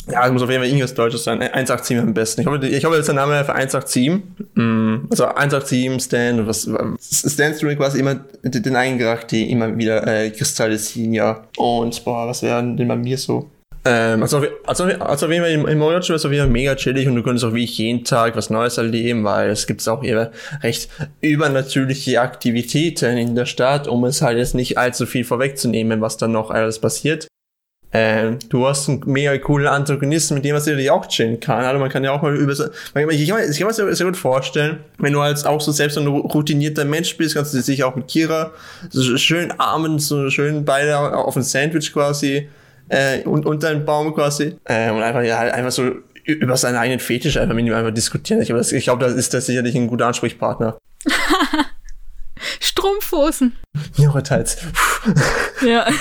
Ja, 0.09 0.25
es 0.25 0.31
muss 0.31 0.41
auf 0.41 0.49
jeden 0.49 0.61
Fall 0.61 0.69
irgendwas 0.69 0.93
Deutsches 0.93 1.23
sein. 1.25 1.41
187 1.41 1.97
am 1.97 2.13
besten. 2.13 2.41
Ich 2.41 2.47
hoffe, 2.47 2.65
ich 2.65 2.85
hoffe, 2.85 2.95
das 2.95 3.01
ist 3.01 3.07
der 3.07 3.15
Name 3.15 3.43
für 3.43 3.53
187. 3.53 4.21
Mm, 4.55 5.07
Also 5.09 5.25
187 5.25 6.01
Stan, 6.01 6.47
was, 6.47 6.69
Stans 7.01 7.59
tun 7.59 7.75
quasi 7.75 7.99
immer 7.99 8.15
den 8.43 8.75
einen 8.75 8.99
Charakter 8.99 9.35
immer 9.35 9.77
wieder 9.77 10.07
äh, 10.07 10.29
kristallisieren, 10.29 11.13
ja. 11.13 11.43
Und 11.57 12.05
boah, 12.05 12.27
was 12.27 12.41
wäre 12.41 12.63
denn 12.63 12.87
bei 12.87 12.95
mir 12.95 13.17
so? 13.17 13.49
Ähm, 13.89 14.21
also, 14.21 14.43
also, 14.65 14.83
also 14.83 15.25
auf 15.27 15.31
jeden 15.31 15.43
Fall 15.43 15.51
im, 15.53 15.65
im 15.65 15.77
Mojocho 15.77 16.13
ist 16.13 16.25
auf 16.25 16.31
jeden 16.31 16.43
Fall 16.43 16.51
mega 16.51 16.75
chillig 16.75 17.07
und 17.07 17.15
du 17.15 17.23
könntest 17.23 17.45
auch 17.45 17.53
wie 17.53 17.63
ich 17.63 17.77
jeden 17.77 18.03
Tag 18.03 18.35
was 18.35 18.49
Neues 18.49 18.77
erleben, 18.77 19.23
weil 19.23 19.49
es 19.49 19.65
gibt 19.65 19.87
auch 19.87 20.03
eher 20.03 20.31
recht 20.61 20.89
übernatürliche 21.21 22.19
Aktivitäten 22.19 23.17
in 23.17 23.35
der 23.35 23.45
Stadt, 23.45 23.87
um 23.87 24.03
es 24.05 24.21
halt 24.21 24.37
jetzt 24.39 24.55
nicht 24.55 24.77
allzu 24.77 25.05
viel 25.05 25.23
vorwegzunehmen, 25.23 26.01
was 26.01 26.17
dann 26.17 26.33
noch 26.33 26.49
alles 26.51 26.79
passiert. 26.79 27.27
Ähm, 27.93 28.39
du 28.49 28.67
hast 28.67 28.89
einen 28.89 29.01
mega 29.05 29.37
coolen 29.37 29.67
Antagonisten, 29.67 30.33
mit 30.35 30.43
dem 30.43 30.51
man 30.53 30.61
sicherlich 30.61 30.91
auch 30.91 31.05
chillen 31.07 31.39
kann. 31.39 31.63
Also 31.63 31.79
man 31.79 31.89
kann 31.89 32.03
ja 32.03 32.11
auch 32.11 32.21
mal 32.21 32.35
über 32.35 32.53
so, 32.53 32.65
ich 32.65 32.93
kann, 32.93 33.05
mir- 33.05 33.13
ich 33.13 33.29
kann 33.29 33.67
mir 33.67 33.73
sehr, 33.73 33.95
sehr 33.95 34.05
gut 34.05 34.17
vorstellen, 34.17 34.79
wenn 34.97 35.13
du 35.13 35.21
als 35.21 35.45
auch 35.45 35.61
so 35.61 35.71
selbst 35.71 35.97
ein 35.97 36.05
routinierter 36.07 36.83
Mensch 36.83 37.15
bist, 37.15 37.35
kannst 37.35 37.53
du 37.53 37.61
dich 37.61 37.83
auch 37.85 37.95
mit 37.95 38.09
Kira 38.09 38.51
so 38.89 39.15
schön 39.17 39.51
armen, 39.57 39.99
so 39.99 40.29
schön 40.29 40.65
beide 40.65 40.97
auf 40.97 41.37
ein 41.37 41.43
Sandwich 41.43 41.93
quasi 41.93 42.49
äh, 42.89 43.21
und 43.23 43.45
unter 43.45 43.69
einen 43.69 43.85
Baum 43.85 44.13
quasi 44.13 44.55
äh, 44.65 44.89
und 44.91 45.01
einfach 45.03 45.21
ja 45.23 45.37
halt 45.37 45.53
einfach 45.53 45.71
so 45.71 45.91
über 46.25 46.57
seinen 46.57 46.75
eigenen 46.75 46.99
Fetisch 46.99 47.37
einfach 47.37 47.55
mit 47.55 47.65
ihm 47.65 47.73
einfach 47.73 47.93
diskutieren. 47.93 48.41
Ich 48.41 48.47
glaube, 48.47 48.59
das, 48.59 48.71
ich 48.71 48.83
glaube, 48.83 49.03
das 49.05 49.13
ist 49.13 49.33
das 49.33 49.45
sicherlich 49.45 49.75
ein 49.75 49.87
guter 49.87 50.07
Ansprechpartner. 50.07 50.77
Strumpfhosen. 52.59 53.53
Ja, 53.97 54.21
teils. 54.21 54.57
Ja. 55.65 55.85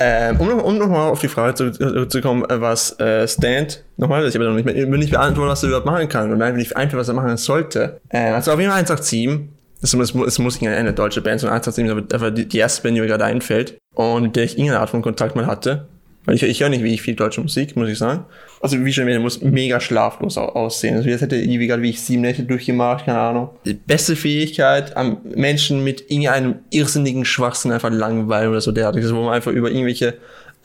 Ähm, 0.00 0.38
um, 0.40 0.48
um 0.60 0.78
nochmal 0.78 1.10
auf 1.10 1.18
die 1.20 1.26
Frage 1.26 1.54
zu- 1.54 1.72
zurückzukommen, 1.72 2.44
äh, 2.48 2.60
was 2.60 2.98
äh, 3.00 3.26
Stand, 3.26 3.82
nochmal, 3.96 4.24
ich 4.28 4.34
habe 4.36 4.44
noch 4.44 4.54
nicht, 4.54 4.64
mehr, 4.64 4.86
nicht 4.86 5.10
beantworten, 5.10 5.50
was 5.50 5.64
er 5.64 5.70
überhaupt 5.70 5.86
machen 5.86 6.08
kann 6.08 6.30
und 6.30 6.40
einfach 6.40 6.56
nicht 6.56 6.76
einfach, 6.76 6.98
was 6.98 7.08
er 7.08 7.14
machen 7.14 7.36
sollte. 7.36 8.00
Äh, 8.08 8.30
also 8.30 8.52
auf 8.52 8.60
jeden 8.60 8.70
Fall 8.70 8.78
187, 8.78 9.48
es 9.80 9.94
muss, 9.94 10.14
es 10.14 10.38
muss 10.38 10.60
nicht 10.60 10.70
eine 10.70 10.92
deutsche 10.92 11.20
Band 11.20 11.40
sein, 11.40 11.50
187 11.50 12.06
ist 12.08 12.14
aber 12.14 12.30
die, 12.30 12.46
die 12.48 12.58
erste 12.58 12.82
Band, 12.82 12.96
die 12.96 13.00
mir 13.00 13.06
gerade 13.06 13.24
einfällt 13.24 13.78
und 13.94 14.22
mit 14.22 14.36
der 14.36 14.44
ich 14.44 14.52
irgendeine 14.52 14.80
Art 14.80 14.90
von 14.90 15.02
Kontakt 15.02 15.36
mal 15.36 15.46
hatte. 15.46 15.86
Weil 16.24 16.34
ich, 16.34 16.42
ich 16.42 16.60
höre 16.60 16.68
nicht 16.68 16.82
wirklich 16.82 17.00
viel 17.00 17.14
deutsche 17.14 17.40
Musik, 17.40 17.74
muss 17.74 17.88
ich 17.88 17.96
sagen. 17.96 18.26
Also 18.60 18.84
wie 18.84 18.92
schon 18.92 19.06
erwähnt, 19.08 19.22
muss 19.22 19.40
mega 19.40 19.80
schlaflos 19.80 20.36
au- 20.36 20.48
aussehen. 20.50 20.96
Also 20.96 21.08
jetzt 21.08 21.22
hätte 21.22 21.36
irgendwie 21.36 21.66
gerade 21.66 21.80
wie 21.80 21.88
ich 21.90 22.02
sieben 22.02 22.20
Nächte 22.20 22.42
durchgemacht, 22.42 23.06
keine 23.06 23.18
Ahnung. 23.18 23.50
Die 23.64 23.72
beste 23.72 24.14
Fähigkeit 24.14 24.94
am 24.94 25.18
Menschen 25.34 25.82
mit 25.84 26.10
irgendeinem 26.10 26.56
irrsinnigen 26.68 27.24
Schwachsinn 27.24 27.72
einfach 27.72 27.90
langweilen 27.90 28.50
oder 28.50 28.60
so 28.60 28.72
derartiges, 28.72 29.14
wo 29.14 29.22
man 29.22 29.32
einfach 29.34 29.52
über 29.52 29.70
irgendwelche 29.70 30.14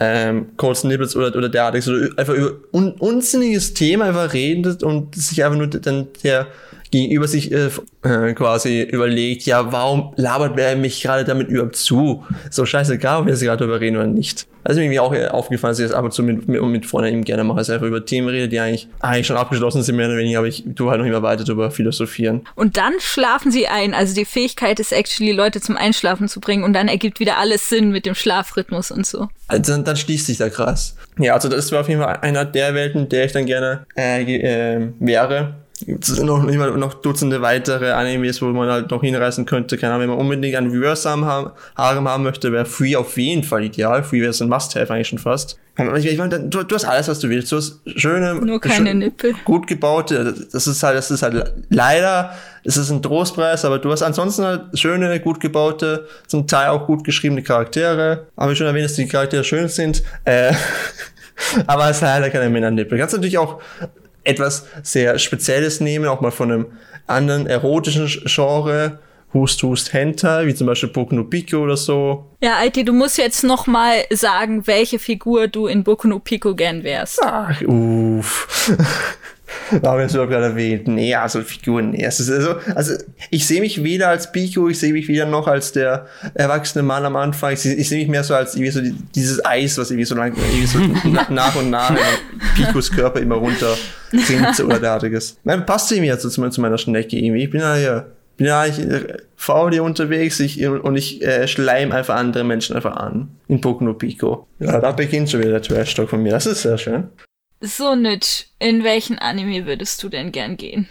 ähm, 0.02 0.48
Cold 0.58 0.76
Snippets 0.76 1.16
oder, 1.16 1.34
oder 1.34 1.48
derartiges 1.48 1.88
oder 1.88 2.10
einfach 2.18 2.34
über 2.34 2.52
un 2.74 2.92
unsinniges 2.94 3.74
Thema 3.74 4.06
einfach 4.06 4.34
redet 4.34 4.84
und 4.84 5.16
sich 5.16 5.46
einfach 5.46 5.58
nur 5.58 5.68
dann 5.68 6.08
der 6.26 6.48
gegenüber 6.94 7.28
sich 7.28 7.52
äh, 7.52 7.70
äh, 8.04 8.34
quasi 8.34 8.84
überlegt, 8.84 9.48
ja, 9.48 9.72
warum 9.72 10.14
labert 10.16 10.56
wer 10.56 10.76
mich 10.76 11.02
gerade 11.02 11.26
damit 11.26 11.50
überhaupt 11.50 11.76
zu? 11.76 12.24
So 12.52 12.68
scheißegal, 12.68 13.22
ob 13.22 13.26
wir 13.26 13.34
jetzt 13.34 13.42
gerade 13.42 13.58
darüber 13.58 13.82
reden 13.82 13.98
oder 13.98 14.06
nicht. 14.06 14.46
Also 14.64 14.80
mir 14.80 15.02
auch 15.02 15.12
äh, 15.12 15.26
aufgefallen, 15.28 15.72
dass 15.72 15.80
ich 15.80 15.88
das 15.88 15.96
ab 15.96 16.06
und 16.06 16.14
zu 16.14 16.22
mit, 16.22 16.48
mit, 16.48 16.62
mit 16.62 16.86
Freunden 16.86 17.12
eben 17.12 17.24
gerne 17.24 17.44
mache, 17.44 17.58
dass 17.58 17.70
ich 17.70 17.74
einfach 17.74 17.88
über 17.88 18.06
Themen 18.06 18.30
rede, 18.30 18.48
die 18.48 18.60
eigentlich, 18.60 18.88
eigentlich 19.00 19.26
schon 19.26 19.38
abgeschlossen 19.38 19.82
sind, 19.82 19.96
mehr 19.96 20.06
oder 20.06 20.18
weniger, 20.18 20.38
aber 20.38 20.48
ich 20.48 20.64
tu 20.76 20.92
halt 20.92 21.00
noch 21.00 21.08
immer 21.08 21.24
weiter 21.24 21.44
darüber 21.44 21.72
philosophieren. 21.72 22.44
Und 22.54 22.78
dann 22.78 22.94
schlafen 23.00 23.52
sie 23.52 23.68
ein. 23.68 23.96
Also 23.96 24.14
die 24.14 24.26
Fähigkeit 24.26 24.80
ist 24.80 24.94
actually, 24.94 25.32
Leute 25.32 25.62
zum 25.62 25.76
Einschlafen 25.76 26.28
zu 26.28 26.40
bringen 26.40 26.64
und 26.64 26.74
dann 26.74 26.88
ergibt 26.88 27.20
wieder 27.20 27.40
alles 27.40 27.70
Sinn 27.70 27.90
mit 27.90 28.06
dem 28.06 28.14
Schlafrhythmus 28.14 28.92
und 28.92 29.08
so. 29.08 29.30
Also 29.48 29.74
dann, 29.74 29.84
dann 29.84 29.98
schließt 29.98 30.28
sich 30.28 30.38
der 30.38 30.52
Kreis. 30.52 30.96
Ja, 31.18 31.34
also 31.34 31.50
das 31.50 31.72
war 31.72 31.82
auf 31.82 31.90
jeden 31.90 32.02
Fall 32.02 32.18
einer 32.22 32.46
der 32.46 32.76
Welten, 32.76 33.10
der 33.10 33.26
ich 33.26 33.32
dann 33.32 33.48
gerne 33.48 33.88
äh, 33.98 34.22
äh, 34.22 34.90
wäre. 35.00 35.56
Noch, 36.24 36.48
immer 36.48 36.72
noch 36.78 36.94
Dutzende 36.96 37.42
weitere 37.42 37.92
Animes, 37.92 38.42
wo 38.42 38.46
man 38.48 38.70
halt 38.70 38.92
noch 38.92 39.02
hinreißen 39.02 39.46
könnte. 39.46 39.78
Keine 39.78 39.94
Ahnung, 39.94 40.04
wenn 40.04 40.10
man 40.12 40.20
unbedingt 40.20 40.56
einen 40.56 40.72
Reverse-Harem 40.72 41.26
haben, 41.26 41.52
Harem 41.76 42.08
haben 42.08 42.24
möchte, 42.24 42.52
wäre 42.52 42.66
Free 42.66 42.96
auf 42.96 43.18
jeden 43.18 43.44
Fall 43.44 43.64
ideal. 43.64 44.04
Free 44.04 44.22
wäre 44.22 44.34
so 44.34 44.44
ein 44.46 44.50
Must-Have 44.50 44.94
eigentlich 44.94 45.08
schon 45.10 45.20
fast. 45.20 45.58
Ich, 45.96 46.06
ich 46.06 46.18
meine, 46.20 46.40
du, 46.40 46.64
du 46.64 46.76
hast 46.76 46.86
alles, 46.86 47.08
was 47.08 47.20
du 47.20 47.30
willst. 47.30 47.52
Du 47.52 47.56
hast 47.58 47.80
schöne, 47.96 48.36
Nur 48.36 48.62
keine 48.62 48.90
schön- 48.90 49.00
Nippel. 49.00 49.34
gut 49.44 49.66
gebaute, 49.66 50.36
das 50.52 50.68
ist 50.68 50.84
halt, 50.84 50.96
das 50.96 51.10
ist 51.10 51.24
halt 51.24 51.52
leider, 51.70 52.32
es 52.64 52.78
ist 52.78 52.92
ein 52.92 53.02
Trostpreis, 53.02 53.66
aber 53.66 53.80
du 53.80 53.92
hast 53.92 54.04
ansonsten 54.04 54.46
halt 54.46 54.78
schöne, 54.78 55.20
gut 55.20 55.40
gebaute, 55.40 56.08
zum 56.28 56.46
Teil 56.46 56.70
auch 56.70 56.86
gut 56.86 57.04
geschriebene 57.04 57.42
Charaktere. 57.42 58.28
Habe 58.38 58.52
ich 58.52 58.58
schon 58.60 58.68
erwähnt, 58.68 58.86
dass 58.86 58.94
die 58.94 59.08
Charaktere 59.08 59.44
schön 59.44 59.68
sind. 59.68 60.04
Äh, 60.26 60.54
aber 61.68 61.90
es 61.90 61.98
ist 61.98 62.02
leider 62.04 62.30
keine 62.30 62.50
Männernippel. 62.52 62.98
Kannst 63.00 63.16
natürlich 63.16 63.40
auch 63.40 63.60
etwas 64.24 64.66
sehr 64.84 65.20
Spezielles 65.20 65.80
nehmen, 65.80 66.08
auch 66.08 66.22
mal 66.22 66.32
von 66.32 66.52
einem 66.52 66.66
anderen 67.08 67.48
erotischen 67.48 68.08
Genre. 68.26 69.00
Hust, 69.34 69.64
Hust, 69.64 69.94
Hentai, 69.94 70.46
wie 70.46 70.54
zum 70.54 70.68
Beispiel 70.68 70.90
Boku 70.90 71.16
no 71.16 71.24
Pico 71.24 71.58
oder 71.58 71.76
so. 71.76 72.26
Ja, 72.40 72.58
Alti, 72.58 72.86
du 72.86 72.94
musst 72.94 73.18
jetzt 73.18 73.44
noch 73.44 73.66
mal 73.66 74.04
sagen, 74.12 74.68
welche 74.68 75.00
Figur 75.00 75.48
du 75.48 75.66
in 75.66 75.84
Boku 75.84 76.08
no 76.08 76.20
Pico 76.20 76.54
gern 76.54 76.84
wärst. 76.84 77.20
Ach, 77.24 77.60
uff. 77.64 78.72
Warum 79.82 80.02
jetzt 80.02 80.14
überhaupt 80.14 80.32
gerade 80.32 80.46
erwähnt? 80.46 80.88
Nee, 80.88 81.16
also 81.16 81.42
Figuren, 81.42 81.92
nee. 81.92 82.04
Es 82.04 82.20
ist 82.20 82.30
also, 82.30 82.56
also 82.76 82.94
ich 83.30 83.48
sehe 83.48 83.62
mich 83.62 83.84
weder 83.84 84.10
als 84.10 84.32
Pico, 84.32 84.70
ich 84.70 84.80
sehe 84.80 84.94
mich 84.94 85.08
weder 85.08 85.26
noch 85.26 85.48
als 85.48 85.72
der 85.72 86.08
erwachsene 86.34 86.84
Mann 86.84 87.06
am 87.06 87.16
Anfang. 87.16 87.54
Ich 87.54 87.62
sehe, 87.62 87.76
ich 87.76 87.90
sehe 87.90 88.00
mich 88.00 88.08
mehr 88.08 88.24
so 88.24 88.36
als 88.36 88.56
irgendwie 88.56 88.72
so 88.72 88.82
die, 88.82 88.96
dieses 89.16 89.44
Eis, 89.46 89.78
was 89.78 89.92
irgendwie 89.92 90.06
so, 90.06 90.16
lang, 90.16 90.34
irgendwie 90.36 90.66
so 90.66 90.80
na, 91.06 91.28
nach 91.30 91.56
und 91.56 91.70
nach 91.70 91.96
Picos 92.56 92.92
Körper 92.92 93.20
immer 93.20 93.36
runter 93.36 93.76
sinkt 94.12 94.60
oder 94.60 94.80
derartiges. 94.80 95.38
Nein, 95.44 95.66
passt 95.66 95.92
irgendwie 95.92 96.10
jetzt 96.10 96.22
zu, 96.22 96.30
zu 96.30 96.62
meiner 96.62 96.78
Schnecke 96.78 97.18
irgendwie. 97.18 97.44
Ich 97.44 97.50
bin 97.50 97.62
ja 97.62 97.76
hier, 97.76 98.08
bin 98.38 98.48
ja 98.48 98.62
eigentlich 98.62 98.88
äh, 98.88 99.18
faul 99.36 99.72
hier 99.72 99.84
unterwegs 99.84 100.40
ich, 100.40 100.66
und 100.66 100.96
ich 100.96 101.22
äh, 101.24 101.48
schleim 101.48 101.92
einfach 101.92 102.16
andere 102.16 102.44
Menschen 102.44 102.76
einfach 102.76 102.96
an. 102.96 103.30
In 103.48 103.62
Boku 103.62 103.84
no 103.84 103.94
Pico. 103.94 104.48
Ja, 104.60 104.80
da 104.80 104.92
beginnt 104.92 105.30
schon 105.30 105.42
wieder 105.42 105.60
der 105.60 105.62
Trash-Talk 105.62 106.10
von 106.10 106.22
mir. 106.22 106.32
Das 106.32 106.46
ist 106.46 106.62
sehr 106.62 106.78
schön. 106.78 107.10
So, 107.66 107.96
Nitsch, 107.96 108.48
in 108.60 108.84
welchen 108.84 109.20
Anime 109.20 109.66
würdest 109.66 110.04
du 110.04 110.10
denn 110.10 110.34
gern 110.34 110.58
gehen? 110.58 110.90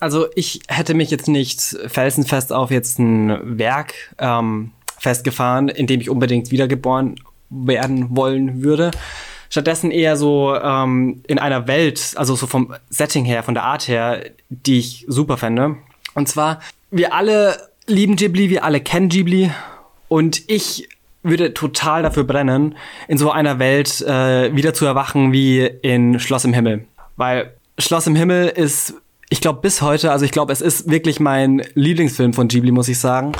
Also 0.00 0.26
ich 0.34 0.62
hätte 0.66 0.94
mich 0.94 1.12
jetzt 1.12 1.28
nicht 1.28 1.60
felsenfest 1.60 2.52
auf 2.52 2.72
jetzt 2.72 2.98
ein 2.98 3.56
Werk 3.56 3.94
ähm, 4.18 4.72
festgefahren, 4.98 5.68
in 5.68 5.86
dem 5.86 6.00
ich 6.00 6.10
unbedingt 6.10 6.50
wiedergeboren 6.50 7.14
werden 7.50 8.16
wollen 8.16 8.64
würde. 8.64 8.90
Stattdessen 9.48 9.92
eher 9.92 10.16
so 10.16 10.56
ähm, 10.56 11.22
in 11.28 11.38
einer 11.38 11.68
Welt, 11.68 12.14
also 12.16 12.34
so 12.34 12.48
vom 12.48 12.74
Setting 12.90 13.24
her, 13.24 13.44
von 13.44 13.54
der 13.54 13.62
Art 13.62 13.86
her, 13.86 14.24
die 14.48 14.80
ich 14.80 15.04
super 15.06 15.36
fände. 15.36 15.76
Und 16.14 16.28
zwar, 16.28 16.60
wir 16.90 17.14
alle 17.14 17.68
lieben 17.86 18.16
Ghibli, 18.16 18.50
wir 18.50 18.64
alle 18.64 18.80
kennen 18.80 19.08
Ghibli 19.08 19.52
und 20.08 20.50
ich 20.50 20.88
würde 21.28 21.54
total 21.54 22.02
dafür 22.02 22.24
brennen, 22.24 22.76
in 23.08 23.18
so 23.18 23.30
einer 23.30 23.58
Welt 23.58 24.00
äh, 24.02 24.54
wieder 24.54 24.74
zu 24.74 24.86
erwachen 24.86 25.32
wie 25.32 25.60
in 25.82 26.18
Schloss 26.20 26.44
im 26.44 26.52
Himmel. 26.52 26.84
Weil 27.16 27.52
Schloss 27.78 28.06
im 28.06 28.16
Himmel 28.16 28.48
ist, 28.48 28.94
ich 29.28 29.40
glaube 29.40 29.60
bis 29.60 29.82
heute, 29.82 30.12
also 30.12 30.24
ich 30.24 30.30
glaube, 30.30 30.52
es 30.52 30.60
ist 30.60 30.88
wirklich 30.88 31.18
mein 31.18 31.62
Lieblingsfilm 31.74 32.32
von 32.32 32.46
Ghibli, 32.48 32.70
muss 32.70 32.88
ich 32.88 32.98
sagen. 32.98 33.32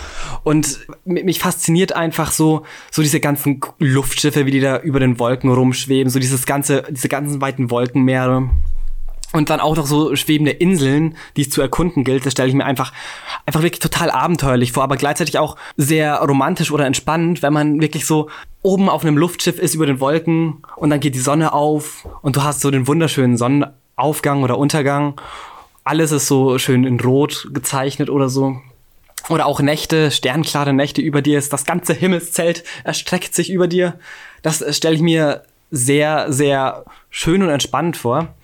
Und 0.42 0.80
mi- 1.04 1.22
mich 1.22 1.38
fasziniert 1.38 1.94
einfach 1.94 2.32
so, 2.32 2.64
so 2.90 3.02
diese 3.02 3.20
ganzen 3.20 3.60
Luftschiffe, 3.78 4.46
wie 4.46 4.50
die 4.50 4.60
da 4.60 4.80
über 4.80 4.98
den 4.98 5.18
Wolken 5.20 5.52
rumschweben, 5.52 6.10
so 6.10 6.18
dieses 6.18 6.44
ganze, 6.44 6.82
diese 6.90 7.08
ganzen 7.08 7.40
weiten 7.40 7.70
Wolkenmeere. 7.70 8.50
Und 9.32 9.50
dann 9.50 9.60
auch 9.60 9.76
noch 9.76 9.86
so 9.86 10.14
schwebende 10.16 10.52
Inseln, 10.52 11.16
die 11.36 11.42
es 11.42 11.50
zu 11.50 11.60
erkunden 11.60 12.04
gilt, 12.04 12.24
das 12.24 12.32
stelle 12.32 12.48
ich 12.48 12.54
mir 12.54 12.64
einfach, 12.64 12.92
einfach 13.44 13.62
wirklich 13.62 13.80
total 13.80 14.10
abenteuerlich 14.10 14.72
vor, 14.72 14.82
aber 14.82 14.96
gleichzeitig 14.96 15.38
auch 15.38 15.56
sehr 15.76 16.16
romantisch 16.16 16.70
oder 16.70 16.86
entspannend, 16.86 17.42
wenn 17.42 17.52
man 17.52 17.80
wirklich 17.80 18.06
so 18.06 18.30
oben 18.62 18.88
auf 18.88 19.04
einem 19.04 19.16
Luftschiff 19.16 19.58
ist 19.58 19.74
über 19.74 19.86
den 19.86 20.00
Wolken 20.00 20.62
und 20.76 20.90
dann 20.90 21.00
geht 21.00 21.14
die 21.14 21.20
Sonne 21.20 21.52
auf 21.52 22.06
und 22.22 22.36
du 22.36 22.42
hast 22.42 22.60
so 22.60 22.70
den 22.70 22.86
wunderschönen 22.86 23.36
Sonnenaufgang 23.36 24.42
oder 24.42 24.58
Untergang. 24.58 25.20
Alles 25.84 26.12
ist 26.12 26.26
so 26.26 26.58
schön 26.58 26.84
in 26.84 26.98
Rot 27.00 27.48
gezeichnet 27.52 28.10
oder 28.10 28.28
so. 28.28 28.56
Oder 29.28 29.46
auch 29.46 29.60
Nächte, 29.60 30.10
sternklare 30.10 30.72
Nächte 30.72 31.00
über 31.00 31.20
dir 31.20 31.38
ist, 31.38 31.52
das 31.52 31.64
ganze 31.64 31.94
Himmelszelt 31.94 32.64
erstreckt 32.84 33.34
sich 33.34 33.50
über 33.50 33.66
dir. 33.66 33.98
Das 34.42 34.64
stelle 34.76 34.94
ich 34.94 35.02
mir 35.02 35.42
sehr, 35.70 36.32
sehr 36.32 36.84
schön 37.10 37.42
und 37.42 37.48
entspannt 37.48 37.96
vor. 37.96 38.34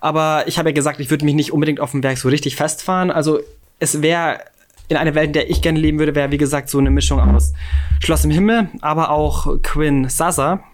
Aber 0.00 0.44
ich 0.46 0.58
habe 0.58 0.70
ja 0.70 0.74
gesagt, 0.74 1.00
ich 1.00 1.10
würde 1.10 1.24
mich 1.24 1.34
nicht 1.34 1.52
unbedingt 1.52 1.80
auf 1.80 1.90
dem 1.90 2.00
Berg 2.00 2.18
so 2.18 2.28
richtig 2.28 2.56
festfahren. 2.56 3.10
Also 3.10 3.40
es 3.78 4.02
wäre 4.02 4.40
in 4.88 4.96
einer 4.96 5.14
Welt, 5.14 5.28
in 5.28 5.32
der 5.34 5.50
ich 5.50 5.62
gerne 5.62 5.78
leben 5.78 5.98
würde, 5.98 6.14
wäre 6.14 6.32
wie 6.32 6.38
gesagt 6.38 6.68
so 6.68 6.78
eine 6.78 6.90
Mischung 6.90 7.20
aus 7.20 7.52
Schloss 8.00 8.24
im 8.24 8.30
Himmel, 8.30 8.68
aber 8.80 9.10
auch 9.10 9.62
Quinn 9.62 10.08
Sasa. 10.08 10.64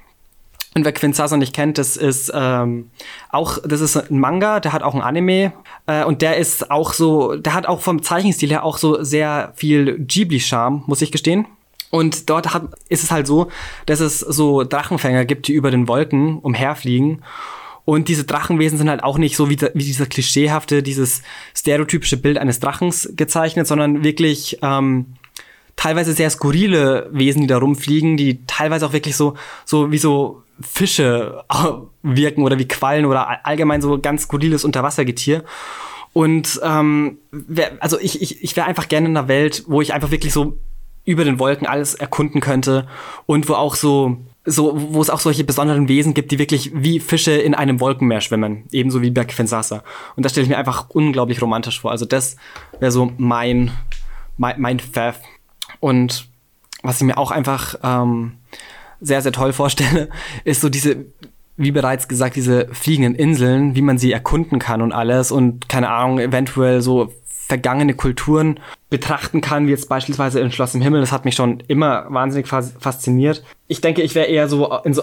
Und 0.74 0.84
wer 0.84 0.92
Quinn 0.92 1.12
Sasa 1.12 1.36
nicht 1.36 1.54
kennt, 1.54 1.78
das 1.78 1.96
ist 1.96 2.30
ähm, 2.34 2.90
auch, 3.30 3.58
das 3.64 3.80
ist 3.80 3.96
ein 3.96 4.18
Manga, 4.18 4.60
der 4.60 4.72
hat 4.72 4.82
auch 4.82 4.94
ein 4.94 5.00
Anime 5.00 5.52
äh, 5.86 6.04
und 6.04 6.22
der 6.22 6.36
ist 6.36 6.70
auch 6.70 6.92
so, 6.92 7.36
der 7.36 7.54
hat 7.54 7.66
auch 7.66 7.80
vom 7.80 8.02
Zeichenstil 8.02 8.50
her 8.50 8.64
auch 8.64 8.78
so 8.78 9.02
sehr 9.02 9.52
viel 9.56 9.98
Ghibli-Charme, 9.98 10.84
muss 10.86 11.02
ich 11.02 11.12
gestehen. 11.12 11.46
Und 11.90 12.28
dort 12.28 12.52
hat, 12.52 12.64
ist 12.88 13.04
es 13.04 13.10
halt 13.10 13.26
so, 13.26 13.48
dass 13.86 14.00
es 14.00 14.20
so 14.20 14.64
Drachenfänger 14.64 15.24
gibt, 15.24 15.48
die 15.48 15.52
über 15.52 15.70
den 15.70 15.88
Wolken 15.88 16.38
umherfliegen. 16.38 17.22
Und 17.86 18.08
diese 18.08 18.24
Drachenwesen 18.24 18.78
sind 18.78 18.90
halt 18.90 19.04
auch 19.04 19.16
nicht 19.16 19.36
so 19.36 19.48
wie, 19.48 19.58
wie 19.72 19.84
dieser 19.84 20.06
klischeehafte, 20.06 20.82
dieses 20.82 21.22
stereotypische 21.54 22.16
Bild 22.16 22.36
eines 22.36 22.58
Drachens 22.58 23.08
gezeichnet, 23.14 23.68
sondern 23.68 24.02
wirklich 24.02 24.58
ähm, 24.60 25.06
teilweise 25.76 26.12
sehr 26.12 26.28
skurrile 26.28 27.08
Wesen, 27.12 27.42
die 27.42 27.46
da 27.46 27.58
rumfliegen, 27.58 28.16
die 28.16 28.44
teilweise 28.46 28.86
auch 28.86 28.92
wirklich 28.92 29.14
so, 29.14 29.36
so 29.64 29.92
wie 29.92 29.98
so 29.98 30.42
Fische 30.60 31.44
wirken 32.02 32.42
oder 32.42 32.58
wie 32.58 32.66
Quallen 32.66 33.04
oder 33.06 33.46
allgemein 33.46 33.80
so 33.80 34.00
ganz 34.00 34.22
skurriles 34.22 34.64
Unterwassergetier. 34.64 35.44
Und 36.12 36.60
ähm, 36.64 37.18
wär, 37.30 37.72
also 37.78 38.00
ich, 38.00 38.20
ich, 38.20 38.42
ich 38.42 38.56
wäre 38.56 38.66
einfach 38.66 38.88
gerne 38.88 39.06
in 39.06 39.16
einer 39.16 39.28
Welt, 39.28 39.62
wo 39.68 39.80
ich 39.80 39.92
einfach 39.94 40.10
wirklich 40.10 40.32
so 40.32 40.58
über 41.04 41.24
den 41.24 41.38
Wolken 41.38 41.68
alles 41.68 41.94
erkunden 41.94 42.40
könnte 42.40 42.88
und 43.26 43.48
wo 43.48 43.54
auch 43.54 43.76
so 43.76 44.16
so, 44.46 44.72
wo 44.92 45.02
es 45.02 45.10
auch 45.10 45.18
solche 45.18 45.44
besonderen 45.44 45.88
Wesen 45.88 46.14
gibt, 46.14 46.30
die 46.30 46.38
wirklich 46.38 46.70
wie 46.72 47.00
Fische 47.00 47.32
in 47.32 47.54
einem 47.54 47.80
Wolkenmeer 47.80 48.20
schwimmen, 48.20 48.64
ebenso 48.70 49.02
wie 49.02 49.10
Berg 49.10 49.32
Fensasa. 49.32 49.82
Und 50.14 50.24
das 50.24 50.32
stelle 50.32 50.44
ich 50.44 50.48
mir 50.48 50.56
einfach 50.56 50.88
unglaublich 50.90 51.42
romantisch 51.42 51.80
vor. 51.80 51.90
Also 51.90 52.06
das 52.06 52.36
wäre 52.78 52.92
so 52.92 53.12
mein, 53.18 53.72
mein, 54.36 54.60
mein 54.60 54.78
Fav. 54.78 55.20
Und 55.80 56.28
was 56.82 57.00
ich 57.00 57.06
mir 57.06 57.18
auch 57.18 57.32
einfach 57.32 57.74
ähm, 57.82 58.34
sehr, 59.00 59.20
sehr 59.20 59.32
toll 59.32 59.52
vorstelle, 59.52 60.08
ist 60.44 60.60
so 60.60 60.68
diese, 60.68 61.06
wie 61.56 61.72
bereits 61.72 62.06
gesagt, 62.06 62.36
diese 62.36 62.68
fliegenden 62.72 63.16
Inseln, 63.16 63.74
wie 63.74 63.82
man 63.82 63.98
sie 63.98 64.12
erkunden 64.12 64.60
kann 64.60 64.80
und 64.80 64.92
alles 64.92 65.32
und 65.32 65.68
keine 65.68 65.90
Ahnung, 65.90 66.20
eventuell 66.20 66.82
so 66.82 67.12
vergangene 67.46 67.94
Kulturen 67.94 68.58
betrachten 68.90 69.40
kann, 69.40 69.66
wie 69.66 69.70
jetzt 69.70 69.88
beispielsweise 69.88 70.40
in 70.40 70.50
Schloss 70.50 70.74
im 70.74 70.80
Himmel. 70.80 71.00
Das 71.00 71.12
hat 71.12 71.24
mich 71.24 71.36
schon 71.36 71.62
immer 71.68 72.06
wahnsinnig 72.08 72.48
fasziniert. 72.48 73.44
Ich 73.68 73.80
denke, 73.80 74.02
ich 74.02 74.14
wäre 74.14 74.26
eher 74.26 74.48
so, 74.48 74.76
in 74.84 74.94
so 74.94 75.02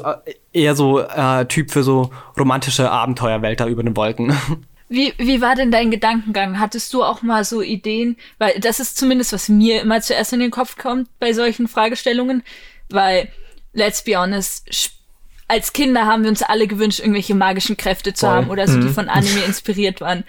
eher 0.51 0.75
so 0.75 0.99
äh, 0.99 1.45
Typ 1.45 1.71
für 1.71 1.83
so 1.83 2.11
romantische 2.37 2.91
Abenteuerwelt 2.91 3.59
da 3.59 3.67
über 3.67 3.83
den 3.83 3.95
Wolken. 3.95 4.35
Wie, 4.89 5.11
wie 5.17 5.41
war 5.41 5.55
denn 5.55 5.71
dein 5.71 5.89
Gedankengang? 5.89 6.59
Hattest 6.59 6.93
du 6.93 7.03
auch 7.03 7.23
mal 7.23 7.43
so 7.45 7.63
Ideen? 7.63 8.15
Weil 8.37 8.59
das 8.59 8.79
ist 8.79 8.95
zumindest, 8.95 9.33
was 9.33 9.49
mir 9.49 9.81
immer 9.81 10.01
zuerst 10.01 10.33
in 10.33 10.39
den 10.39 10.51
Kopf 10.51 10.77
kommt 10.77 11.07
bei 11.19 11.33
solchen 11.33 11.67
Fragestellungen. 11.67 12.43
Weil, 12.89 13.29
let's 13.71 14.03
be 14.03 14.15
honest, 14.15 14.69
als 15.47 15.73
Kinder 15.73 16.05
haben 16.05 16.21
wir 16.21 16.29
uns 16.29 16.43
alle 16.43 16.67
gewünscht, 16.67 16.99
irgendwelche 16.99 17.33
magischen 17.33 17.75
Kräfte 17.75 18.13
zu 18.13 18.27
Voll. 18.27 18.35
haben 18.35 18.49
oder 18.51 18.67
so, 18.67 18.79
die 18.79 18.87
mhm. 18.87 18.93
von 18.93 19.09
Anime 19.09 19.43
inspiriert 19.47 19.99
waren. 19.99 20.25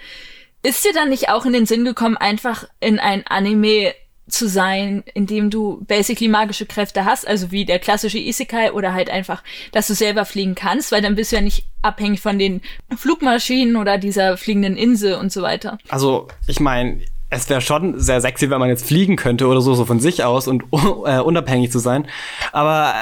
Ist 0.65 0.83
dir 0.83 0.93
dann 0.93 1.09
nicht 1.09 1.29
auch 1.29 1.45
in 1.45 1.53
den 1.53 1.67
Sinn 1.67 1.85
gekommen, 1.85 2.17
einfach 2.17 2.65
in 2.79 2.97
ein 2.97 3.25
Anime 3.27 3.93
zu 4.27 4.49
sein, 4.49 5.03
in 5.13 5.27
dem 5.27 5.51
du 5.51 5.83
basically 5.85 6.27
magische 6.27 6.65
Kräfte 6.65 7.05
hast, 7.05 7.27
also 7.27 7.51
wie 7.51 7.65
der 7.65 7.77
klassische 7.77 8.17
Isekai 8.17 8.71
oder 8.71 8.93
halt 8.93 9.11
einfach, 9.11 9.43
dass 9.71 9.85
du 9.85 9.93
selber 9.93 10.25
fliegen 10.25 10.55
kannst, 10.55 10.91
weil 10.91 11.03
dann 11.03 11.13
bist 11.13 11.31
du 11.31 11.35
ja 11.35 11.43
nicht 11.43 11.65
abhängig 11.83 12.21
von 12.21 12.39
den 12.39 12.61
Flugmaschinen 12.97 13.75
oder 13.75 13.99
dieser 13.99 14.37
fliegenden 14.37 14.75
Insel 14.75 15.13
und 15.15 15.31
so 15.31 15.43
weiter. 15.43 15.77
Also, 15.89 16.27
ich 16.47 16.59
meine, 16.59 17.01
es 17.29 17.47
wäre 17.49 17.61
schon 17.61 17.99
sehr 17.99 18.19
sexy, 18.19 18.49
wenn 18.49 18.59
man 18.59 18.69
jetzt 18.69 18.87
fliegen 18.87 19.17
könnte 19.17 19.45
oder 19.45 19.61
so, 19.61 19.75
so 19.75 19.85
von 19.85 19.99
sich 19.99 20.23
aus 20.23 20.47
und 20.47 20.63
äh, 21.05 21.19
unabhängig 21.19 21.71
zu 21.71 21.77
sein. 21.77 22.07
Aber 22.51 22.95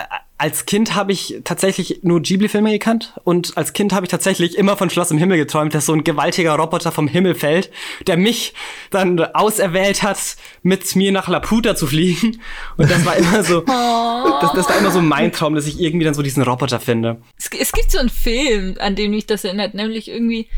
als 0.43 0.65
Kind 0.65 0.93
habe 0.93 1.13
ich 1.13 1.39
tatsächlich 1.45 1.99
nur 2.03 2.19
Ghibli-Filme 2.19 2.69
gekannt 2.69 3.13
und 3.23 3.56
als 3.56 3.71
Kind 3.71 3.93
habe 3.93 4.06
ich 4.06 4.10
tatsächlich 4.10 4.58
immer 4.58 4.75
von 4.75 4.89
Schloss 4.89 5.10
im 5.10 5.17
Himmel 5.17 5.38
geträumt, 5.38 5.73
dass 5.73 5.86
so 5.86 5.93
ein 5.93 6.03
gewaltiger 6.03 6.53
Roboter 6.56 6.91
vom 6.91 7.08
Himmel 7.08 7.34
fällt, 7.34 7.71
der 8.08 8.17
mich 8.17 8.53
dann 8.91 9.17
auserwählt 9.21 10.03
hat, 10.03 10.36
mit 10.62 10.97
mir 10.97 11.13
nach 11.13 11.29
Laputa 11.29 11.77
zu 11.77 11.88
fliegen. 11.88 12.41
Und 12.75 12.91
das 12.91 13.06
war 13.06 13.15
immer 13.15 13.41
so, 13.45 13.62
das, 14.41 14.51
das 14.51 14.67
war 14.67 14.77
immer 14.79 14.91
so 14.91 14.99
mein 14.99 15.32
Traum, 15.32 15.56
dass 15.56 15.65
ich 15.65 15.79
irgendwie 15.79 16.03
dann 16.03 16.13
so 16.13 16.21
diesen 16.21 16.43
Roboter 16.43 16.82
finde. 16.82 17.21
Es, 17.38 17.49
es 17.58 17.71
gibt 17.71 17.89
so 17.89 17.99
einen 17.99 18.10
Film, 18.10 18.75
an 18.79 18.97
dem 18.97 19.12
mich 19.12 19.25
das 19.25 19.45
erinnert, 19.45 19.75
nämlich 19.75 20.10
irgendwie 20.10 20.49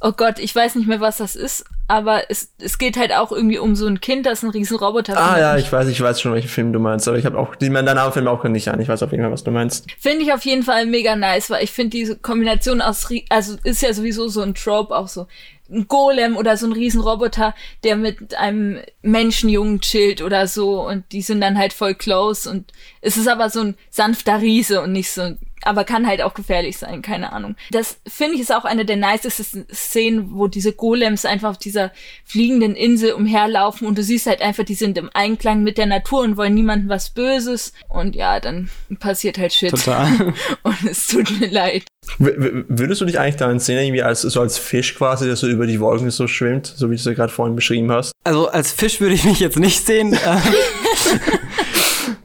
oh 0.00 0.12
Gott, 0.12 0.38
ich 0.38 0.54
weiß 0.54 0.76
nicht 0.76 0.86
mehr, 0.86 1.00
was 1.00 1.18
das 1.18 1.36
ist, 1.36 1.64
aber 1.88 2.30
es, 2.30 2.52
es 2.60 2.78
geht 2.78 2.96
halt 2.96 3.12
auch 3.12 3.32
irgendwie 3.32 3.58
um 3.58 3.74
so 3.74 3.86
ein 3.86 4.00
Kind, 4.00 4.26
das 4.26 4.42
einen 4.42 4.52
riesen 4.52 4.76
Roboter 4.76 5.16
Ah 5.16 5.38
ja, 5.38 5.56
ich 5.56 5.72
weiß, 5.72 5.88
ich 5.88 6.00
weiß 6.00 6.20
schon, 6.20 6.34
welchen 6.34 6.48
Film 6.48 6.72
du 6.72 6.78
meinst, 6.78 7.08
aber 7.08 7.18
ich 7.18 7.26
habe 7.26 7.38
auch, 7.38 7.56
die 7.56 7.70
man 7.70 7.86
deinen 7.86 8.12
Film 8.12 8.28
auch 8.28 8.44
nicht 8.44 8.68
an. 8.68 8.80
Ich 8.80 8.88
weiß 8.88 9.02
auf 9.02 9.10
jeden 9.10 9.22
Fall, 9.24 9.32
was 9.32 9.44
du 9.44 9.50
meinst. 9.50 9.86
Finde 9.98 10.22
ich 10.22 10.32
auf 10.32 10.44
jeden 10.44 10.62
Fall 10.62 10.86
mega 10.86 11.16
nice, 11.16 11.50
weil 11.50 11.64
ich 11.64 11.72
finde 11.72 11.90
diese 11.90 12.16
Kombination 12.16 12.80
aus, 12.80 13.08
also 13.30 13.56
ist 13.64 13.82
ja 13.82 13.92
sowieso 13.92 14.28
so 14.28 14.42
ein 14.42 14.54
Trope 14.54 14.94
auch 14.94 15.08
so. 15.08 15.26
Ein 15.70 15.86
Golem 15.86 16.38
oder 16.38 16.56
so 16.56 16.66
ein 16.66 16.72
Riesenroboter, 16.72 17.54
der 17.84 17.96
mit 17.96 18.34
einem 18.34 18.80
Menschenjungen 19.02 19.80
chillt 19.80 20.22
oder 20.22 20.46
so 20.46 20.86
und 20.86 21.04
die 21.12 21.20
sind 21.20 21.42
dann 21.42 21.58
halt 21.58 21.74
voll 21.74 21.94
close 21.94 22.48
und 22.48 22.72
es 23.02 23.18
ist 23.18 23.28
aber 23.28 23.50
so 23.50 23.60
ein 23.60 23.74
sanfter 23.90 24.40
Riese 24.40 24.80
und 24.80 24.92
nicht 24.92 25.10
so 25.10 25.20
ein 25.20 25.38
aber 25.62 25.84
kann 25.84 26.06
halt 26.06 26.22
auch 26.22 26.34
gefährlich 26.34 26.78
sein, 26.78 27.02
keine 27.02 27.32
Ahnung. 27.32 27.56
Das 27.70 27.98
finde 28.06 28.34
ich 28.34 28.40
ist 28.40 28.54
auch 28.54 28.64
eine 28.64 28.84
der 28.84 28.96
nicesten 28.96 29.66
Szenen, 29.72 30.30
wo 30.32 30.48
diese 30.48 30.72
Golems 30.72 31.24
einfach 31.24 31.50
auf 31.50 31.58
dieser 31.58 31.92
fliegenden 32.24 32.74
Insel 32.74 33.12
umherlaufen 33.12 33.86
und 33.86 33.98
du 33.98 34.02
siehst 34.02 34.26
halt 34.26 34.40
einfach, 34.40 34.64
die 34.64 34.74
sind 34.74 34.98
im 34.98 35.10
Einklang 35.12 35.62
mit 35.62 35.78
der 35.78 35.86
Natur 35.86 36.22
und 36.22 36.36
wollen 36.36 36.54
niemandem 36.54 36.88
was 36.88 37.10
Böses 37.10 37.72
und 37.88 38.14
ja, 38.14 38.40
dann 38.40 38.70
passiert 38.98 39.38
halt 39.38 39.52
Shit. 39.52 39.70
Total. 39.70 40.34
und 40.62 40.84
es 40.84 41.08
tut 41.08 41.40
mir 41.40 41.48
leid. 41.48 41.84
W 42.18 42.64
würdest 42.68 43.00
du 43.00 43.04
dich 43.04 43.18
eigentlich 43.18 43.36
da 43.36 43.58
sehen, 43.58 43.78
irgendwie 43.78 44.02
als, 44.02 44.22
so 44.22 44.40
als 44.40 44.58
Fisch 44.58 44.94
quasi, 44.94 45.26
der 45.26 45.36
so 45.36 45.46
über 45.46 45.66
die 45.66 45.80
Wolken 45.80 46.10
so 46.10 46.26
schwimmt, 46.26 46.66
so 46.66 46.86
wie 46.90 46.94
du 46.94 47.00
es 47.00 47.04
ja 47.04 47.12
gerade 47.12 47.32
vorhin 47.32 47.56
beschrieben 47.56 47.90
hast? 47.92 48.12
Also 48.24 48.48
als 48.48 48.72
Fisch 48.72 49.00
würde 49.00 49.14
ich 49.14 49.24
mich 49.24 49.40
jetzt 49.40 49.58
nicht 49.58 49.84
sehen. 49.84 50.16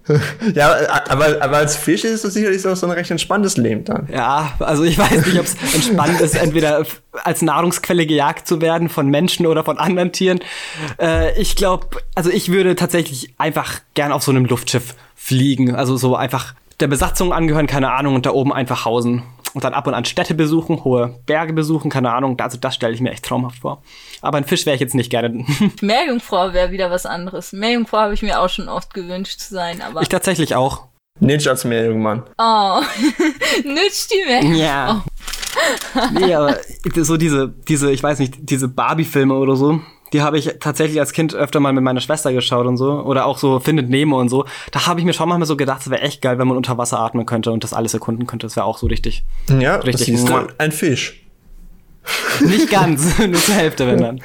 ja, 0.54 0.76
aber, 1.08 1.42
aber 1.42 1.58
als 1.58 1.76
Fisch 1.76 2.04
ist 2.04 2.24
es 2.24 2.34
sicherlich 2.34 2.66
auch 2.68 2.76
so 2.76 2.88
ein 2.88 2.92
recht 2.92 3.10
entspanntes 3.10 3.58
Leben 3.58 3.86
dann. 3.86 4.08
Ja, 4.12 4.54
also 4.60 4.84
ich 4.84 4.98
weiß 4.98 5.26
nicht, 5.26 5.40
ob 5.40 5.46
es 5.46 5.56
entspannt 5.74 6.20
ist, 6.20 6.36
entweder 6.36 6.86
als 7.24 7.42
Nahrungsquelle 7.42 8.06
gejagt 8.06 8.48
zu 8.48 8.62
werden 8.62 8.90
von 8.90 9.08
Menschen 9.08 9.46
oder 9.46 9.64
von 9.64 9.78
anderen 9.78 10.12
Tieren. 10.12 10.40
Äh, 11.00 11.40
ich 11.40 11.56
glaube, 11.56 11.88
also 12.16 12.30
ich 12.30 12.52
würde 12.52 12.76
tatsächlich 12.76 13.34
einfach 13.38 13.80
gern 13.94 14.12
auf 14.12 14.24
so 14.24 14.32
einem 14.32 14.46
Luftschiff 14.46 14.96
fliegen. 15.16 15.76
Also 15.76 15.96
so 15.96 16.16
einfach 16.16 16.54
der 16.80 16.88
Besatzung 16.88 17.32
angehören, 17.32 17.68
keine 17.68 17.92
Ahnung, 17.92 18.16
und 18.16 18.26
da 18.26 18.32
oben 18.32 18.52
einfach 18.52 18.86
hausen 18.86 19.24
und 19.54 19.64
dann 19.64 19.74
ab 19.74 19.88
und 19.88 19.94
an 19.94 20.06
Städte 20.06 20.34
besuchen, 20.34 20.84
hohe 20.84 21.20
Berge 21.26 21.54
besuchen, 21.54 21.90
keine 21.90 22.12
Ahnung. 22.14 22.40
Also 22.40 22.58
das 22.58 22.76
stelle 22.76 22.94
ich 22.94 23.02
mir 23.02 23.12
echt 23.12 23.26
traumhaft 23.26 23.60
vor. 23.60 23.82
Aber 24.22 24.38
ein 24.38 24.46
Fisch 24.46 24.66
wäre 24.66 24.76
ich 24.76 24.82
jetzt 24.82 24.96
nicht 24.96 25.10
gerne. 25.10 25.46
Meerjungfrau 25.82 26.54
wäre 26.54 26.72
wieder 26.72 26.90
was 26.92 27.06
anderes. 27.06 27.54
Meerjungfrau 27.54 28.00
habe 28.00 28.14
ich 28.14 28.22
mir 28.22 28.40
auch 28.40 28.50
schon 28.50 28.70
oft 28.70 28.94
gewünscht 28.94 29.40
zu 29.40 29.54
sein, 29.54 29.82
aber. 29.82 30.02
Ich 30.02 30.10
tatsächlich 30.10 30.56
auch. 30.56 30.88
Nicht 31.20 31.48
als 31.48 31.64
Meerjungmann. 31.64 32.24
Oh. 32.40 32.82
Nützt 33.64 34.12
die 34.12 34.26
Meerjungfrau. 34.26 34.60
Ja. 34.60 35.04
nee, 36.14 36.34
aber 36.34 36.58
so 36.96 37.18
diese, 37.18 37.54
diese, 37.68 37.92
ich 37.92 38.02
weiß 38.02 38.18
nicht, 38.20 38.36
diese 38.40 38.68
Barbie-Filme 38.68 39.36
oder 39.36 39.56
so, 39.56 39.80
die 40.14 40.22
habe 40.22 40.38
ich 40.38 40.56
tatsächlich 40.60 41.00
als 41.00 41.12
Kind 41.12 41.34
öfter 41.34 41.60
mal 41.60 41.74
mit 41.74 41.84
meiner 41.84 42.00
Schwester 42.00 42.32
geschaut 42.32 42.68
und 42.68 42.78
so. 42.78 43.02
Oder 43.02 43.26
auch 43.26 43.38
so 43.38 43.60
Findet 43.60 43.90
Nemo 43.90 44.20
und 44.20 44.30
so. 44.30 44.46
Da 44.72 44.86
habe 44.86 45.00
ich 45.00 45.06
mir 45.06 45.14
schon 45.14 45.28
mal 45.28 45.44
so 45.46 45.58
gedacht, 45.58 45.82
es 45.82 45.90
wäre 45.90 46.02
echt 46.02 46.22
geil, 46.22 46.38
wenn 46.38 46.48
man 46.48 46.58
unter 46.58 46.78
Wasser 46.78 47.00
atmen 47.00 47.26
könnte 47.26 47.52
und 47.52 47.64
das 47.64 47.74
alles 47.74 47.94
erkunden 47.94 48.28
könnte. 48.28 48.46
Das 48.46 48.56
wäre 48.56 48.66
auch 48.66 48.78
so 48.78 48.88
richtig. 48.88 49.24
Ja, 49.60 49.78
richtig. 49.78 50.12
Das 50.12 50.24
ist 50.24 50.60
ein 50.60 50.72
Fisch. 50.72 51.24
Nicht 52.42 52.70
ganz, 52.70 53.18
nur 53.20 53.34
zur 53.34 53.56
Hälfte, 53.56 53.88
wenn 53.88 53.98
dann. 54.02 54.22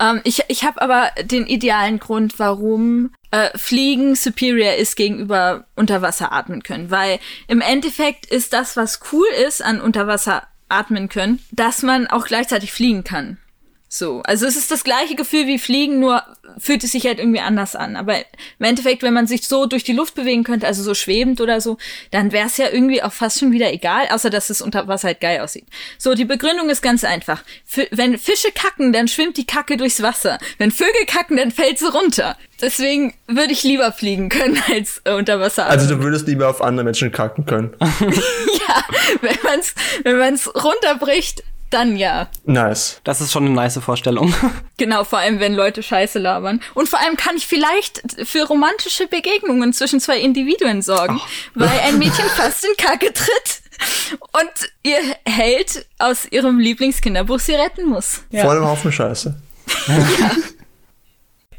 Ähm, 0.00 0.20
ich 0.24 0.42
ich 0.48 0.64
habe 0.64 0.82
aber 0.82 1.10
den 1.24 1.46
idealen 1.46 1.98
Grund, 1.98 2.38
warum 2.38 3.10
äh, 3.30 3.56
Fliegen 3.56 4.14
superior 4.14 4.74
ist 4.74 4.96
gegenüber 4.96 5.64
Unterwasser 5.76 6.32
atmen 6.32 6.62
können. 6.62 6.90
Weil 6.90 7.18
im 7.48 7.60
Endeffekt 7.60 8.26
ist 8.26 8.52
das, 8.52 8.76
was 8.76 9.00
cool 9.12 9.26
ist 9.46 9.62
an 9.62 9.80
Unterwasser 9.80 10.42
atmen 10.68 11.08
können, 11.08 11.38
dass 11.52 11.82
man 11.82 12.06
auch 12.06 12.26
gleichzeitig 12.26 12.72
fliegen 12.72 13.04
kann. 13.04 13.38
So, 13.94 14.22
also 14.24 14.46
es 14.46 14.56
ist 14.56 14.70
das 14.70 14.84
gleiche 14.84 15.16
Gefühl 15.16 15.46
wie 15.46 15.58
Fliegen, 15.58 16.00
nur 16.00 16.22
fühlt 16.56 16.82
es 16.82 16.92
sich 16.92 17.04
halt 17.04 17.18
irgendwie 17.18 17.40
anders 17.40 17.76
an. 17.76 17.94
Aber 17.94 18.16
im 18.16 18.64
Endeffekt, 18.64 19.02
wenn 19.02 19.12
man 19.12 19.26
sich 19.26 19.46
so 19.46 19.66
durch 19.66 19.84
die 19.84 19.92
Luft 19.92 20.14
bewegen 20.14 20.44
könnte, 20.44 20.66
also 20.66 20.82
so 20.82 20.94
schwebend 20.94 21.42
oder 21.42 21.60
so, 21.60 21.76
dann 22.10 22.32
wäre 22.32 22.46
es 22.46 22.56
ja 22.56 22.70
irgendwie 22.70 23.02
auch 23.02 23.12
fast 23.12 23.38
schon 23.38 23.52
wieder 23.52 23.70
egal, 23.70 24.08
außer 24.08 24.30
dass 24.30 24.48
es 24.48 24.62
unter 24.62 24.88
Wasser 24.88 25.08
halt 25.08 25.20
geil 25.20 25.40
aussieht. 25.40 25.66
So, 25.98 26.14
die 26.14 26.24
Begründung 26.24 26.70
ist 26.70 26.80
ganz 26.80 27.04
einfach. 27.04 27.44
F 27.70 27.86
wenn 27.90 28.16
Fische 28.16 28.48
kacken, 28.54 28.94
dann 28.94 29.08
schwimmt 29.08 29.36
die 29.36 29.44
Kacke 29.44 29.76
durchs 29.76 30.00
Wasser. 30.00 30.38
Wenn 30.56 30.70
Vögel 30.70 31.04
kacken, 31.06 31.36
dann 31.36 31.50
fällt 31.50 31.78
sie 31.78 31.92
runter. 31.92 32.38
Deswegen 32.62 33.12
würde 33.26 33.52
ich 33.52 33.62
lieber 33.62 33.92
fliegen 33.92 34.30
können 34.30 34.58
als 34.72 35.02
äh, 35.04 35.12
unter 35.12 35.38
Wasser. 35.38 35.66
Also 35.66 35.94
du 35.94 36.02
würdest 36.02 36.26
lieber 36.26 36.48
auf 36.48 36.62
andere 36.62 36.84
Menschen 36.84 37.12
kacken 37.12 37.44
können. 37.44 37.76
ja, 37.80 38.84
wenn 39.20 39.36
man's 39.44 39.74
wenn 40.02 40.16
man's 40.16 40.48
runterbricht, 40.54 41.42
dann 41.72 41.96
ja. 41.96 42.28
Nice. 42.44 43.00
Das 43.04 43.20
ist 43.20 43.32
schon 43.32 43.46
eine 43.46 43.54
nice 43.54 43.78
Vorstellung. 43.78 44.34
Genau, 44.78 45.04
vor 45.04 45.20
allem 45.20 45.38
wenn 45.38 45.54
Leute 45.54 45.80
Scheiße 45.82 46.18
labern. 46.18 46.60
Und 46.74 46.88
vor 46.88 46.98
allem 46.98 47.16
kann 47.16 47.36
ich 47.36 47.46
vielleicht 47.46 48.02
für 48.26 48.44
romantische 48.48 49.06
Begegnungen 49.06 49.72
zwischen 49.72 50.00
zwei 50.00 50.18
Individuen 50.18 50.82
sorgen, 50.82 51.20
Oh. 51.22 51.28
weil 51.54 51.78
ein 51.84 51.98
Mädchen 51.98 52.24
fast 52.36 52.64
in 52.64 52.76
Kacke 52.76 53.12
tritt 53.12 53.62
und 54.32 54.70
ihr 54.82 54.98
Held 55.24 55.86
aus 55.98 56.24
ihrem 56.30 56.58
Lieblingskinderbuch 56.58 57.38
sie 57.38 57.54
retten 57.54 57.86
muss. 57.86 58.22
Vor 58.32 58.50
einem 58.52 58.66
Haufen 58.66 58.90
Scheiße. 58.90 59.40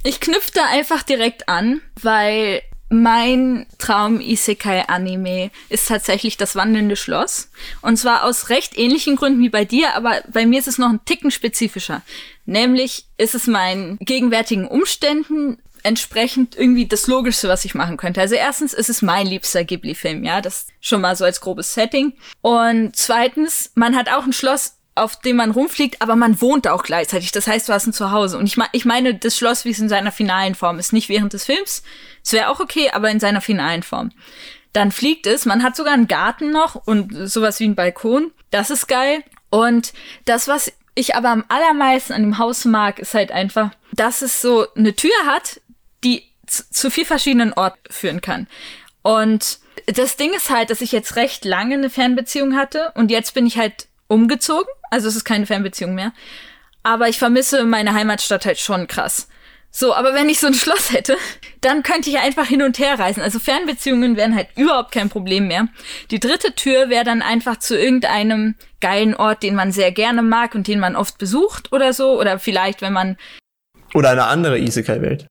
Ich 0.04 0.20
knüpfe 0.20 0.52
da 0.54 0.66
einfach 0.66 1.04
direkt 1.04 1.48
an, 1.48 1.82
weil 2.02 2.62
mein 2.94 3.66
Traum 3.78 4.22
Isekai 4.22 4.88
Anime 4.88 5.52
ist 5.70 5.88
tatsächlich 5.88 6.38
das 6.38 6.56
wandelnde 6.56 6.96
Schloss. 6.96 7.50
Und 7.82 7.98
zwar 7.98 8.24
aus 8.24 8.50
recht 8.50 8.78
ähnlichen 8.78 9.16
Gründen 9.16 9.42
wie 9.42 9.50
bei 9.50 9.66
dir, 9.66 9.96
aber 9.96 10.22
bei 10.32 10.46
mir 10.46 10.60
ist 10.60 10.68
es 10.68 10.78
noch 10.78 10.90
ein 10.90 11.04
Ticken 11.06 11.32
spezifischer. 11.32 12.02
Nämlich 12.46 13.06
ist 13.18 13.36
es 13.36 13.48
meinen 13.48 13.98
gegenwärtigen 14.00 14.68
Umständen 14.68 15.58
entsprechend 15.84 16.56
irgendwie 16.58 16.88
das 16.88 17.08
Logischste, 17.08 17.50
was 17.50 17.66
ich 17.66 17.76
machen 17.76 17.98
könnte. 17.98 18.22
Also 18.22 18.36
erstens 18.36 18.74
ist 18.74 18.90
es 18.90 19.02
mein 19.02 19.28
liebster 19.28 19.64
Ghibli-Film, 19.66 20.24
ja, 20.24 20.42
das 20.42 20.68
schon 20.80 21.02
mal 21.02 21.16
so 21.16 21.26
als 21.26 21.42
grobes 21.42 21.74
Setting. 21.74 22.14
Und 22.42 22.96
zweitens, 22.96 23.72
man 23.76 23.96
hat 23.96 24.10
auch 24.10 24.24
ein 24.24 24.34
Schloss, 24.34 24.78
auf 24.96 25.20
dem 25.20 25.38
man 25.38 25.52
rumfliegt, 25.52 26.02
aber 26.02 26.16
man 26.16 26.40
wohnt 26.40 26.68
auch 26.68 26.84
gleichzeitig. 26.84 27.32
Das 27.32 27.48
heißt, 27.48 27.68
du 27.68 27.74
hast 27.74 27.88
ein 27.88 27.94
Zuhause. 27.94 28.38
Und 28.38 28.46
ich, 28.46 28.58
mein, 28.58 28.70
ich 28.74 28.86
meine, 28.86 29.16
das 29.16 29.36
Schloss, 29.36 29.66
wie 29.66 29.72
es 29.72 29.80
in 29.80 29.90
seiner 29.90 30.12
finalen 30.12 30.56
Form 30.56 30.78
ist, 30.78 30.94
nicht 30.94 31.10
während 31.10 31.34
des 31.34 31.46
Films. 31.46 31.84
Es 32.24 32.32
wäre 32.34 32.50
auch 32.50 32.60
okay, 32.60 32.92
aber 32.92 33.10
in 33.10 33.20
seiner 33.20 33.42
finalen 33.42 33.84
Form. 33.84 34.12
Dann 34.72 34.92
fliegt 34.92 35.26
es. 35.26 35.46
Man 35.46 35.64
hat 35.64 35.76
sogar 35.76 35.94
einen 35.94 36.08
Garten 36.08 36.52
noch 36.52 36.76
und 36.76 37.12
sowas 37.28 37.60
wie 37.60 37.66
einen 37.66 37.76
Balkon. 37.76 38.32
Das 38.52 38.70
ist 38.70 38.88
geil. 38.88 39.24
Und 39.50 39.94
das, 40.26 40.48
was 40.48 40.72
ich 40.96 41.16
aber 41.16 41.30
am 41.30 41.46
allermeisten 41.48 42.14
an 42.14 42.22
dem 42.22 42.38
Haus 42.38 42.66
mag, 42.66 43.00
ist 43.00 43.14
halt 43.14 43.32
einfach, 43.32 43.72
dass 43.94 44.22
es 44.22 44.42
so 44.42 44.68
eine 44.76 44.96
Tür 44.96 45.12
hat, 45.26 45.62
die 46.04 46.24
zu, 46.46 46.70
zu 46.70 46.92
vier 46.92 47.06
verschiedenen 47.06 47.54
Orten 47.54 47.80
führen 47.92 48.22
kann. 48.22 48.48
Und 49.02 49.60
das 49.88 50.18
Ding 50.18 50.34
ist 50.34 50.50
halt, 50.50 50.70
dass 50.70 50.82
ich 50.82 50.92
jetzt 50.92 51.16
recht 51.16 51.46
lange 51.46 51.76
eine 51.76 51.90
Fernbeziehung 51.90 52.56
hatte 52.56 52.92
und 52.96 53.12
jetzt 53.12 53.34
bin 53.34 53.46
ich 53.46 53.58
halt 53.58 53.88
umgezogen. 54.08 54.70
Also 54.94 55.08
es 55.08 55.16
ist 55.16 55.26
keine 55.26 55.48
Fernbeziehung 55.48 55.96
mehr. 55.96 56.14
Aber 56.84 57.10
ich 57.10 57.18
vermisse 57.18 57.64
meine 57.66 57.96
Heimatstadt 57.96 58.46
halt 58.46 58.60
schon 58.60 58.86
krass. 58.88 59.28
So, 59.72 59.96
aber 59.96 60.14
wenn 60.14 60.30
ich 60.30 60.40
so 60.40 60.46
ein 60.46 60.54
Schloss 60.54 60.94
hätte, 60.94 61.18
dann 61.62 61.82
könnte 61.82 62.12
ich 62.12 62.20
einfach 62.20 62.46
hin 62.46 62.62
und 62.62 62.78
her 62.78 63.00
reisen. 63.00 63.22
Also 63.22 63.40
Fernbeziehungen 63.40 64.16
wären 64.16 64.36
halt 64.36 64.50
überhaupt 64.56 64.92
kein 64.92 65.10
Problem 65.10 65.48
mehr. 65.48 65.68
Die 66.12 66.20
dritte 66.20 66.54
Tür 66.54 66.90
wäre 66.90 67.04
dann 67.04 67.24
einfach 67.24 67.58
zu 67.58 67.76
irgendeinem 67.76 68.54
geilen 68.82 69.16
Ort, 69.16 69.42
den 69.42 69.56
man 69.56 69.72
sehr 69.72 69.92
gerne 69.92 70.22
mag 70.22 70.54
und 70.54 70.68
den 70.68 70.80
man 70.80 70.96
oft 70.96 71.18
besucht 71.18 71.74
oder 71.74 71.92
so. 71.92 72.20
Oder 72.20 72.38
vielleicht, 72.38 72.84
wenn 72.84 72.94
man 72.94 73.18
Oder 73.96 74.12
eine 74.12 74.26
andere 74.26 74.60
Isekai-Welt. 74.60 75.26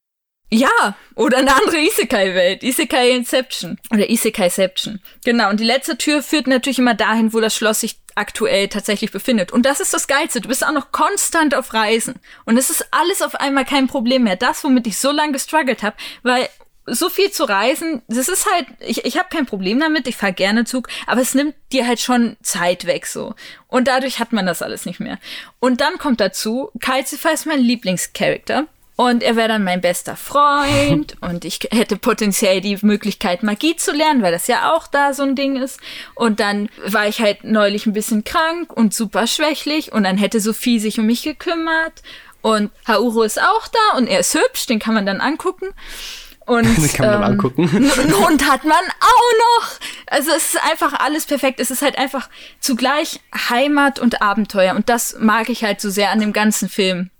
Ja, 0.52 0.94
oder 1.14 1.38
eine 1.38 1.54
andere 1.54 1.78
Isekai-Welt. 1.78 2.62
Isekai 2.62 3.12
Inception. 3.12 3.78
Oder 3.90 4.10
Isekai-Seption. 4.10 5.00
Genau, 5.24 5.48
und 5.48 5.60
die 5.60 5.64
letzte 5.64 5.96
Tür 5.96 6.22
führt 6.22 6.46
natürlich 6.46 6.78
immer 6.78 6.92
dahin, 6.92 7.32
wo 7.32 7.40
das 7.40 7.56
Schloss 7.56 7.80
sich 7.80 7.96
aktuell 8.16 8.68
tatsächlich 8.68 9.10
befindet. 9.10 9.50
Und 9.50 9.64
das 9.64 9.80
ist 9.80 9.94
das 9.94 10.06
Geilste. 10.06 10.42
Du 10.42 10.48
bist 10.48 10.66
auch 10.66 10.72
noch 10.72 10.92
konstant 10.92 11.54
auf 11.54 11.72
Reisen. 11.72 12.16
Und 12.44 12.58
es 12.58 12.68
ist 12.68 12.86
alles 12.90 13.22
auf 13.22 13.34
einmal 13.36 13.64
kein 13.64 13.86
Problem 13.86 14.24
mehr. 14.24 14.36
Das, 14.36 14.62
womit 14.62 14.86
ich 14.86 14.98
so 14.98 15.10
lange 15.10 15.32
gestruggelt 15.32 15.82
habe, 15.82 15.96
weil 16.22 16.46
so 16.84 17.08
viel 17.08 17.30
zu 17.30 17.44
reisen, 17.44 18.02
das 18.08 18.28
ist 18.28 18.46
halt, 18.52 18.66
ich, 18.80 19.06
ich 19.06 19.16
habe 19.16 19.28
kein 19.30 19.46
Problem 19.46 19.80
damit, 19.80 20.06
ich 20.06 20.16
fahre 20.16 20.34
gerne 20.34 20.64
Zug, 20.64 20.88
aber 21.06 21.22
es 21.22 21.32
nimmt 21.32 21.54
dir 21.72 21.86
halt 21.86 22.00
schon 22.00 22.36
Zeit 22.42 22.84
weg 22.86 23.06
so. 23.06 23.34
Und 23.68 23.88
dadurch 23.88 24.18
hat 24.18 24.34
man 24.34 24.44
das 24.44 24.60
alles 24.60 24.84
nicht 24.84 25.00
mehr. 25.00 25.18
Und 25.60 25.80
dann 25.80 25.96
kommt 25.96 26.20
dazu, 26.20 26.70
Calcifer 26.80 27.32
ist 27.32 27.46
mein 27.46 27.60
Lieblingscharakter. 27.60 28.66
Und 28.96 29.22
er 29.22 29.36
wäre 29.36 29.48
dann 29.48 29.64
mein 29.64 29.80
bester 29.80 30.16
Freund 30.16 31.16
und 31.20 31.44
ich 31.44 31.60
hätte 31.70 31.96
potenziell 31.96 32.60
die 32.60 32.78
Möglichkeit, 32.82 33.42
Magie 33.42 33.74
zu 33.76 33.92
lernen, 33.92 34.22
weil 34.22 34.32
das 34.32 34.46
ja 34.46 34.72
auch 34.72 34.86
da 34.86 35.14
so 35.14 35.22
ein 35.22 35.34
Ding 35.34 35.56
ist. 35.56 35.80
Und 36.14 36.40
dann 36.40 36.68
war 36.86 37.08
ich 37.08 37.20
halt 37.20 37.44
neulich 37.44 37.86
ein 37.86 37.94
bisschen 37.94 38.24
krank 38.24 38.72
und 38.72 38.94
super 38.94 39.26
schwächlich 39.26 39.92
und 39.92 40.04
dann 40.04 40.18
hätte 40.18 40.40
Sophie 40.40 40.78
sich 40.78 40.98
um 40.98 41.06
mich 41.06 41.22
gekümmert. 41.22 42.02
Und 42.42 42.70
Hauro 42.86 43.22
ist 43.22 43.40
auch 43.40 43.68
da 43.68 43.96
und 43.96 44.08
er 44.08 44.20
ist 44.20 44.34
hübsch, 44.34 44.66
den 44.66 44.80
kann 44.80 44.94
man 44.94 45.06
dann 45.06 45.20
angucken. 45.20 45.68
Und, 46.44 46.64
Den 46.76 46.92
kann 46.92 47.06
man 47.06 47.20
dann 47.20 47.30
angucken. 47.32 47.68
Einen 47.72 48.18
Hund 48.18 48.50
hat 48.50 48.64
man 48.64 48.84
auch 49.00 49.60
noch. 49.60 49.68
Also 50.06 50.32
es 50.32 50.54
ist 50.54 50.64
einfach 50.64 50.92
alles 50.92 51.24
perfekt. 51.26 51.60
Es 51.60 51.70
ist 51.70 51.82
halt 51.82 51.96
einfach 51.96 52.28
zugleich 52.58 53.20
Heimat 53.48 54.00
und 54.00 54.22
Abenteuer. 54.22 54.74
Und 54.74 54.88
das 54.88 55.16
mag 55.20 55.48
ich 55.48 55.62
halt 55.62 55.80
so 55.80 55.88
sehr 55.88 56.10
an 56.10 56.18
dem 56.18 56.32
ganzen 56.32 56.68
Film. 56.68 57.11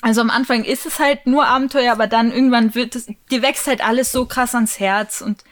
Also 0.00 0.20
am 0.20 0.30
Anfang 0.30 0.64
ist 0.64 0.86
es 0.86 1.00
halt 1.00 1.26
nur 1.26 1.46
Abenteuer, 1.46 1.92
aber 1.92 2.06
dann 2.06 2.32
irgendwann 2.32 2.74
wird 2.74 2.94
es, 2.94 3.06
dir 3.30 3.42
wächst 3.42 3.66
halt 3.66 3.84
alles 3.84 4.12
so 4.12 4.26
krass 4.26 4.54
ans 4.54 4.78
Herz 4.78 5.20
und 5.20 5.42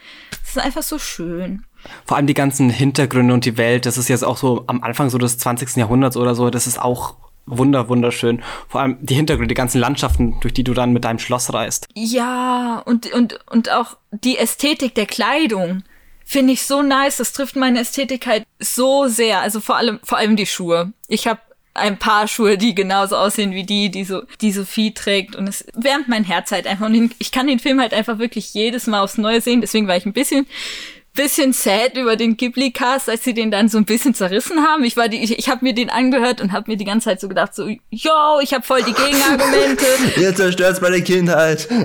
es 0.43 0.51
ist 0.51 0.59
einfach 0.59 0.83
so 0.83 0.99
schön. 0.99 1.65
Vor 2.05 2.17
allem 2.17 2.27
die 2.27 2.35
ganzen 2.35 2.71
Hintergründe 2.71 3.35
und 3.35 3.45
die 3.45 3.57
Welt, 3.57 3.87
das 3.87 3.99
ist 3.99 4.09
jetzt 4.09 4.25
auch 4.25 4.37
so 4.37 4.65
am 4.67 4.83
Anfang 4.83 5.11
so 5.11 5.19
des 5.19 5.39
20. 5.39 5.77
Jahrhunderts 5.77 6.17
oder 6.17 6.35
so, 6.35 6.51
das 6.51 6.67
ist 6.67 6.81
auch 6.81 7.17
wunder, 7.47 7.89
wunderschön. 7.89 8.43
Vor 8.69 8.81
allem 8.81 8.99
die 9.01 9.15
Hintergründe, 9.15 9.49
die 9.49 9.55
ganzen 9.55 9.81
Landschaften, 9.81 10.39
durch 10.41 10.55
die 10.55 10.65
du 10.65 10.75
dann 10.75 10.93
mit 10.93 11.05
deinem 11.05 11.19
Schloss 11.19 11.53
reist. 11.53 11.89
Ja, 11.95 12.83
und, 12.85 13.13
und, 13.13 13.39
und 13.51 13.71
auch 13.71 13.97
die 14.11 14.37
Ästhetik 14.39 14.95
der 14.95 15.07
Kleidung 15.07 15.85
finde 16.25 16.53
ich 16.53 16.67
so 16.67 16.83
nice. 16.83 17.19
Das 17.19 17.33
trifft 17.33 17.57
meine 17.57 17.81
Ästhetik 17.81 18.27
halt 18.27 18.45
so 18.59 19.07
sehr. 19.07 19.41
Also 19.41 19.61
vor 19.61 19.77
allem, 19.77 20.01
vor 20.03 20.19
allem 20.19 20.37
die 20.37 20.47
Schuhe. 20.47 20.93
Ich 21.09 21.27
habe 21.29 21.41
ein 21.77 21.99
paar 21.99 22.29
Schuhe, 22.29 22.59
die 22.59 22.75
genauso 22.75 23.17
aussehen 23.17 23.53
wie 23.53 23.65
die, 23.65 23.91
die, 23.91 24.05
so, 24.05 24.23
die 24.41 24.53
Sophie 24.53 24.93
trägt. 24.93 25.37
Und 25.37 25.49
es 25.49 25.65
wärmt 25.75 26.09
mein 26.09 26.25
Herz 26.25 26.51
halt 26.51 26.67
einfach. 26.67 26.87
Und 26.87 27.15
ich 27.19 27.33
kann 27.33 27.47
den 27.47 27.59
Film 27.59 27.81
halt 27.81 27.95
einfach 27.95 28.19
wirklich 28.19 28.55
jedes 28.55 28.87
Mal 28.87 29.01
aufs 29.01 29.19
Neue 29.19 29.41
sehen. 29.41 29.61
Deswegen 29.61 29.89
war 29.89 29.97
ich 29.97 30.07
ein 30.07 30.13
bisschen 30.13 30.47
bisschen 31.17 31.53
sad 31.53 31.97
über 31.97 32.15
den 32.15 32.37
Ghibli-Cast, 32.37 33.09
als 33.09 33.25
sie 33.25 33.35
den 33.35 33.51
dann 33.51 33.69
so 33.69 33.79
ein 33.79 33.85
bisschen 33.85 34.15
zerrissen 34.15 34.65
haben. 34.65 34.85
Ich 34.85 34.97
war 34.97 35.09
die, 35.09 35.23
ich, 35.23 35.37
ich 35.37 35.49
habe 35.49 35.65
mir 35.65 35.75
den 35.75 35.91
angehört 35.91 36.41
und 36.41 36.53
habe 36.53 36.71
mir 36.71 36.77
die 36.77 36.85
ganze 36.85 37.07
Zeit 37.07 37.21
so 37.21 37.29
gedacht, 37.29 37.55
so, 37.55 37.69
yo, 37.91 38.41
ich 38.41 38.55
habe 38.55 38.63
voll 38.63 38.83
die 38.83 38.93
Gegenargumente. 38.93 39.87
Ihr 40.21 40.35
zerstört's 40.35 40.81
meine 40.81 41.03
Kindheit. 41.03 41.67
ja, 41.71 41.79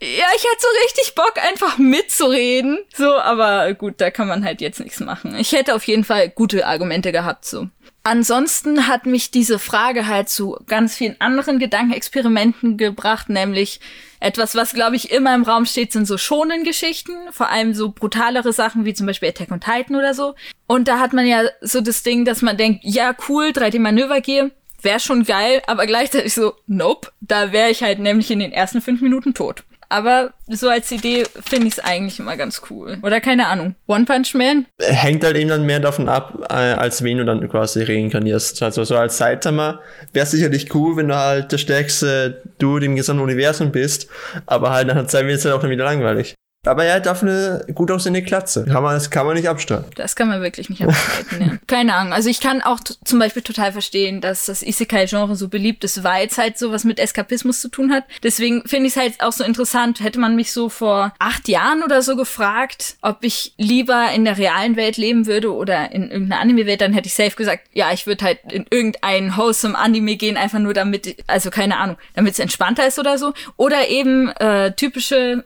ich 0.00 0.44
hatte 0.44 0.60
so 0.60 0.68
richtig 0.84 1.14
Bock, 1.14 1.34
einfach 1.42 1.76
mitzureden. 1.76 2.78
So, 2.96 3.18
aber 3.18 3.74
gut, 3.74 3.94
da 3.98 4.10
kann 4.10 4.28
man 4.28 4.44
halt 4.44 4.60
jetzt 4.60 4.80
nichts 4.80 5.00
machen. 5.00 5.36
Ich 5.38 5.52
hätte 5.52 5.74
auf 5.74 5.84
jeden 5.84 6.04
Fall 6.04 6.30
gute 6.30 6.66
Argumente 6.66 7.12
gehabt, 7.12 7.44
so. 7.44 7.68
Ansonsten 8.02 8.86
hat 8.86 9.06
mich 9.06 9.30
diese 9.30 9.58
Frage 9.58 10.06
halt 10.06 10.28
zu 10.28 10.58
ganz 10.66 10.96
vielen 10.96 11.20
anderen 11.20 11.58
Gedankenexperimenten 11.58 12.76
gebracht, 12.76 13.28
nämlich 13.28 13.80
etwas, 14.20 14.54
was 14.54 14.72
glaube 14.72 14.96
ich 14.96 15.10
immer 15.10 15.34
im 15.34 15.42
Raum 15.42 15.66
steht, 15.66 15.92
sind 15.92 16.06
so 16.06 16.16
schonen 16.18 16.64
Geschichten, 16.64 17.12
vor 17.30 17.50
allem 17.50 17.74
so 17.74 17.90
brutalere 17.92 18.52
Sachen 18.52 18.84
wie 18.84 18.94
zum 18.94 19.06
Beispiel 19.06 19.28
Attack 19.28 19.50
on 19.50 19.60
Titan 19.60 19.96
oder 19.96 20.14
so. 20.14 20.34
Und 20.66 20.88
da 20.88 20.98
hat 20.98 21.12
man 21.12 21.26
ja 21.26 21.42
so 21.60 21.80
das 21.80 22.02
Ding, 22.02 22.24
dass 22.24 22.42
man 22.42 22.56
denkt, 22.56 22.80
ja 22.84 23.14
cool, 23.28 23.46
3D-Manövergear, 23.46 24.50
wäre 24.82 25.00
schon 25.00 25.24
geil, 25.24 25.62
aber 25.66 25.86
gleichzeitig 25.86 26.34
so, 26.34 26.54
nope, 26.66 27.10
da 27.20 27.52
wäre 27.52 27.70
ich 27.70 27.82
halt 27.82 27.98
nämlich 27.98 28.30
in 28.30 28.38
den 28.38 28.52
ersten 28.52 28.80
fünf 28.80 29.00
Minuten 29.00 29.34
tot. 29.34 29.64
Aber 29.88 30.32
so 30.48 30.68
als 30.68 30.90
Idee 30.90 31.24
finde 31.44 31.68
ich 31.68 31.74
es 31.74 31.78
eigentlich 31.80 32.18
immer 32.18 32.36
ganz 32.36 32.62
cool. 32.70 32.98
Oder 33.02 33.20
keine 33.20 33.46
Ahnung. 33.46 33.74
One 33.86 34.04
Punch 34.04 34.34
Man? 34.34 34.66
Hängt 34.80 35.24
halt 35.24 35.36
eben 35.36 35.50
dann 35.50 35.66
mehr 35.66 35.80
davon 35.80 36.08
ab, 36.08 36.46
äh, 36.50 36.54
als 36.54 37.02
wen 37.02 37.18
du 37.18 37.24
dann 37.24 37.48
quasi 37.48 37.82
reinkarnierst. 37.82 38.62
Also 38.62 38.84
so 38.84 38.96
als 38.96 39.18
Saitama 39.18 39.80
wäre 40.12 40.26
sicherlich 40.26 40.74
cool, 40.74 40.96
wenn 40.96 41.08
du 41.08 41.16
halt 41.16 41.52
der 41.52 41.58
stärkste 41.58 42.42
Dude 42.58 42.86
im 42.86 42.96
gesamten 42.96 43.22
Universum 43.22 43.72
bist, 43.72 44.08
aber 44.46 44.70
halt 44.70 44.88
nach 44.88 44.96
einer 44.96 45.08
Zeit 45.08 45.26
wird 45.26 45.38
es 45.38 45.44
halt 45.44 45.54
auch 45.54 45.60
dann 45.60 45.70
wieder 45.70 45.84
langweilig. 45.84 46.34
Aber 46.66 46.84
er 46.84 46.96
hat 46.96 47.06
dafür 47.06 47.62
eine 47.64 47.74
gut 47.74 47.90
aussehende 47.90 48.22
Klatze. 48.22 48.64
Kann 48.64 48.82
man, 48.82 48.94
das 48.94 49.10
kann 49.10 49.26
man 49.26 49.36
nicht 49.36 49.48
abstreiten. 49.48 49.86
Das 49.96 50.16
kann 50.16 50.28
man 50.28 50.42
wirklich 50.42 50.70
nicht 50.70 50.82
abstreiten, 50.82 51.40
ja. 51.40 51.58
Keine 51.66 51.94
Ahnung. 51.94 52.12
Also 52.12 52.28
ich 52.28 52.40
kann 52.40 52.62
auch 52.62 52.80
zum 53.04 53.18
Beispiel 53.18 53.42
total 53.42 53.72
verstehen, 53.72 54.20
dass 54.20 54.46
das 54.46 54.62
Isekai-Genre 54.62 55.36
so 55.36 55.48
beliebt 55.48 55.84
ist, 55.84 56.04
weil 56.04 56.26
es 56.26 56.38
halt 56.38 56.58
sowas 56.58 56.84
mit 56.84 56.98
Eskapismus 56.98 57.60
zu 57.60 57.68
tun 57.68 57.92
hat. 57.92 58.04
Deswegen 58.22 58.66
finde 58.66 58.86
ich 58.86 58.96
es 58.96 59.00
halt 59.00 59.22
auch 59.22 59.32
so 59.32 59.44
interessant. 59.44 60.00
Hätte 60.00 60.18
man 60.18 60.36
mich 60.36 60.52
so 60.52 60.68
vor 60.68 61.12
acht 61.18 61.48
Jahren 61.48 61.82
oder 61.82 62.02
so 62.02 62.16
gefragt, 62.16 62.96
ob 63.02 63.18
ich 63.22 63.54
lieber 63.58 64.10
in 64.14 64.24
der 64.24 64.38
realen 64.38 64.76
Welt 64.76 64.96
leben 64.96 65.26
würde 65.26 65.52
oder 65.52 65.92
in 65.92 66.10
irgendeiner 66.10 66.40
Anime-Welt, 66.40 66.80
dann 66.80 66.92
hätte 66.92 67.08
ich 67.08 67.14
safe 67.14 67.36
gesagt, 67.36 67.68
ja, 67.72 67.92
ich 67.92 68.06
würde 68.06 68.24
halt 68.24 68.38
in 68.50 68.66
irgendein 68.70 69.36
wholesome 69.36 69.76
Anime 69.76 70.16
gehen, 70.16 70.36
einfach 70.36 70.58
nur 70.58 70.74
damit, 70.74 71.16
also 71.26 71.50
keine 71.50 71.78
Ahnung, 71.78 71.96
damit 72.14 72.34
es 72.34 72.38
entspannter 72.38 72.86
ist 72.86 72.98
oder 72.98 73.18
so. 73.18 73.32
Oder 73.56 73.88
eben 73.88 74.28
äh, 74.36 74.72
typische 74.72 75.44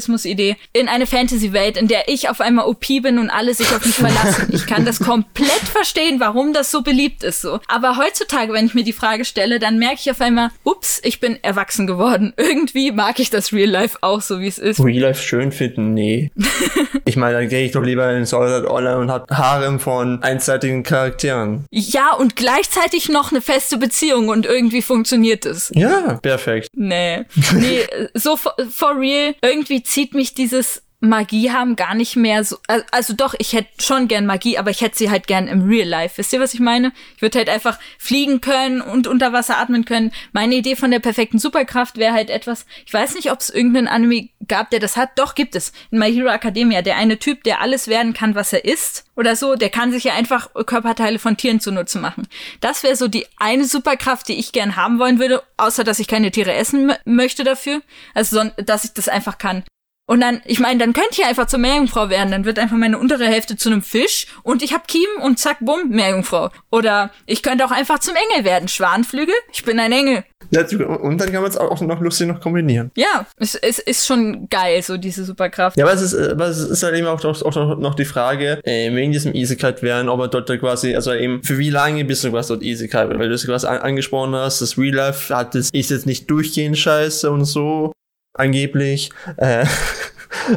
Isekai-Eskapismus-Idee 0.00 0.56
in 0.72 0.88
eine 0.88 1.06
Fantasy-Welt, 1.06 1.76
in 1.76 1.88
der 1.88 2.08
ich 2.08 2.28
auf 2.28 2.40
einmal 2.40 2.66
OP 2.66 2.86
bin 2.86 3.18
und 3.18 3.30
alle 3.30 3.54
sich 3.54 3.68
auf 3.68 3.84
mich 3.84 3.94
verlassen. 3.96 4.48
Ich 4.52 4.66
kann 4.66 4.84
das 4.84 5.00
komplett 5.00 5.50
verstehen, 5.50 6.20
warum 6.20 6.52
das 6.52 6.70
so 6.70 6.82
beliebt 6.82 7.22
ist 7.22 7.40
so. 7.40 7.60
Aber 7.68 7.96
heutzutage, 7.96 8.52
wenn 8.52 8.66
ich 8.66 8.74
mir 8.74 8.84
die 8.84 8.92
Frage 8.92 9.24
stelle, 9.24 9.58
dann 9.58 9.78
merke 9.78 9.96
ich 10.00 10.10
auf 10.10 10.20
einmal, 10.20 10.50
ups, 10.64 11.00
ich 11.04 11.20
bin 11.20 11.42
erwachsen 11.42 11.86
geworden. 11.86 12.32
Irgendwie 12.36 12.92
mag 12.92 13.18
ich 13.20 13.30
das 13.30 13.52
Real 13.52 13.68
Life 13.68 13.98
auch 14.00 14.20
so, 14.20 14.40
wie 14.40 14.46
es 14.46 14.58
ist. 14.58 14.82
Real 14.82 15.02
Life 15.02 15.22
schön 15.22 15.52
finden? 15.52 15.94
Nee. 15.94 16.30
ich 17.04 17.16
meine, 17.16 17.38
dann 17.38 17.48
gehe 17.48 17.64
ich 17.64 17.72
doch 17.72 17.82
lieber 17.82 18.12
in 18.12 18.26
Sword 18.26 18.50
Art 18.50 18.66
Online 18.66 18.98
und 18.98 19.10
hab 19.10 19.30
Harem 19.30 19.80
von 19.80 20.22
einseitigen 20.22 20.82
Charakteren. 20.82 21.66
Ja, 21.70 22.14
und 22.14 22.36
gleichzeitig 22.36 23.08
noch 23.08 23.30
eine 23.30 23.40
feste 23.40 23.76
Beziehung 23.76 24.28
und 24.28 24.46
irgendwie 24.46 24.82
funktioniert 24.82 25.46
es. 25.46 25.70
Ja, 25.74 26.18
perfekt. 26.22 26.70
Nee. 26.74 27.24
Nee, 27.52 27.86
so 28.14 28.36
for, 28.36 28.54
for 28.70 28.98
real, 28.98 29.34
irgendwie 29.42 29.82
zieht 29.90 30.14
mich 30.14 30.34
dieses 30.34 30.82
Magie 31.02 31.50
haben 31.50 31.76
gar 31.76 31.94
nicht 31.94 32.14
mehr 32.16 32.44
so. 32.44 32.58
al- 32.68 32.84
Also 32.90 33.14
doch, 33.14 33.34
ich 33.38 33.54
hätte 33.54 33.70
schon 33.82 34.06
gern 34.06 34.26
Magie, 34.26 34.58
aber 34.58 34.68
ich 34.70 34.82
hätte 34.82 34.98
sie 34.98 35.08
halt 35.08 35.26
gern 35.26 35.48
im 35.48 35.66
Real 35.66 35.88
Life. 35.88 36.18
Wisst 36.18 36.34
ihr, 36.34 36.40
was 36.40 36.52
ich 36.52 36.60
meine? 36.60 36.92
Ich 37.16 37.22
würde 37.22 37.38
halt 37.38 37.48
einfach 37.48 37.78
fliegen 37.98 38.42
können 38.42 38.82
und 38.82 39.06
unter 39.06 39.32
Wasser 39.32 39.56
atmen 39.56 39.86
können. 39.86 40.12
Meine 40.32 40.56
Idee 40.56 40.76
von 40.76 40.90
der 40.90 40.98
perfekten 40.98 41.38
Superkraft 41.38 41.96
wäre 41.96 42.12
halt 42.12 42.28
etwas. 42.28 42.66
Ich 42.84 42.92
weiß 42.92 43.14
nicht, 43.14 43.32
ob 43.32 43.40
es 43.40 43.48
irgendeinen 43.48 43.88
Anime 43.88 44.28
gab, 44.46 44.68
der 44.68 44.78
das 44.78 44.98
hat. 44.98 45.18
Doch, 45.18 45.34
gibt 45.34 45.54
es. 45.56 45.72
In 45.90 45.98
My 46.00 46.12
Hero 46.12 46.28
Academia. 46.28 46.82
Der 46.82 46.96
eine 46.98 47.18
Typ, 47.18 47.44
der 47.44 47.62
alles 47.62 47.88
werden 47.88 48.12
kann, 48.12 48.34
was 48.34 48.52
er 48.52 48.66
ist 48.66 49.06
oder 49.16 49.36
so, 49.36 49.54
der 49.54 49.70
kann 49.70 49.92
sich 49.92 50.04
ja 50.04 50.12
einfach 50.12 50.50
Körperteile 50.66 51.18
von 51.18 51.38
Tieren 51.38 51.60
zunutze 51.60 51.98
machen. 51.98 52.28
Das 52.60 52.82
wäre 52.82 52.96
so 52.96 53.08
die 53.08 53.24
eine 53.38 53.64
Superkraft, 53.64 54.28
die 54.28 54.38
ich 54.38 54.52
gern 54.52 54.76
haben 54.76 54.98
wollen 54.98 55.18
würde, 55.18 55.42
außer 55.56 55.82
dass 55.82 55.98
ich 55.98 56.08
keine 56.08 56.30
Tiere 56.30 56.52
essen 56.52 56.92
möchte 57.06 57.42
dafür. 57.42 57.80
Also, 58.14 58.44
dass 58.58 58.84
ich 58.84 58.92
das 58.92 59.08
einfach 59.08 59.38
kann. 59.38 59.64
Und 60.10 60.20
dann, 60.20 60.42
ich 60.44 60.58
meine, 60.58 60.80
dann 60.80 60.92
könnte 60.92 61.10
ich 61.12 61.24
einfach 61.24 61.46
zur 61.46 61.60
Meerjungfrau 61.60 62.10
werden. 62.10 62.32
Dann 62.32 62.44
wird 62.44 62.58
einfach 62.58 62.76
meine 62.76 62.98
untere 62.98 63.26
Hälfte 63.26 63.54
zu 63.54 63.68
einem 63.68 63.80
Fisch 63.80 64.26
und 64.42 64.60
ich 64.60 64.72
hab 64.72 64.88
Kiemen 64.88 65.22
und 65.22 65.38
zack, 65.38 65.58
bumm, 65.60 65.88
Meerjungfrau. 65.90 66.50
Oder 66.72 67.12
ich 67.26 67.44
könnte 67.44 67.64
auch 67.64 67.70
einfach 67.70 68.00
zum 68.00 68.14
Engel 68.16 68.44
werden. 68.44 68.66
Schwanflügel, 68.66 69.36
ich 69.52 69.64
bin 69.64 69.78
ein 69.78 69.92
Engel. 69.92 70.24
Ja, 70.50 70.62
Und 70.62 71.18
dann 71.18 71.30
kann 71.30 71.42
man 71.42 71.50
es 71.52 71.56
auch 71.56 71.80
noch 71.80 72.00
lustig 72.00 72.26
noch 72.26 72.40
kombinieren. 72.40 72.90
Ja, 72.96 73.24
es, 73.36 73.54
es 73.54 73.78
ist 73.78 74.04
schon 74.04 74.48
geil, 74.48 74.82
so 74.82 74.96
diese 74.96 75.24
Superkraft. 75.24 75.76
Ja, 75.78 75.84
aber 75.84 75.94
es 75.94 76.02
ist, 76.02 76.14
äh, 76.14 76.30
aber 76.32 76.46
es 76.46 76.58
ist 76.58 76.82
halt 76.82 76.96
eben 76.96 77.06
auch, 77.06 77.24
auch, 77.24 77.46
auch 77.46 77.78
noch 77.78 77.94
die 77.94 78.04
Frage, 78.04 78.58
äh, 78.64 78.92
wegen 78.92 79.12
diesem 79.12 79.32
Isekai 79.32 79.80
werden, 79.80 80.08
ob 80.08 80.18
er 80.18 80.26
dort 80.26 80.50
da 80.50 80.56
quasi, 80.56 80.92
also 80.96 81.14
eben, 81.14 81.44
für 81.44 81.56
wie 81.58 81.70
lange 81.70 82.04
bist 82.04 82.24
du 82.24 82.32
quasi 82.32 82.48
dort 82.48 82.64
Isekai? 82.64 83.16
Weil 83.16 83.28
du 83.28 83.34
es 83.36 83.46
quasi 83.46 83.68
an, 83.68 83.78
angesprochen 83.78 84.34
hast, 84.34 84.60
das 84.60 84.76
Real 84.76 84.96
Life 84.96 85.32
hat 85.32 85.54
das, 85.54 85.70
ist 85.70 85.90
jetzt 85.90 86.06
nicht 86.06 86.28
durchgehend 86.28 86.76
scheiße 86.76 87.30
und 87.30 87.44
so, 87.44 87.92
angeblich. 88.34 89.10
Äh, 89.36 89.66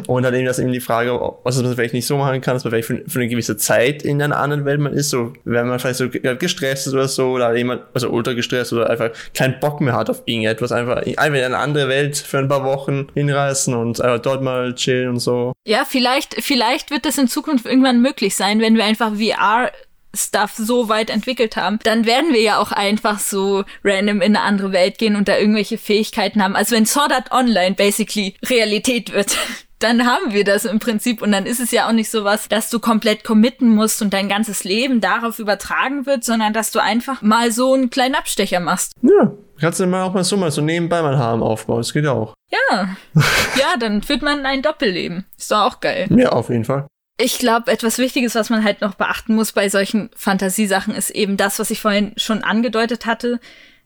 und 0.06 0.22
dann 0.22 0.34
eben 0.34 0.46
das 0.46 0.58
eben 0.58 0.72
die 0.72 0.80
Frage, 0.80 1.18
was 1.42 1.60
man 1.60 1.74
vielleicht 1.74 1.94
nicht 1.94 2.06
so 2.06 2.16
machen 2.16 2.40
kann, 2.40 2.54
dass 2.54 2.64
man 2.64 2.70
vielleicht 2.72 2.88
für, 2.88 3.02
für 3.06 3.20
eine 3.20 3.28
gewisse 3.28 3.56
Zeit 3.56 4.02
in 4.02 4.20
einer 4.20 4.36
anderen 4.36 4.64
Welt 4.64 4.80
man 4.80 4.92
ist, 4.92 5.10
so, 5.10 5.32
wenn 5.44 5.68
man 5.68 5.78
vielleicht 5.78 5.98
so 5.98 6.08
gestresst 6.08 6.86
ist 6.86 6.94
oder 6.94 7.08
so, 7.08 7.32
oder 7.32 7.54
jemand, 7.56 7.82
also 7.94 8.10
ultra 8.10 8.32
gestresst 8.32 8.72
oder 8.72 8.90
einfach 8.90 9.10
keinen 9.34 9.58
Bock 9.60 9.80
mehr 9.80 9.94
hat 9.94 10.10
auf 10.10 10.22
irgendetwas, 10.26 10.72
einfach, 10.72 10.96
einfach 10.96 11.38
in 11.38 11.44
eine 11.44 11.58
andere 11.58 11.88
Welt 11.88 12.16
für 12.16 12.38
ein 12.38 12.48
paar 12.48 12.64
Wochen 12.64 13.08
hinreisen 13.14 13.74
und 13.74 14.00
einfach 14.00 14.20
dort 14.20 14.42
mal 14.42 14.74
chillen 14.74 15.10
und 15.10 15.18
so. 15.18 15.52
Ja, 15.66 15.84
vielleicht, 15.88 16.42
vielleicht 16.42 16.90
wird 16.90 17.04
das 17.04 17.18
in 17.18 17.28
Zukunft 17.28 17.66
irgendwann 17.66 18.00
möglich 18.00 18.36
sein, 18.36 18.60
wenn 18.60 18.76
wir 18.76 18.84
einfach 18.84 19.12
VR 19.14 19.70
Stuff 20.16 20.52
so 20.56 20.88
weit 20.88 21.10
entwickelt 21.10 21.56
haben, 21.56 21.78
dann 21.82 22.06
werden 22.06 22.32
wir 22.32 22.40
ja 22.40 22.58
auch 22.58 22.72
einfach 22.72 23.18
so 23.18 23.64
random 23.82 24.20
in 24.20 24.36
eine 24.36 24.42
andere 24.42 24.72
Welt 24.72 24.98
gehen 24.98 25.16
und 25.16 25.28
da 25.28 25.36
irgendwelche 25.36 25.78
Fähigkeiten 25.78 26.42
haben. 26.42 26.56
Also 26.56 26.76
wenn 26.76 26.86
Sword 26.86 27.12
Art 27.12 27.32
Online 27.32 27.74
basically 27.74 28.34
Realität 28.46 29.12
wird, 29.12 29.36
dann 29.78 30.06
haben 30.06 30.32
wir 30.32 30.44
das 30.44 30.64
im 30.64 30.78
Prinzip 30.78 31.20
und 31.20 31.32
dann 31.32 31.46
ist 31.46 31.60
es 31.60 31.70
ja 31.70 31.88
auch 31.88 31.92
nicht 31.92 32.10
so 32.10 32.24
was, 32.24 32.48
dass 32.48 32.70
du 32.70 32.78
komplett 32.78 33.24
committen 33.24 33.68
musst 33.68 34.00
und 34.02 34.14
dein 34.14 34.28
ganzes 34.28 34.64
Leben 34.64 35.00
darauf 35.00 35.38
übertragen 35.38 36.06
wird, 36.06 36.24
sondern 36.24 36.52
dass 36.52 36.70
du 36.70 36.80
einfach 36.80 37.22
mal 37.22 37.52
so 37.52 37.74
einen 37.74 37.90
kleinen 37.90 38.14
Abstecher 38.14 38.60
machst. 38.60 38.92
Ja, 39.02 39.32
kannst 39.60 39.80
du 39.80 39.86
mal 39.86 40.04
auch 40.04 40.14
mal 40.14 40.24
so 40.24 40.36
mal 40.36 40.50
so 40.50 40.62
nebenbei 40.62 41.02
mal 41.02 41.18
Harem 41.18 41.42
aufbauen, 41.42 41.78
das 41.78 41.92
geht 41.92 42.06
auch. 42.06 42.34
Ja. 42.50 42.96
ja, 43.58 43.76
dann 43.78 44.02
führt 44.02 44.22
man 44.22 44.46
ein 44.46 44.62
Doppelleben. 44.62 45.26
Ist 45.36 45.50
doch 45.50 45.62
auch 45.62 45.80
geil. 45.80 46.08
Ja, 46.10 46.30
auf 46.30 46.48
jeden 46.48 46.64
Fall. 46.64 46.86
Ich 47.16 47.38
glaube, 47.38 47.70
etwas 47.70 47.98
Wichtiges, 47.98 48.34
was 48.34 48.50
man 48.50 48.64
halt 48.64 48.80
noch 48.80 48.94
beachten 48.94 49.34
muss 49.34 49.52
bei 49.52 49.68
solchen 49.68 50.10
Fantasiesachen, 50.16 50.94
ist 50.94 51.10
eben 51.10 51.36
das, 51.36 51.58
was 51.58 51.70
ich 51.70 51.80
vorhin 51.80 52.12
schon 52.16 52.42
angedeutet 52.42 53.06
hatte, 53.06 53.38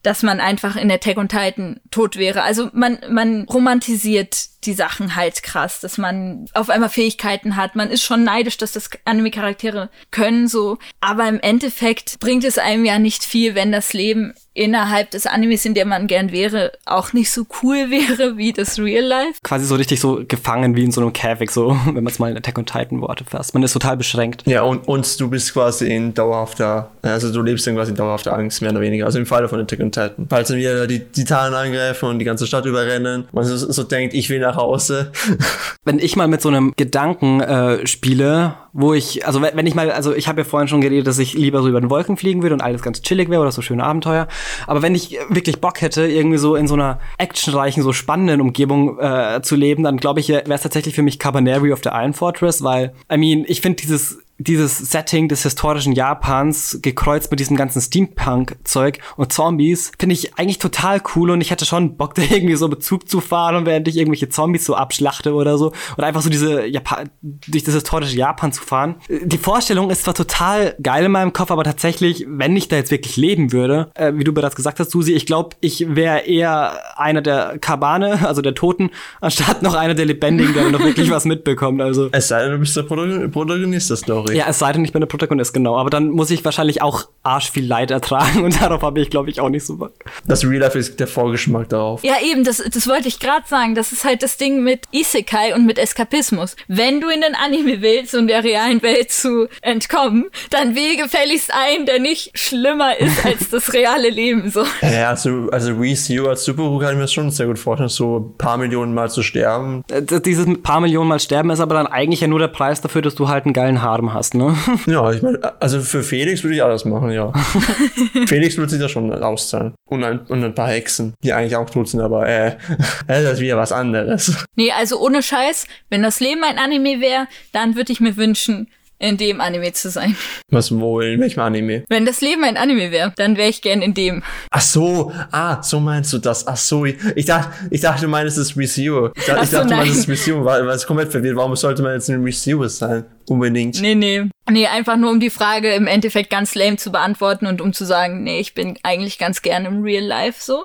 dass 0.03 0.22
man 0.22 0.41
einfach 0.41 0.76
in 0.76 0.91
Attack 0.91 1.18
on 1.18 1.28
Titan 1.28 1.80
tot 1.91 2.16
wäre. 2.16 2.43
Also 2.43 2.70
man, 2.72 2.99
man 3.11 3.45
romantisiert 3.45 4.49
die 4.68 4.74
Sachen 4.74 5.16
halt 5.16 5.42
krass, 5.42 5.80
dass 5.80 5.98
man 5.98 6.46
auf 6.52 6.70
einmal 6.70 6.90
Fähigkeiten 6.90 7.56
hat. 7.56 7.74
Man 7.74 7.90
ist 7.90 8.02
schon 8.02 8.22
neidisch, 8.22 8.58
dass 8.58 8.72
das 8.72 8.90
Anime-Charaktere 9.04 9.88
können 10.10 10.46
so. 10.46 10.78
Aber 11.00 11.26
im 11.26 11.40
Endeffekt 11.40 12.20
bringt 12.20 12.44
es 12.44 12.58
einem 12.58 12.84
ja 12.84 12.98
nicht 12.98 13.24
viel, 13.24 13.54
wenn 13.54 13.72
das 13.72 13.94
Leben 13.94 14.34
innerhalb 14.58 15.12
des 15.12 15.26
Animes, 15.26 15.64
in 15.64 15.74
dem 15.74 15.88
man 15.88 16.06
gern 16.08 16.32
wäre, 16.32 16.72
auch 16.84 17.12
nicht 17.12 17.30
so 17.30 17.46
cool 17.62 17.76
wäre 17.90 18.36
wie 18.36 18.52
das 18.52 18.78
Real 18.78 19.04
Life. 19.04 19.40
Quasi 19.42 19.64
so 19.64 19.76
richtig 19.76 20.00
so 20.00 20.24
gefangen 20.26 20.76
wie 20.76 20.84
in 20.84 20.92
so 20.92 21.00
einem 21.00 21.12
Käfig, 21.12 21.50
so, 21.50 21.70
wenn 21.86 21.94
man 21.94 22.08
es 22.08 22.18
mal 22.18 22.30
in 22.30 22.36
Attack 22.36 22.58
on 22.58 22.66
Titan 22.66 23.00
Worte 23.00 23.24
fasst. 23.24 23.54
Man 23.54 23.62
ist 23.62 23.72
total 23.72 23.96
beschränkt. 23.96 24.42
Ja, 24.46 24.62
und, 24.62 24.86
und 24.86 25.20
du 25.20 25.30
bist 25.30 25.52
quasi 25.52 25.88
in 25.88 26.12
dauerhafter, 26.12 26.90
also 27.02 27.32
du 27.32 27.40
lebst 27.42 27.66
dann 27.66 27.76
quasi 27.76 27.92
in 27.92 27.96
dauerhafter 27.96 28.34
Angst, 28.34 28.60
mehr 28.60 28.72
oder 28.72 28.80
weniger. 28.80 29.06
Also 29.06 29.18
im 29.18 29.26
Falle 29.26 29.48
von 29.48 29.60
Attack 29.60 29.80
on 29.80 29.92
Titan. 29.92 30.26
Falls 30.28 30.48
dann 30.48 30.58
wieder 30.58 30.86
die 30.86 31.04
Titanen 31.04 31.54
angreifen 31.54 32.08
und 32.08 32.18
die 32.18 32.24
ganze 32.24 32.46
Stadt 32.46 32.66
überrennen, 32.66 33.28
man 33.32 33.44
so, 33.44 33.56
so 33.56 33.82
denkt, 33.84 34.12
ich 34.14 34.28
will 34.28 34.40
nach 34.40 34.56
Hause. 34.59 35.12
Wenn 35.84 35.98
ich 35.98 36.16
mal 36.16 36.28
mit 36.28 36.42
so 36.42 36.48
einem 36.48 36.74
Gedanken 36.76 37.40
äh, 37.40 37.86
spiele, 37.86 38.56
wo 38.74 38.92
ich, 38.92 39.26
also 39.26 39.40
wenn, 39.40 39.66
ich 39.66 39.74
mal, 39.74 39.90
also 39.90 40.14
ich 40.14 40.28
habe 40.28 40.42
ja 40.42 40.44
vorhin 40.44 40.68
schon 40.68 40.80
geredet, 40.80 41.06
dass 41.06 41.18
ich 41.18 41.32
lieber 41.32 41.62
so 41.62 41.68
über 41.68 41.80
den 41.80 41.90
Wolken 41.90 42.16
fliegen 42.16 42.42
würde 42.42 42.54
und 42.54 42.61
alles 42.61 42.82
ganz 42.82 43.00
chillig 43.00 43.30
wäre 43.30 43.40
oder 43.40 43.50
so 43.50 43.62
schöne 43.62 43.82
Abenteuer. 43.82 44.28
Aber 44.66 44.82
wenn 44.82 44.94
ich 44.94 45.18
wirklich 45.30 45.61
Bock 45.61 45.80
hätte, 45.80 46.06
irgendwie 46.06 46.38
so 46.38 46.54
in 46.54 46.68
so 46.68 46.74
einer 46.74 47.00
actionreichen, 47.16 47.82
so 47.82 47.92
spannenden 47.92 48.40
Umgebung 48.40 48.98
äh, 49.00 49.40
zu 49.42 49.56
leben, 49.56 49.82
dann 49.82 49.96
glaube 49.96 50.20
ich, 50.20 50.28
wäre 50.28 50.52
es 50.52 50.62
tatsächlich 50.62 50.94
für 50.94 51.02
mich 51.02 51.18
Cabaneri 51.18 51.72
of 51.72 51.80
the 51.82 51.90
Iron 51.92 52.12
Fortress, 52.12 52.62
weil, 52.62 52.92
I 53.12 53.16
mean, 53.16 53.44
ich 53.48 53.62
finde 53.62 53.82
dieses 53.82 54.18
dieses 54.39 54.78
Setting 54.78 55.28
des 55.28 55.43
historischen 55.43 55.93
Japans 55.93 56.78
gekreuzt 56.80 57.30
mit 57.30 57.41
diesem 57.41 57.57
ganzen 57.57 57.80
Steampunk-Zeug 57.80 58.99
und 59.16 59.32
Zombies 59.32 59.91
finde 59.99 60.14
ich 60.14 60.39
eigentlich 60.39 60.59
total 60.59 61.03
cool 61.16 61.30
und 61.30 61.41
ich 61.41 61.51
hätte 61.51 61.64
schon 61.64 61.97
Bock, 61.97 62.14
da 62.16 62.22
irgendwie 62.22 62.55
so 62.55 62.68
Bezug 62.68 63.09
zu 63.09 63.20
fahren 63.20 63.57
und 63.57 63.66
während 63.66 63.89
ich 63.89 63.97
irgendwelche 63.97 64.28
Zombies 64.28 64.64
so 64.64 64.74
abschlachte 64.74 65.34
oder 65.34 65.59
so 65.59 65.72
und 65.97 66.05
einfach 66.05 66.22
so 66.22 66.30
diese 66.30 66.66
Japa 66.66 67.05
durch 67.22 67.64
das 67.64 67.74
historische 67.74 68.16
Japan 68.16 68.53
zu 68.53 68.62
fahren. 68.62 68.97
Die 69.09 69.39
Vorstellung 69.39 69.91
ist 69.91 70.05
zwar 70.05 70.14
total 70.14 70.74
geil 70.82 71.07
in 71.07 71.12
meinem 71.12 71.32
Kopf, 71.32 71.51
aber 71.51 71.64
tatsächlich, 71.64 72.24
wenn 72.28 72.57
ich 72.57 72.68
da 72.68 72.76
jetzt 72.76 72.91
wirklich 72.91 73.16
leben 73.16 73.53
würde, 73.53 73.91
äh, 73.95 74.12
wie 74.14 74.24
du 74.24 74.32
bereits 74.32 74.57
gesagt 74.57 74.78
hast, 74.80 74.91
Susi, 74.91 75.12
ich 75.14 75.26
glaube, 75.26 75.57
ich 75.61 75.84
wäre 75.89 76.20
eher 76.20 76.99
einer 76.99 77.22
der 77.22 77.59
Kabane, 77.59 78.26
also 78.26 78.43
der 78.43 78.55
Toten, 78.55 78.91
anstatt 79.20 79.62
noch 79.62 79.74
einer 79.74 79.95
der 79.95 80.07
Lebendigen, 80.07 80.55
der 80.55 80.70
noch 80.70 80.80
wirklich 80.80 81.11
was 81.11 81.24
mitbekommt. 81.24 81.80
Also 81.82 82.09
Es 82.12 82.28
sei 82.28 82.43
denn, 82.43 82.53
du 82.53 82.59
bist 82.59 82.76
der 82.76 82.82
Protagon- 82.84 83.28
Protagonist 83.30 83.91
der 83.91 83.97
Story. 83.97 84.28
Ja, 84.33 84.47
es 84.49 84.59
sei 84.59 84.72
denn, 84.72 84.85
ich 84.85 84.93
bin 84.93 85.01
der 85.01 85.07
Protagonist, 85.07 85.53
genau. 85.55 85.76
Aber 85.76 85.91
dann 85.91 86.11
muss 86.11 86.31
ich 86.31 86.45
wahrscheinlich 86.45 86.83
auch 86.83 87.09
arsch 87.22 87.51
viel 87.51 87.66
Leid 87.66 87.91
ertragen 87.91 88.45
und 88.45 88.61
darauf 88.61 88.83
habe 88.83 89.01
ich, 89.01 89.11
glaube 89.11 89.31
ich, 89.31 89.41
auch 89.41 89.49
nicht 89.49 89.64
so 89.64 89.76
Bock. 89.76 89.93
Das 90.26 90.45
Real 90.45 90.61
Life 90.61 90.79
ist 90.79 91.01
der 91.01 91.07
Vorgeschmack 91.07 91.68
darauf. 91.68 92.03
Ja, 92.05 92.14
eben, 92.22 92.45
das, 92.45 92.59
das 92.59 92.87
wollte 92.89 93.09
ich 93.09 93.20
gerade 93.20 93.47
sagen. 93.47 93.74
Das 93.74 93.93
ist 93.93 94.05
halt 94.05 94.22
das 94.22 94.37
Ding 94.37 94.62
mit 94.62 94.85
Isekai 94.93 95.55
und 95.55 95.66
mit 95.66 95.79
Eskapismus. 95.79 96.57
Wenn 96.68 97.01
du 97.01 97.09
in 97.09 97.20
den 97.20 97.35
Anime 97.35 97.83
willst, 97.83 98.14
um 98.14 98.26
der 98.26 98.45
realen 98.45 98.83
Welt 98.83 99.11
zu 99.12 99.49
entkommen, 99.62 100.26
dann 100.51 100.74
wähle 100.74 100.97
gefälligst 101.03 101.53
einen, 101.53 101.87
der 101.87 101.99
nicht 101.99 102.37
schlimmer 102.39 102.97
ist 102.99 103.24
als 103.24 103.51
das 103.51 103.72
reale 103.72 104.11
Leben. 104.11 104.51
So. 104.51 104.64
Ja, 104.83 105.11
also, 105.11 105.49
also 105.53 105.74
Reese 105.74 106.12
You 106.12 106.26
als 106.29 106.45
Superhero 106.45 106.79
kann 106.79 106.93
ich 106.95 106.99
mir 106.99 107.09
schon 107.09 107.31
sehr 107.31 107.47
gut 107.47 107.59
vorstellen, 107.59 107.89
so 107.89 108.18
ein 108.18 108.37
paar 108.39 108.57
Millionen 108.57 108.95
Mal 108.95 109.11
zu 109.11 109.22
sterben. 109.22 109.83
Äh, 109.91 110.03
Dieses 110.20 110.47
paar 110.62 110.81
Millionen 110.81 111.09
Mal 111.09 111.20
sterben 111.20 111.51
ist 111.51 111.61
aber 111.61 111.74
dann 111.74 111.87
eigentlich 111.87 112.20
ja 112.20 112.26
nur 112.26 112.39
der 112.39 112.49
Preis 112.49 112.81
dafür, 112.81 113.03
dass 113.03 113.14
du 113.14 113.29
halt 113.29 113.45
einen 113.45 113.53
geilen 113.55 113.83
Harem 113.83 114.12
hast, 114.12 114.17
ne? 114.34 114.56
Ja, 114.86 115.10
ich 115.12 115.22
meine, 115.22 115.40
also 115.60 115.80
für 115.80 116.02
Felix 116.02 116.42
würde 116.42 116.56
ich 116.56 116.62
alles 116.62 116.84
machen. 116.84 117.10
ja. 117.10 117.32
Felix 118.26 118.56
wird 118.56 118.70
sich 118.70 118.80
da 118.80 118.88
schon 118.88 119.12
auszahlen. 119.12 119.74
Und 119.88 120.04
ein, 120.04 120.20
und 120.20 120.44
ein 120.44 120.54
paar 120.54 120.68
Hexen, 120.68 121.14
die 121.22 121.32
eigentlich 121.32 121.56
auch 121.56 121.68
tot 121.68 121.88
sind, 121.88 122.00
aber 122.00 122.28
äh, 122.28 122.56
das 123.06 123.34
ist 123.34 123.40
wieder 123.40 123.56
was 123.56 123.72
anderes. 123.72 124.46
Nee, 124.56 124.72
also 124.72 125.00
ohne 125.00 125.22
Scheiß, 125.22 125.66
wenn 125.90 126.02
das 126.02 126.20
Leben 126.20 126.42
ein 126.44 126.58
Anime 126.58 127.00
wäre, 127.00 127.26
dann 127.52 127.76
würde 127.76 127.92
ich 127.92 128.00
mir 128.00 128.16
wünschen, 128.16 128.68
in 128.99 129.16
dem 129.16 129.40
Anime 129.40 129.72
zu 129.72 129.90
sein. 129.90 130.16
Was 130.51 130.70
wohl? 130.76 131.05
In 131.05 131.20
welchem 131.20 131.40
Anime? 131.40 131.84
Wenn 131.88 132.07
das 132.07 132.20
Leben 132.20 132.44
ein 132.44 132.57
Anime 132.57 132.90
wäre, 132.90 133.12
dann 133.16 133.36
wäre 133.36 133.49
ich 133.49 133.62
gern 133.62 133.82
in 133.82 133.94
dem. 133.94 134.22
Ach 134.51 134.61
so, 134.61 135.12
ah, 135.30 135.62
so 135.62 135.80
meinst 135.80 136.12
du 136.12 136.18
das. 136.18 136.46
Ach 136.46 136.57
so, 136.57 136.84
ich 136.84 137.24
dachte, 137.26 137.53
ich 137.70 137.80
dachte, 137.80 138.03
du 138.03 138.09
meinst 138.09 138.38
es 138.38 138.57
ReZero. 138.57 139.11
Ich 139.14 139.26
dachte, 139.26 139.40
Ach 139.40 139.44
ich 139.44 139.51
so, 139.51 139.57
dachte 139.59 139.68
du 139.70 139.76
meinst 139.76 139.99
es 139.99 140.09
ReZero, 140.09 140.44
weil, 140.44 140.66
weil 140.66 140.76
es 140.76 140.86
komplett 140.86 141.11
verwirrt. 141.11 141.36
Warum 141.36 141.57
sollte 141.57 141.82
man 141.82 141.94
jetzt 141.94 142.09
ein 142.11 142.22
ReZero 142.22 142.66
sein? 142.68 143.05
Unbedingt. 143.28 143.80
Nee, 143.80 143.94
nee. 143.94 144.28
Nee, 144.51 144.66
einfach 144.66 144.96
nur 144.96 145.11
um 145.11 145.20
die 145.20 145.30
Frage 145.30 145.72
im 145.74 145.86
Endeffekt 145.86 146.30
ganz 146.30 146.55
lame 146.55 146.76
zu 146.76 146.90
beantworten 146.90 147.46
und 147.46 147.61
um 147.61 147.72
zu 147.72 147.84
sagen, 147.84 148.22
nee, 148.22 148.40
ich 148.40 148.55
bin 148.55 148.78
eigentlich 148.82 149.18
ganz 149.18 149.42
gern 149.42 149.64
im 149.64 149.82
Real 149.82 150.05
Life 150.05 150.42
so. 150.42 150.64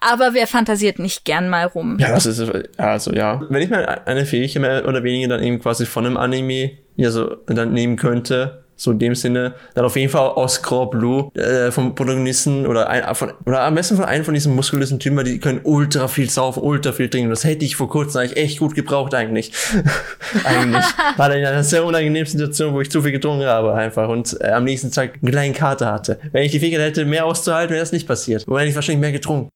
Aber 0.00 0.34
wer 0.34 0.46
fantasiert 0.46 0.98
nicht 0.98 1.24
gern 1.24 1.48
mal 1.48 1.66
rum? 1.66 1.96
Ja, 1.98 2.10
das 2.10 2.26
ist, 2.26 2.42
also 2.76 3.12
ja. 3.12 3.40
Wenn 3.48 3.62
ich 3.62 3.70
mal 3.70 3.84
eine 4.04 4.26
Fähigkeit 4.26 4.62
mehr 4.62 4.88
oder 4.88 5.02
weniger 5.02 5.28
dann 5.28 5.42
eben 5.42 5.58
quasi 5.60 5.86
von 5.86 6.06
einem 6.06 6.16
Anime, 6.16 6.72
ja, 6.96 7.10
so, 7.10 7.36
dann 7.46 7.72
nehmen 7.72 7.96
könnte, 7.96 8.61
so 8.76 8.90
in 8.90 8.98
dem 8.98 9.14
Sinne, 9.14 9.54
dann 9.74 9.84
auf 9.84 9.96
jeden 9.96 10.10
Fall 10.10 10.28
aus 10.30 10.62
Core 10.62 10.90
Blue, 10.90 11.30
äh, 11.34 11.70
vom 11.70 11.94
Protagonisten 11.94 12.66
oder 12.66 12.88
ein, 12.88 13.14
von, 13.14 13.32
oder 13.46 13.62
am 13.62 13.74
besten 13.74 13.96
von 13.96 14.04
einem 14.04 14.24
von 14.24 14.34
diesen 14.34 14.54
muskulösen 14.54 14.98
Typen, 14.98 15.24
die 15.24 15.38
können 15.38 15.60
ultra 15.62 16.08
viel 16.08 16.28
saufen, 16.28 16.62
ultra 16.62 16.92
viel 16.92 17.08
trinken. 17.08 17.30
Das 17.30 17.44
hätte 17.44 17.64
ich 17.64 17.76
vor 17.76 17.88
kurzem 17.88 18.20
eigentlich 18.20 18.36
echt 18.36 18.58
gut 18.58 18.74
gebraucht, 18.74 19.14
eigentlich. 19.14 19.52
eigentlich. 20.44 20.84
War 21.16 21.28
dann 21.28 21.38
in 21.38 21.46
einer 21.46 21.62
sehr 21.62 21.84
unangenehmen 21.84 22.26
Situation, 22.26 22.74
wo 22.74 22.80
ich 22.80 22.90
zu 22.90 23.02
viel 23.02 23.12
getrunken 23.12 23.46
habe, 23.46 23.74
einfach, 23.74 24.08
und 24.08 24.36
äh, 24.40 24.50
am 24.50 24.64
nächsten 24.64 24.90
Tag 24.90 25.18
einen 25.22 25.30
kleinen 25.30 25.54
Kater 25.54 25.92
hatte. 25.92 26.18
Wenn 26.32 26.44
ich 26.44 26.52
die 26.52 26.58
Fähigkeit 26.58 26.82
hätte, 26.82 27.04
mehr 27.04 27.26
auszuhalten, 27.26 27.70
wäre 27.70 27.80
das 27.80 27.92
nicht 27.92 28.06
passiert. 28.06 28.48
Oder 28.48 28.60
hätte 28.60 28.70
ich 28.70 28.74
wahrscheinlich 28.74 29.00
mehr 29.00 29.12
getrunken. 29.12 29.48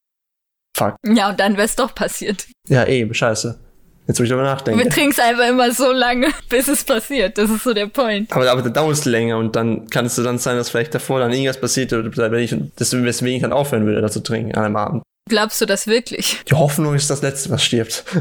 Fuck. 0.76 0.96
Ja, 1.06 1.30
und 1.30 1.40
dann 1.40 1.56
wär's 1.56 1.74
doch 1.74 1.94
passiert. 1.94 2.46
Ja, 2.68 2.86
eben, 2.86 3.14
scheiße. 3.14 3.58
Jetzt, 4.06 4.20
wo 4.20 4.24
ich 4.24 4.28
darüber 4.28 4.44
nachdenke. 4.44 4.84
Wir 4.84 4.90
trinken 4.90 5.20
einfach 5.20 5.48
immer 5.48 5.72
so 5.72 5.90
lange, 5.90 6.28
bis 6.48 6.68
es 6.68 6.84
passiert. 6.84 7.38
Das 7.38 7.50
ist 7.50 7.64
so 7.64 7.74
der 7.74 7.86
Point. 7.86 8.32
Aber, 8.32 8.50
aber 8.50 8.62
dann 8.62 8.72
dauert 8.72 8.92
es 8.92 9.04
länger 9.04 9.38
und 9.38 9.56
dann 9.56 9.88
kann 9.88 10.06
es 10.06 10.14
dann 10.14 10.38
sein, 10.38 10.56
dass 10.56 10.70
vielleicht 10.70 10.94
davor 10.94 11.20
dann 11.20 11.32
irgendwas 11.32 11.60
passiert 11.60 11.92
oder 11.92 12.30
wenn 12.30 12.40
ich, 12.40 12.54
deswegen, 12.78 13.04
weswegen 13.04 13.36
ich 13.36 13.42
dann 13.42 13.52
aufhören 13.52 13.86
würde, 13.86 14.00
da 14.00 14.08
zu 14.08 14.22
trinken 14.22 14.54
an 14.54 14.64
einem 14.64 14.76
Abend. 14.76 15.02
Glaubst 15.28 15.60
du 15.60 15.66
das 15.66 15.88
wirklich? 15.88 16.40
Die 16.48 16.54
Hoffnung 16.54 16.94
ist 16.94 17.10
das 17.10 17.20
Letzte, 17.22 17.50
was 17.50 17.64
stirbt. 17.64 18.04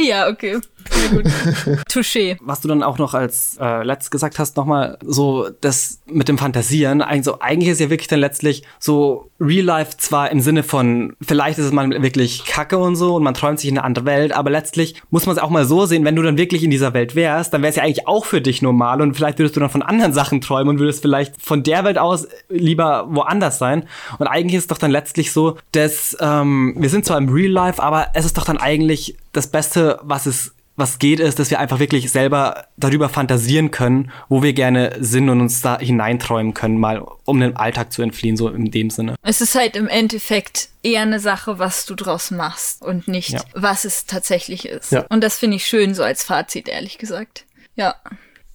Ja, 0.00 0.28
okay. 0.28 0.58
Sehr 0.90 1.08
gut. 1.10 1.26
Touché. 1.90 2.38
Was 2.40 2.60
du 2.60 2.68
dann 2.68 2.82
auch 2.82 2.98
noch 2.98 3.14
als 3.14 3.58
äh, 3.60 3.82
letztes 3.82 4.10
gesagt 4.10 4.38
hast, 4.38 4.56
nochmal 4.56 4.96
so 5.04 5.50
das 5.60 6.00
mit 6.06 6.28
dem 6.28 6.38
Fantasieren. 6.38 7.02
Also 7.02 7.40
eigentlich 7.40 7.70
ist 7.70 7.80
ja 7.80 7.90
wirklich 7.90 8.08
dann 8.08 8.20
letztlich 8.20 8.62
so 8.78 9.27
Real 9.40 9.64
Life 9.64 9.96
zwar 9.98 10.30
im 10.32 10.40
Sinne 10.40 10.64
von, 10.64 11.14
vielleicht 11.20 11.58
ist 11.58 11.66
es 11.66 11.72
mal 11.72 11.88
wirklich 12.02 12.44
Kacke 12.44 12.76
und 12.78 12.96
so 12.96 13.14
und 13.14 13.22
man 13.22 13.34
träumt 13.34 13.60
sich 13.60 13.70
in 13.70 13.78
eine 13.78 13.84
andere 13.84 14.04
Welt, 14.04 14.32
aber 14.32 14.50
letztlich 14.50 15.00
muss 15.10 15.26
man 15.26 15.36
es 15.36 15.42
auch 15.42 15.50
mal 15.50 15.64
so 15.64 15.86
sehen, 15.86 16.04
wenn 16.04 16.16
du 16.16 16.22
dann 16.22 16.36
wirklich 16.36 16.64
in 16.64 16.70
dieser 16.70 16.92
Welt 16.92 17.14
wärst, 17.14 17.54
dann 17.54 17.62
wäre 17.62 17.70
es 17.70 17.76
ja 17.76 17.84
eigentlich 17.84 18.08
auch 18.08 18.24
für 18.24 18.40
dich 18.40 18.62
normal 18.62 19.00
und 19.00 19.14
vielleicht 19.14 19.38
würdest 19.38 19.54
du 19.54 19.60
dann 19.60 19.70
von 19.70 19.82
anderen 19.82 20.12
Sachen 20.12 20.40
träumen 20.40 20.70
und 20.70 20.78
würdest 20.80 21.02
vielleicht 21.02 21.40
von 21.40 21.62
der 21.62 21.84
Welt 21.84 21.98
aus 21.98 22.26
lieber 22.48 23.06
woanders 23.10 23.58
sein. 23.58 23.84
Und 24.18 24.26
eigentlich 24.26 24.54
ist 24.54 24.64
es 24.64 24.68
doch 24.68 24.78
dann 24.78 24.90
letztlich 24.90 25.32
so, 25.32 25.56
dass 25.72 26.16
ähm, 26.20 26.74
wir 26.76 26.90
sind 26.90 27.04
zwar 27.04 27.18
im 27.18 27.28
Real 27.28 27.52
Life, 27.52 27.82
aber 27.82 28.08
es 28.14 28.24
ist 28.24 28.36
doch 28.38 28.44
dann 28.44 28.58
eigentlich 28.58 29.16
das 29.32 29.46
Beste, 29.46 30.00
was 30.02 30.26
es 30.26 30.52
was 30.78 30.98
geht, 30.98 31.20
ist, 31.20 31.38
dass 31.38 31.50
wir 31.50 31.58
einfach 31.58 31.78
wirklich 31.80 32.10
selber 32.10 32.66
darüber 32.76 33.08
fantasieren 33.08 33.70
können, 33.70 34.10
wo 34.28 34.42
wir 34.42 34.52
gerne 34.52 34.96
sind 35.00 35.28
und 35.28 35.40
uns 35.40 35.60
da 35.60 35.78
hineinträumen 35.78 36.54
können, 36.54 36.78
mal 36.78 37.04
um 37.24 37.40
den 37.40 37.56
Alltag 37.56 37.92
zu 37.92 38.00
entfliehen, 38.02 38.36
so 38.36 38.48
in 38.48 38.70
dem 38.70 38.88
Sinne. 38.90 39.16
Es 39.22 39.40
ist 39.40 39.54
halt 39.54 39.76
im 39.76 39.88
Endeffekt 39.88 40.68
eher 40.82 41.02
eine 41.02 41.20
Sache, 41.20 41.58
was 41.58 41.84
du 41.84 41.94
draus 41.94 42.30
machst 42.30 42.82
und 42.82 43.08
nicht, 43.08 43.30
Ja. 43.32 43.40
was 43.54 43.84
es 43.84 44.06
tatsächlich 44.06 44.66
ist. 44.66 44.92
Ja. 44.92 45.04
Und 45.08 45.22
das 45.22 45.38
finde 45.38 45.56
ich 45.56 45.66
schön 45.66 45.94
so 45.94 46.02
als 46.02 46.22
Fazit, 46.24 46.68
ehrlich 46.68 46.98
gesagt. 46.98 47.44
Ja. 47.74 47.94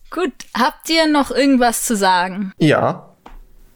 Gut. 0.10 0.34
Habt 0.58 0.90
ihr 0.90 1.08
noch 1.08 1.32
irgendwas 1.32 1.84
zu 1.86 1.96
sagen? 1.96 2.54
Ja. 2.58 3.10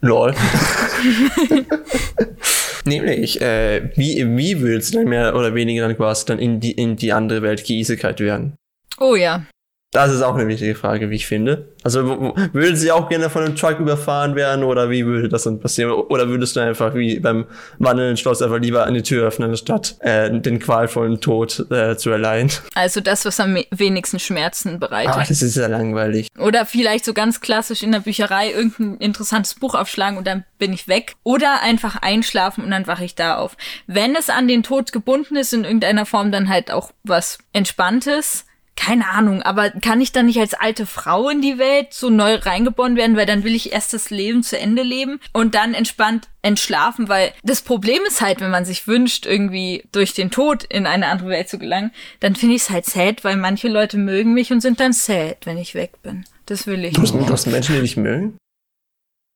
Lol. 0.08 0.34
Nämlich, 2.86 3.42
äh, 3.42 3.92
wie, 3.96 4.26
wie 4.38 4.62
willst 4.62 4.94
du 4.94 5.00
dann 5.00 5.10
mehr 5.10 5.36
oder 5.36 5.54
weniger 5.54 5.88
dann 5.88 5.98
quasi 5.98 6.26
dann 6.26 6.40
in 6.40 6.60
die, 6.60 6.72
in 6.72 6.96
die 6.96 7.14
andere 7.14 7.42
Welt 7.42 7.66
geisigkeit 7.68 8.20
werden? 8.20 8.56
Oh 9.00 9.16
ja. 9.16 9.46
Das 9.92 10.12
ist 10.12 10.22
auch 10.22 10.36
eine 10.36 10.48
wichtige 10.50 10.76
Frage, 10.76 11.10
wie 11.10 11.16
ich 11.16 11.28
finde. 11.28 11.74
Also, 11.82 12.34
würden 12.52 12.76
sie 12.76 12.92
auch 12.92 13.08
gerne 13.08 13.30
von 13.30 13.46
einem 13.46 13.56
Truck 13.56 13.80
überfahren 13.80 14.36
werden 14.36 14.66
oder 14.66 14.90
wie 14.90 15.06
würde 15.06 15.30
das 15.30 15.44
dann 15.44 15.62
passieren? 15.62 15.92
Oder 15.92 16.28
würdest 16.28 16.58
du 16.58 16.60
einfach 16.60 16.94
wie 16.94 17.22
beim 17.22 17.46
wandelnden 17.80 18.18
Schloss 18.18 18.42
einfach 18.42 18.60
lieber 18.60 18.84
eine 18.84 19.02
Tür 19.02 19.26
öffnen, 19.28 19.52
anstatt 19.52 19.96
äh, 20.02 20.30
den 20.30 20.60
qualvollen 20.60 21.22
Tod 21.22 21.72
äh, 21.72 21.96
zu 21.96 22.10
erleihen? 22.10 22.52
Also 22.76 23.00
das, 23.00 23.24
was 23.24 23.40
am 23.40 23.58
wenigsten 23.72 24.20
Schmerzen 24.20 24.78
bereitet. 24.78 25.16
Ah, 25.16 25.24
das 25.26 25.42
ist 25.42 25.56
ja 25.56 25.68
langweilig. 25.68 26.28
Oder 26.38 26.66
vielleicht 26.66 27.06
so 27.06 27.14
ganz 27.14 27.40
klassisch 27.40 27.82
in 27.82 27.94
der 27.94 28.02
Bücherei 28.02 28.52
irgendein 28.52 28.98
interessantes 28.98 29.56
Buch 29.56 29.74
aufschlagen 29.74 30.18
und 30.18 30.28
dann 30.28 30.44
bin 30.60 30.74
ich 30.74 30.90
weg. 30.90 31.16
Oder 31.24 31.62
einfach 31.62 31.96
einschlafen 32.02 32.66
und 32.66 32.72
dann 32.72 32.88
wache 32.88 33.06
ich 33.06 33.16
da 33.16 33.38
auf. 33.38 33.56
Wenn 33.88 34.18
es 34.18 34.30
an 34.30 34.50
den 34.50 34.64
Tod 34.64 34.92
gebunden 34.92 35.38
ist 35.38 35.54
in 35.54 35.64
irgendeiner 35.64 36.06
Form, 36.06 36.34
dann 36.34 36.50
halt 36.50 36.72
auch 36.72 36.92
was 37.04 37.38
Entspanntes. 37.54 38.47
Keine 38.80 39.10
Ahnung, 39.10 39.42
aber 39.42 39.72
kann 39.72 40.00
ich 40.02 40.12
dann 40.12 40.28
nicht 40.28 40.40
als 40.40 40.54
alte 40.54 40.86
Frau 40.86 41.30
in 41.30 41.42
die 41.42 41.58
Welt 41.58 41.94
so 41.94 42.10
neu 42.12 42.36
reingeboren 42.36 42.96
werden, 42.96 43.18
weil 43.18 43.26
dann 43.26 43.44
will 43.44 43.56
ich 43.56 43.74
erst 43.74 43.92
das 43.94 44.12
Leben 44.12 44.44
zu 44.44 44.58
Ende 44.58 44.84
leben 44.84 45.20
und 45.34 45.56
dann 45.56 45.74
entspannt 45.74 46.28
entschlafen, 46.44 47.10
weil 47.10 47.34
das 47.44 47.62
Problem 47.64 48.00
ist 48.08 48.22
halt, 48.22 48.40
wenn 48.40 48.52
man 48.52 48.66
sich 48.66 48.88
wünscht, 48.88 49.26
irgendwie 49.26 49.84
durch 49.92 50.14
den 50.14 50.30
Tod 50.30 50.64
in 50.64 50.86
eine 50.86 51.08
andere 51.08 51.30
Welt 51.30 51.50
zu 51.50 51.58
gelangen, 51.58 51.92
dann 52.20 52.36
finde 52.36 52.56
ich 52.56 52.62
es 52.62 52.70
halt 52.70 52.86
sad, 52.86 53.24
weil 53.24 53.36
manche 53.36 53.68
Leute 53.68 53.98
mögen 53.98 54.34
mich 54.36 54.52
und 54.52 54.62
sind 54.62 54.80
dann 54.80 54.94
sad, 54.94 55.46
wenn 55.46 55.58
ich 55.58 55.74
weg 55.74 56.02
bin. 56.04 56.24
Das 56.46 56.68
will 56.68 56.86
ich 56.86 56.94
Du 56.94 57.02
hast, 57.02 57.16
nicht. 57.16 57.28
du 57.28 57.34
hast 57.34 57.48
Menschen, 57.48 57.76
die 57.76 57.82
dich 57.82 57.98
mögen? 57.98 58.38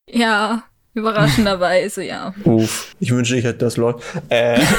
Ja, 0.09 0.63
überraschenderweise, 0.93 2.03
ja. 2.03 2.33
Uff, 2.43 2.95
ich 2.99 3.11
wünsche, 3.11 3.35
ich 3.37 3.43
hätte 3.43 3.57
das 3.59 3.75
Lol. 3.77 3.99
Äh. 4.29 4.61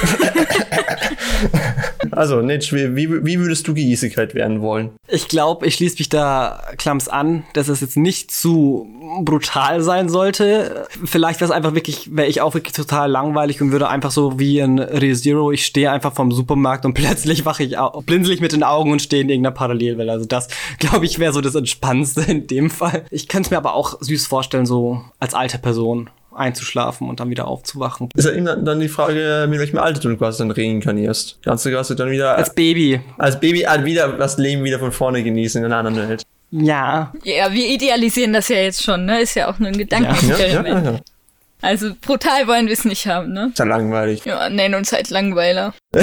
also, 2.12 2.42
Nitsch, 2.42 2.72
wie, 2.72 2.94
wie, 2.94 3.38
würdest 3.40 3.66
du 3.66 3.74
Geisigkeit 3.74 4.34
werden 4.34 4.60
wollen? 4.60 4.90
Ich 5.08 5.28
glaube, 5.28 5.66
ich 5.66 5.74
schließe 5.76 5.96
mich 5.98 6.10
da 6.10 6.62
Klams 6.76 7.08
an, 7.08 7.44
dass 7.54 7.68
es 7.68 7.80
jetzt 7.80 7.96
nicht 7.96 8.30
zu 8.30 8.86
brutal 9.24 9.80
sein 9.80 10.10
sollte. 10.10 10.86
Vielleicht 11.04 11.40
wäre 11.40 11.50
es 11.50 11.56
einfach 11.56 11.74
wirklich, 11.74 12.14
wäre 12.14 12.28
ich 12.28 12.42
auch 12.42 12.52
wirklich 12.52 12.74
total 12.74 13.10
langweilig 13.10 13.62
und 13.62 13.72
würde 13.72 13.88
einfach 13.88 14.10
so 14.10 14.38
wie 14.38 14.58
in 14.58 14.78
ReZero, 14.78 15.52
ich 15.52 15.64
stehe 15.64 15.90
einfach 15.90 16.12
vom 16.12 16.32
Supermarkt 16.32 16.84
und 16.84 16.92
plötzlich 16.94 17.46
wache 17.46 17.64
ich 17.64 17.78
auf, 17.78 18.04
blinzel 18.04 18.34
ich 18.34 18.40
mit 18.40 18.52
den 18.52 18.62
Augen 18.62 18.92
und 18.92 19.00
stehe 19.00 19.22
in 19.22 19.30
irgendeiner 19.30 19.54
Parallelwelt. 19.54 20.10
Also 20.10 20.26
das, 20.26 20.48
glaube 20.78 21.06
ich, 21.06 21.18
wäre 21.18 21.32
so 21.32 21.40
das 21.40 21.54
Entspannendste 21.54 22.22
in 22.22 22.46
dem 22.46 22.68
Fall. 22.68 23.04
Ich 23.10 23.28
könnte 23.28 23.46
es 23.46 23.50
mir 23.50 23.56
aber 23.56 23.74
auch 23.74 24.00
süß 24.00 24.26
vorstellen, 24.26 24.66
so 24.66 25.02
als 25.18 25.32
alte 25.34 25.58
Person 25.58 26.10
einzuschlafen 26.34 27.08
und 27.08 27.20
dann 27.20 27.30
wieder 27.30 27.46
aufzuwachen. 27.48 28.08
Ist 28.14 28.24
ja 28.26 28.32
eben 28.32 28.44
dann- 28.44 28.80
die 28.80 28.88
Frage, 28.88 29.46
mit 29.48 29.58
welchem 29.60 29.78
Alter 29.78 30.00
du 30.00 30.16
quasi 30.16 30.38
dann 30.38 30.50
reinkarnierst. 30.50 31.38
Kannst 31.44 31.64
du 31.66 31.70
quasi 31.70 31.94
dann 31.96 32.10
wieder 32.10 32.36
Als 32.36 32.54
Baby. 32.54 33.00
als 33.18 33.38
Baby 33.40 33.60
halt 33.62 33.84
wieder 33.84 34.08
das 34.12 34.38
Leben 34.38 34.64
wieder 34.64 34.78
von 34.78 34.92
vorne 34.92 35.22
genießen 35.22 35.60
in 35.62 35.72
einer 35.72 35.76
anderen 35.88 36.08
Welt. 36.08 36.22
Ja. 36.50 37.12
Ja, 37.24 37.52
wir 37.52 37.66
idealisieren 37.68 38.32
das 38.32 38.48
ja 38.48 38.56
jetzt 38.56 38.82
schon, 38.82 39.06
ne? 39.06 39.20
Ist 39.22 39.34
ja 39.34 39.48
auch 39.50 39.58
nur 39.58 39.68
ein 39.68 39.78
Gedankenexperiment. 39.78 40.84
ja. 40.86 41.00
Also 41.64 41.92
brutal 42.00 42.48
wollen 42.48 42.66
wir 42.66 42.72
es 42.72 42.84
nicht 42.84 43.06
haben, 43.06 43.32
ne? 43.32 43.48
Ist 43.52 43.58
ja 43.60 43.64
langweilig. 43.64 44.24
Ja, 44.24 44.48
nenn 44.50 44.74
uns 44.74 44.92
halt 44.92 45.10
Langweiler. 45.10 45.72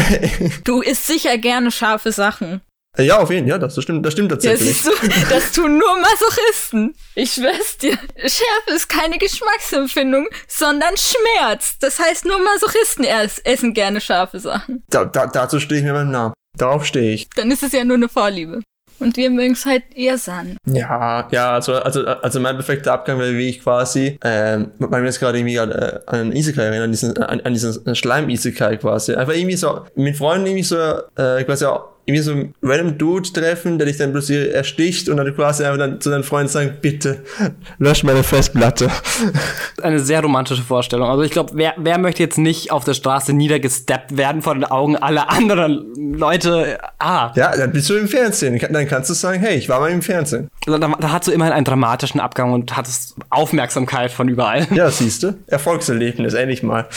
Du 0.64 0.82
isst 0.82 1.06
sicher 1.06 1.38
gerne 1.38 1.70
scharfe 1.70 2.12
Sachen. 2.14 2.62
Ja, 2.98 3.20
auf 3.20 3.30
jeden 3.30 3.44
Fall, 3.48 3.50
ja, 3.52 3.58
das, 3.60 3.76
das 3.76 3.84
stimmt, 3.84 4.06
das 4.06 4.14
stimmt 4.14 4.32
Ja, 4.32 4.36
tatsächlich. 4.36 4.82
siehst 4.82 4.86
du, 4.88 4.92
das 5.30 5.52
tun 5.52 5.78
nur 5.78 6.00
Masochisten. 6.02 6.96
Ich 7.16 7.34
schwör's 7.34 7.78
dir. 7.78 7.92
Schärfe 8.18 8.72
ist 8.76 8.90
keine 8.90 9.18
Geschmacksempfindung, 9.18 10.28
sondern 10.48 10.94
Schmerz. 10.98 11.78
Das 11.80 12.00
heißt, 12.00 12.26
nur 12.26 12.40
Masochisten 12.40 13.06
ess- 13.06 13.42
essen 13.44 13.74
gerne 13.74 14.02
scharfe 14.02 14.40
Sachen. 14.40 14.84
da, 14.90 15.06
da, 15.06 15.28
dazu 15.28 15.60
stehe 15.60 15.80
ich 15.82 15.86
mir 15.86 15.94
beim 15.94 16.12
Namen. 16.12 16.34
Darauf 16.58 16.86
stehe 16.86 17.14
ich. 17.14 17.30
Dann 17.36 17.52
ist 17.52 17.64
es 17.64 17.72
ja 17.74 17.84
nur 17.84 17.96
eine 17.98 18.10
Vorliebe. 18.10 18.62
Und 19.00 19.16
wir 19.16 19.30
mögen's 19.30 19.66
halt 19.66 19.84
eher 19.96 20.18
san. 20.18 20.58
Ja, 20.66 21.26
ja, 21.32 21.54
also, 21.54 21.76
also, 21.76 22.06
also 22.06 22.40
mein 22.42 22.56
perfekter 22.58 22.92
Abgang 22.92 23.18
wäre, 23.18 23.32
wie 23.38 23.48
ich 23.48 23.64
quasi, 23.64 24.20
ähm, 24.26 24.72
weil 24.80 25.00
mir 25.00 25.08
jetzt 25.08 25.20
gerade 25.22 25.38
irgendwie 25.38 25.54
gerade, 25.54 26.04
äh, 26.06 26.12
an 26.12 26.34
Isekai 26.36 26.64
erinnern, 26.64 26.84
an 26.86 26.92
diesen, 26.92 27.18
an, 27.18 27.40
an 27.40 27.54
diesen 27.54 27.96
Schleim-Isekai 27.96 28.76
quasi. 28.76 29.14
Einfach 29.16 29.36
irgendwie 29.36 29.56
so, 29.56 29.86
mit 29.96 30.18
Freunden 30.18 30.48
irgendwie 30.48 30.64
so, 30.64 30.76
äh, 31.16 31.46
quasi 31.46 31.64
auch 31.64 31.86
irgendwie 32.10 32.24
so 32.24 32.32
einen 32.32 32.54
random 32.62 32.98
Dude 32.98 33.32
treffen, 33.32 33.78
der 33.78 33.88
dich 33.88 33.98
dann 33.98 34.12
plötzlich 34.12 34.54
ersticht 34.54 35.10
und 35.10 35.18
dann 35.18 35.34
quasi 35.36 35.64
einfach 35.64 35.78
dann 35.78 36.02
zu 36.02 36.10
deinen 36.10 36.24
Freunden 36.24 36.50
sagen, 36.50 36.78
bitte, 36.82 37.24
lösch 37.78 38.04
meine 38.04 38.24
Festplatte. 38.24 38.90
Eine 39.82 40.00
sehr 40.00 40.22
romantische 40.22 40.62
Vorstellung. 40.64 41.08
Also 41.10 41.24
ich 41.24 41.32
glaube, 41.32 41.52
wer, 41.54 41.74
wer 41.78 41.98
möchte 41.98 42.24
jetzt 42.24 42.38
nicht 42.38 42.72
auf 42.72 42.84
der 42.84 42.94
Straße 42.94 43.34
niedergesteppt 43.34 44.18
werden 44.18 44.42
vor 44.42 44.54
den 44.54 44.66
Augen 44.66 44.98
aller 44.98 45.30
anderen 45.30 45.94
Leute? 46.14 46.80
Ah, 46.98 47.32
Ja, 47.36 47.56
dann 47.56 47.72
bist 47.72 47.90
du 47.90 47.96
im 47.96 48.08
Fernsehen. 48.08 48.60
Dann 48.72 48.88
kannst 48.88 49.10
du 49.10 49.14
sagen, 49.14 49.40
hey, 49.40 49.58
ich 49.58 49.70
war 49.70 49.80
mal 49.80 49.92
im 49.92 50.02
Fernsehen. 50.02 50.50
da, 50.66 50.78
da 50.78 51.12
hast 51.12 51.28
du 51.28 51.32
immerhin 51.32 51.54
einen 51.54 51.66
dramatischen 51.66 52.20
Abgang 52.20 52.52
und 52.52 52.76
hattest 52.76 53.16
Aufmerksamkeit 53.30 54.12
von 54.12 54.28
überall. 54.28 54.68
Ja, 54.74 54.90
siehst 54.90 55.24
du? 55.24 55.36
Erfolgserlebnis, 55.48 56.34
endlich 56.34 56.64
mal. 56.64 56.88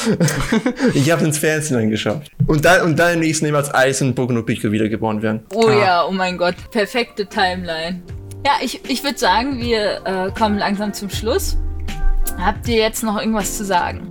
ich 0.95 1.11
habe 1.11 1.25
ins 1.25 1.39
Fernsehen 1.39 1.77
angeschaut. 1.79 2.23
Und 2.47 2.65
dann, 2.65 2.83
und 2.83 2.99
dann 2.99 3.15
im 3.15 3.21
nächsten 3.21 3.47
Jahr 3.47 3.57
als 3.57 3.73
Eis 3.75 4.03
und 4.03 4.15
Boku 4.15 4.33
no 4.33 4.43
Wiedergeboren 5.03 5.23
werden. 5.23 5.47
Oh 5.55 5.67
Ah. 5.69 5.73
ja, 5.73 6.05
oh 6.07 6.13
mein 6.13 6.39
Gott, 6.39 6.55
perfekte 6.71 7.27
Timeline. 7.27 8.03
Ja, 8.47 8.53
ich, 8.63 8.81
ich 8.89 9.05
würde 9.05 9.19
sagen, 9.19 9.59
wir 9.61 10.01
äh, 10.05 10.31
kommen 10.37 10.59
langsam 10.59 10.93
zum 10.93 11.11
Schluss. 11.11 11.57
Habt 12.39 12.67
ihr 12.69 12.77
jetzt 12.77 13.03
noch 13.03 13.19
irgendwas 13.19 13.57
zu 13.57 13.65
sagen? 13.65 14.09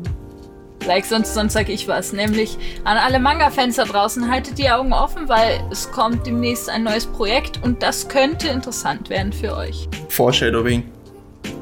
Like, 0.86 1.06
sonst, 1.06 1.34
sonst 1.34 1.54
sag 1.54 1.70
ich 1.70 1.88
was. 1.88 2.12
Nämlich 2.12 2.58
an 2.86 2.98
alle 2.98 3.20
Manga-Fans 3.20 3.76
da 3.76 3.84
draußen, 3.86 4.32
haltet 4.32 4.58
die 4.58 4.70
Augen 4.70 4.94
offen, 4.94 5.30
weil 5.30 5.62
es 5.72 5.92
kommt 5.92 6.26
demnächst 6.26 6.70
ein 6.70 6.84
neues 6.84 7.06
Projekt 7.06 7.62
und 7.64 7.84
das 7.84 8.08
könnte 8.08 8.48
interessant 8.48 9.10
werden 9.10 9.32
für 9.32 9.56
euch. 9.56 9.88
Foreshadowing. 10.10 10.84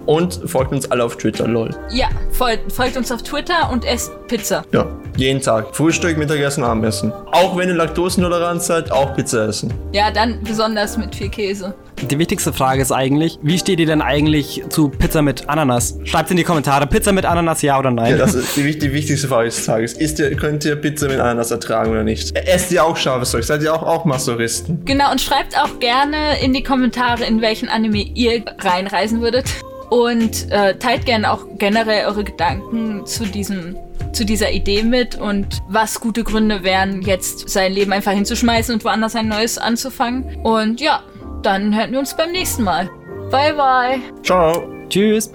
Und 0.09 0.39
folgt 0.45 0.71
uns 0.71 0.89
alle 0.89 1.03
auf 1.03 1.17
Twitter, 1.17 1.47
lol. 1.47 1.69
Ja, 1.91 2.09
folgt, 2.31 2.71
folgt 2.71 2.97
uns 2.97 3.11
auf 3.11 3.21
Twitter 3.21 3.69
und 3.71 3.85
esst 3.85 4.11
Pizza. 4.27 4.63
Ja, 4.71 4.87
jeden 5.17 5.39
Tag. 5.39 5.75
Frühstück, 5.75 6.17
Mittagessen, 6.17 6.63
Abendessen. 6.63 7.13
Auch 7.31 7.55
wenn 7.55 7.69
ihr 7.69 7.75
laktosentolerant 7.75 8.63
seid, 8.63 8.91
auch 8.91 9.15
Pizza 9.15 9.47
essen. 9.47 9.71
Ja, 9.93 10.09
dann 10.09 10.41
besonders 10.43 10.97
mit 10.97 11.13
viel 11.13 11.29
Käse. 11.29 11.75
Die 12.01 12.17
wichtigste 12.17 12.51
Frage 12.51 12.81
ist 12.81 12.91
eigentlich, 12.91 13.37
wie 13.43 13.59
steht 13.59 13.79
ihr 13.79 13.85
denn 13.85 14.01
eigentlich 14.01 14.63
zu 14.69 14.89
Pizza 14.89 15.21
mit 15.21 15.47
Ananas? 15.47 15.99
Schreibt 16.05 16.31
in 16.31 16.37
die 16.37 16.43
Kommentare, 16.43 16.87
Pizza 16.87 17.11
mit 17.11 17.25
Ananas, 17.25 17.61
ja 17.61 17.77
oder 17.77 17.91
nein? 17.91 18.13
Ja, 18.13 18.17
das 18.17 18.33
ist 18.33 18.57
die, 18.57 18.79
die 18.79 18.91
wichtigste 18.91 19.27
Frage 19.27 19.49
des 19.49 19.63
Tages. 19.63 19.93
Ist 19.93 20.17
ihr, 20.17 20.35
könnt 20.35 20.65
ihr 20.65 20.75
Pizza 20.75 21.07
mit 21.07 21.19
Ananas 21.19 21.51
ertragen 21.51 21.91
oder 21.91 22.03
nicht? 22.03 22.35
Esst 22.35 22.71
ihr 22.71 22.83
auch 22.83 22.97
scharfes 22.97 23.29
Zeug? 23.29 23.43
Seid 23.43 23.61
ihr 23.61 23.71
auch, 23.71 23.83
auch 23.83 24.05
Masochisten? 24.05 24.83
Genau, 24.85 25.11
und 25.11 25.21
schreibt 25.21 25.55
auch 25.55 25.79
gerne 25.79 26.41
in 26.41 26.53
die 26.53 26.63
Kommentare, 26.63 27.25
in 27.25 27.43
welchen 27.43 27.69
Anime 27.69 28.01
ihr 28.15 28.43
reinreisen 28.59 29.21
würdet. 29.21 29.45
Und 29.89 30.51
äh, 30.51 30.77
teilt 30.77 31.05
gerne 31.05 31.31
auch 31.31 31.45
generell 31.57 32.05
eure 32.05 32.23
Gedanken 32.23 33.05
zu 33.05 33.25
diesem 33.25 33.75
zu 34.11 34.25
dieser 34.25 34.51
Idee 34.51 34.83
mit 34.83 35.15
und 35.15 35.61
was 35.67 35.99
gute 35.99 36.23
Gründe 36.23 36.63
wären, 36.63 37.01
jetzt 37.03 37.47
sein 37.47 37.73
Leben 37.73 37.93
einfach 37.93 38.11
hinzuschmeißen 38.11 38.73
und 38.73 38.83
woanders 38.83 39.15
ein 39.15 39.27
neues 39.27 39.57
anzufangen. 39.57 40.37
Und 40.43 40.81
ja, 40.81 41.03
dann 41.43 41.75
hören 41.75 41.91
wir 41.91 41.99
uns 41.99 42.15
beim 42.15 42.31
nächsten 42.31 42.63
Mal. 42.63 42.89
Bye 43.29 43.53
bye. 43.53 43.99
Ciao. 44.23 44.67
Tschüss. 44.89 45.31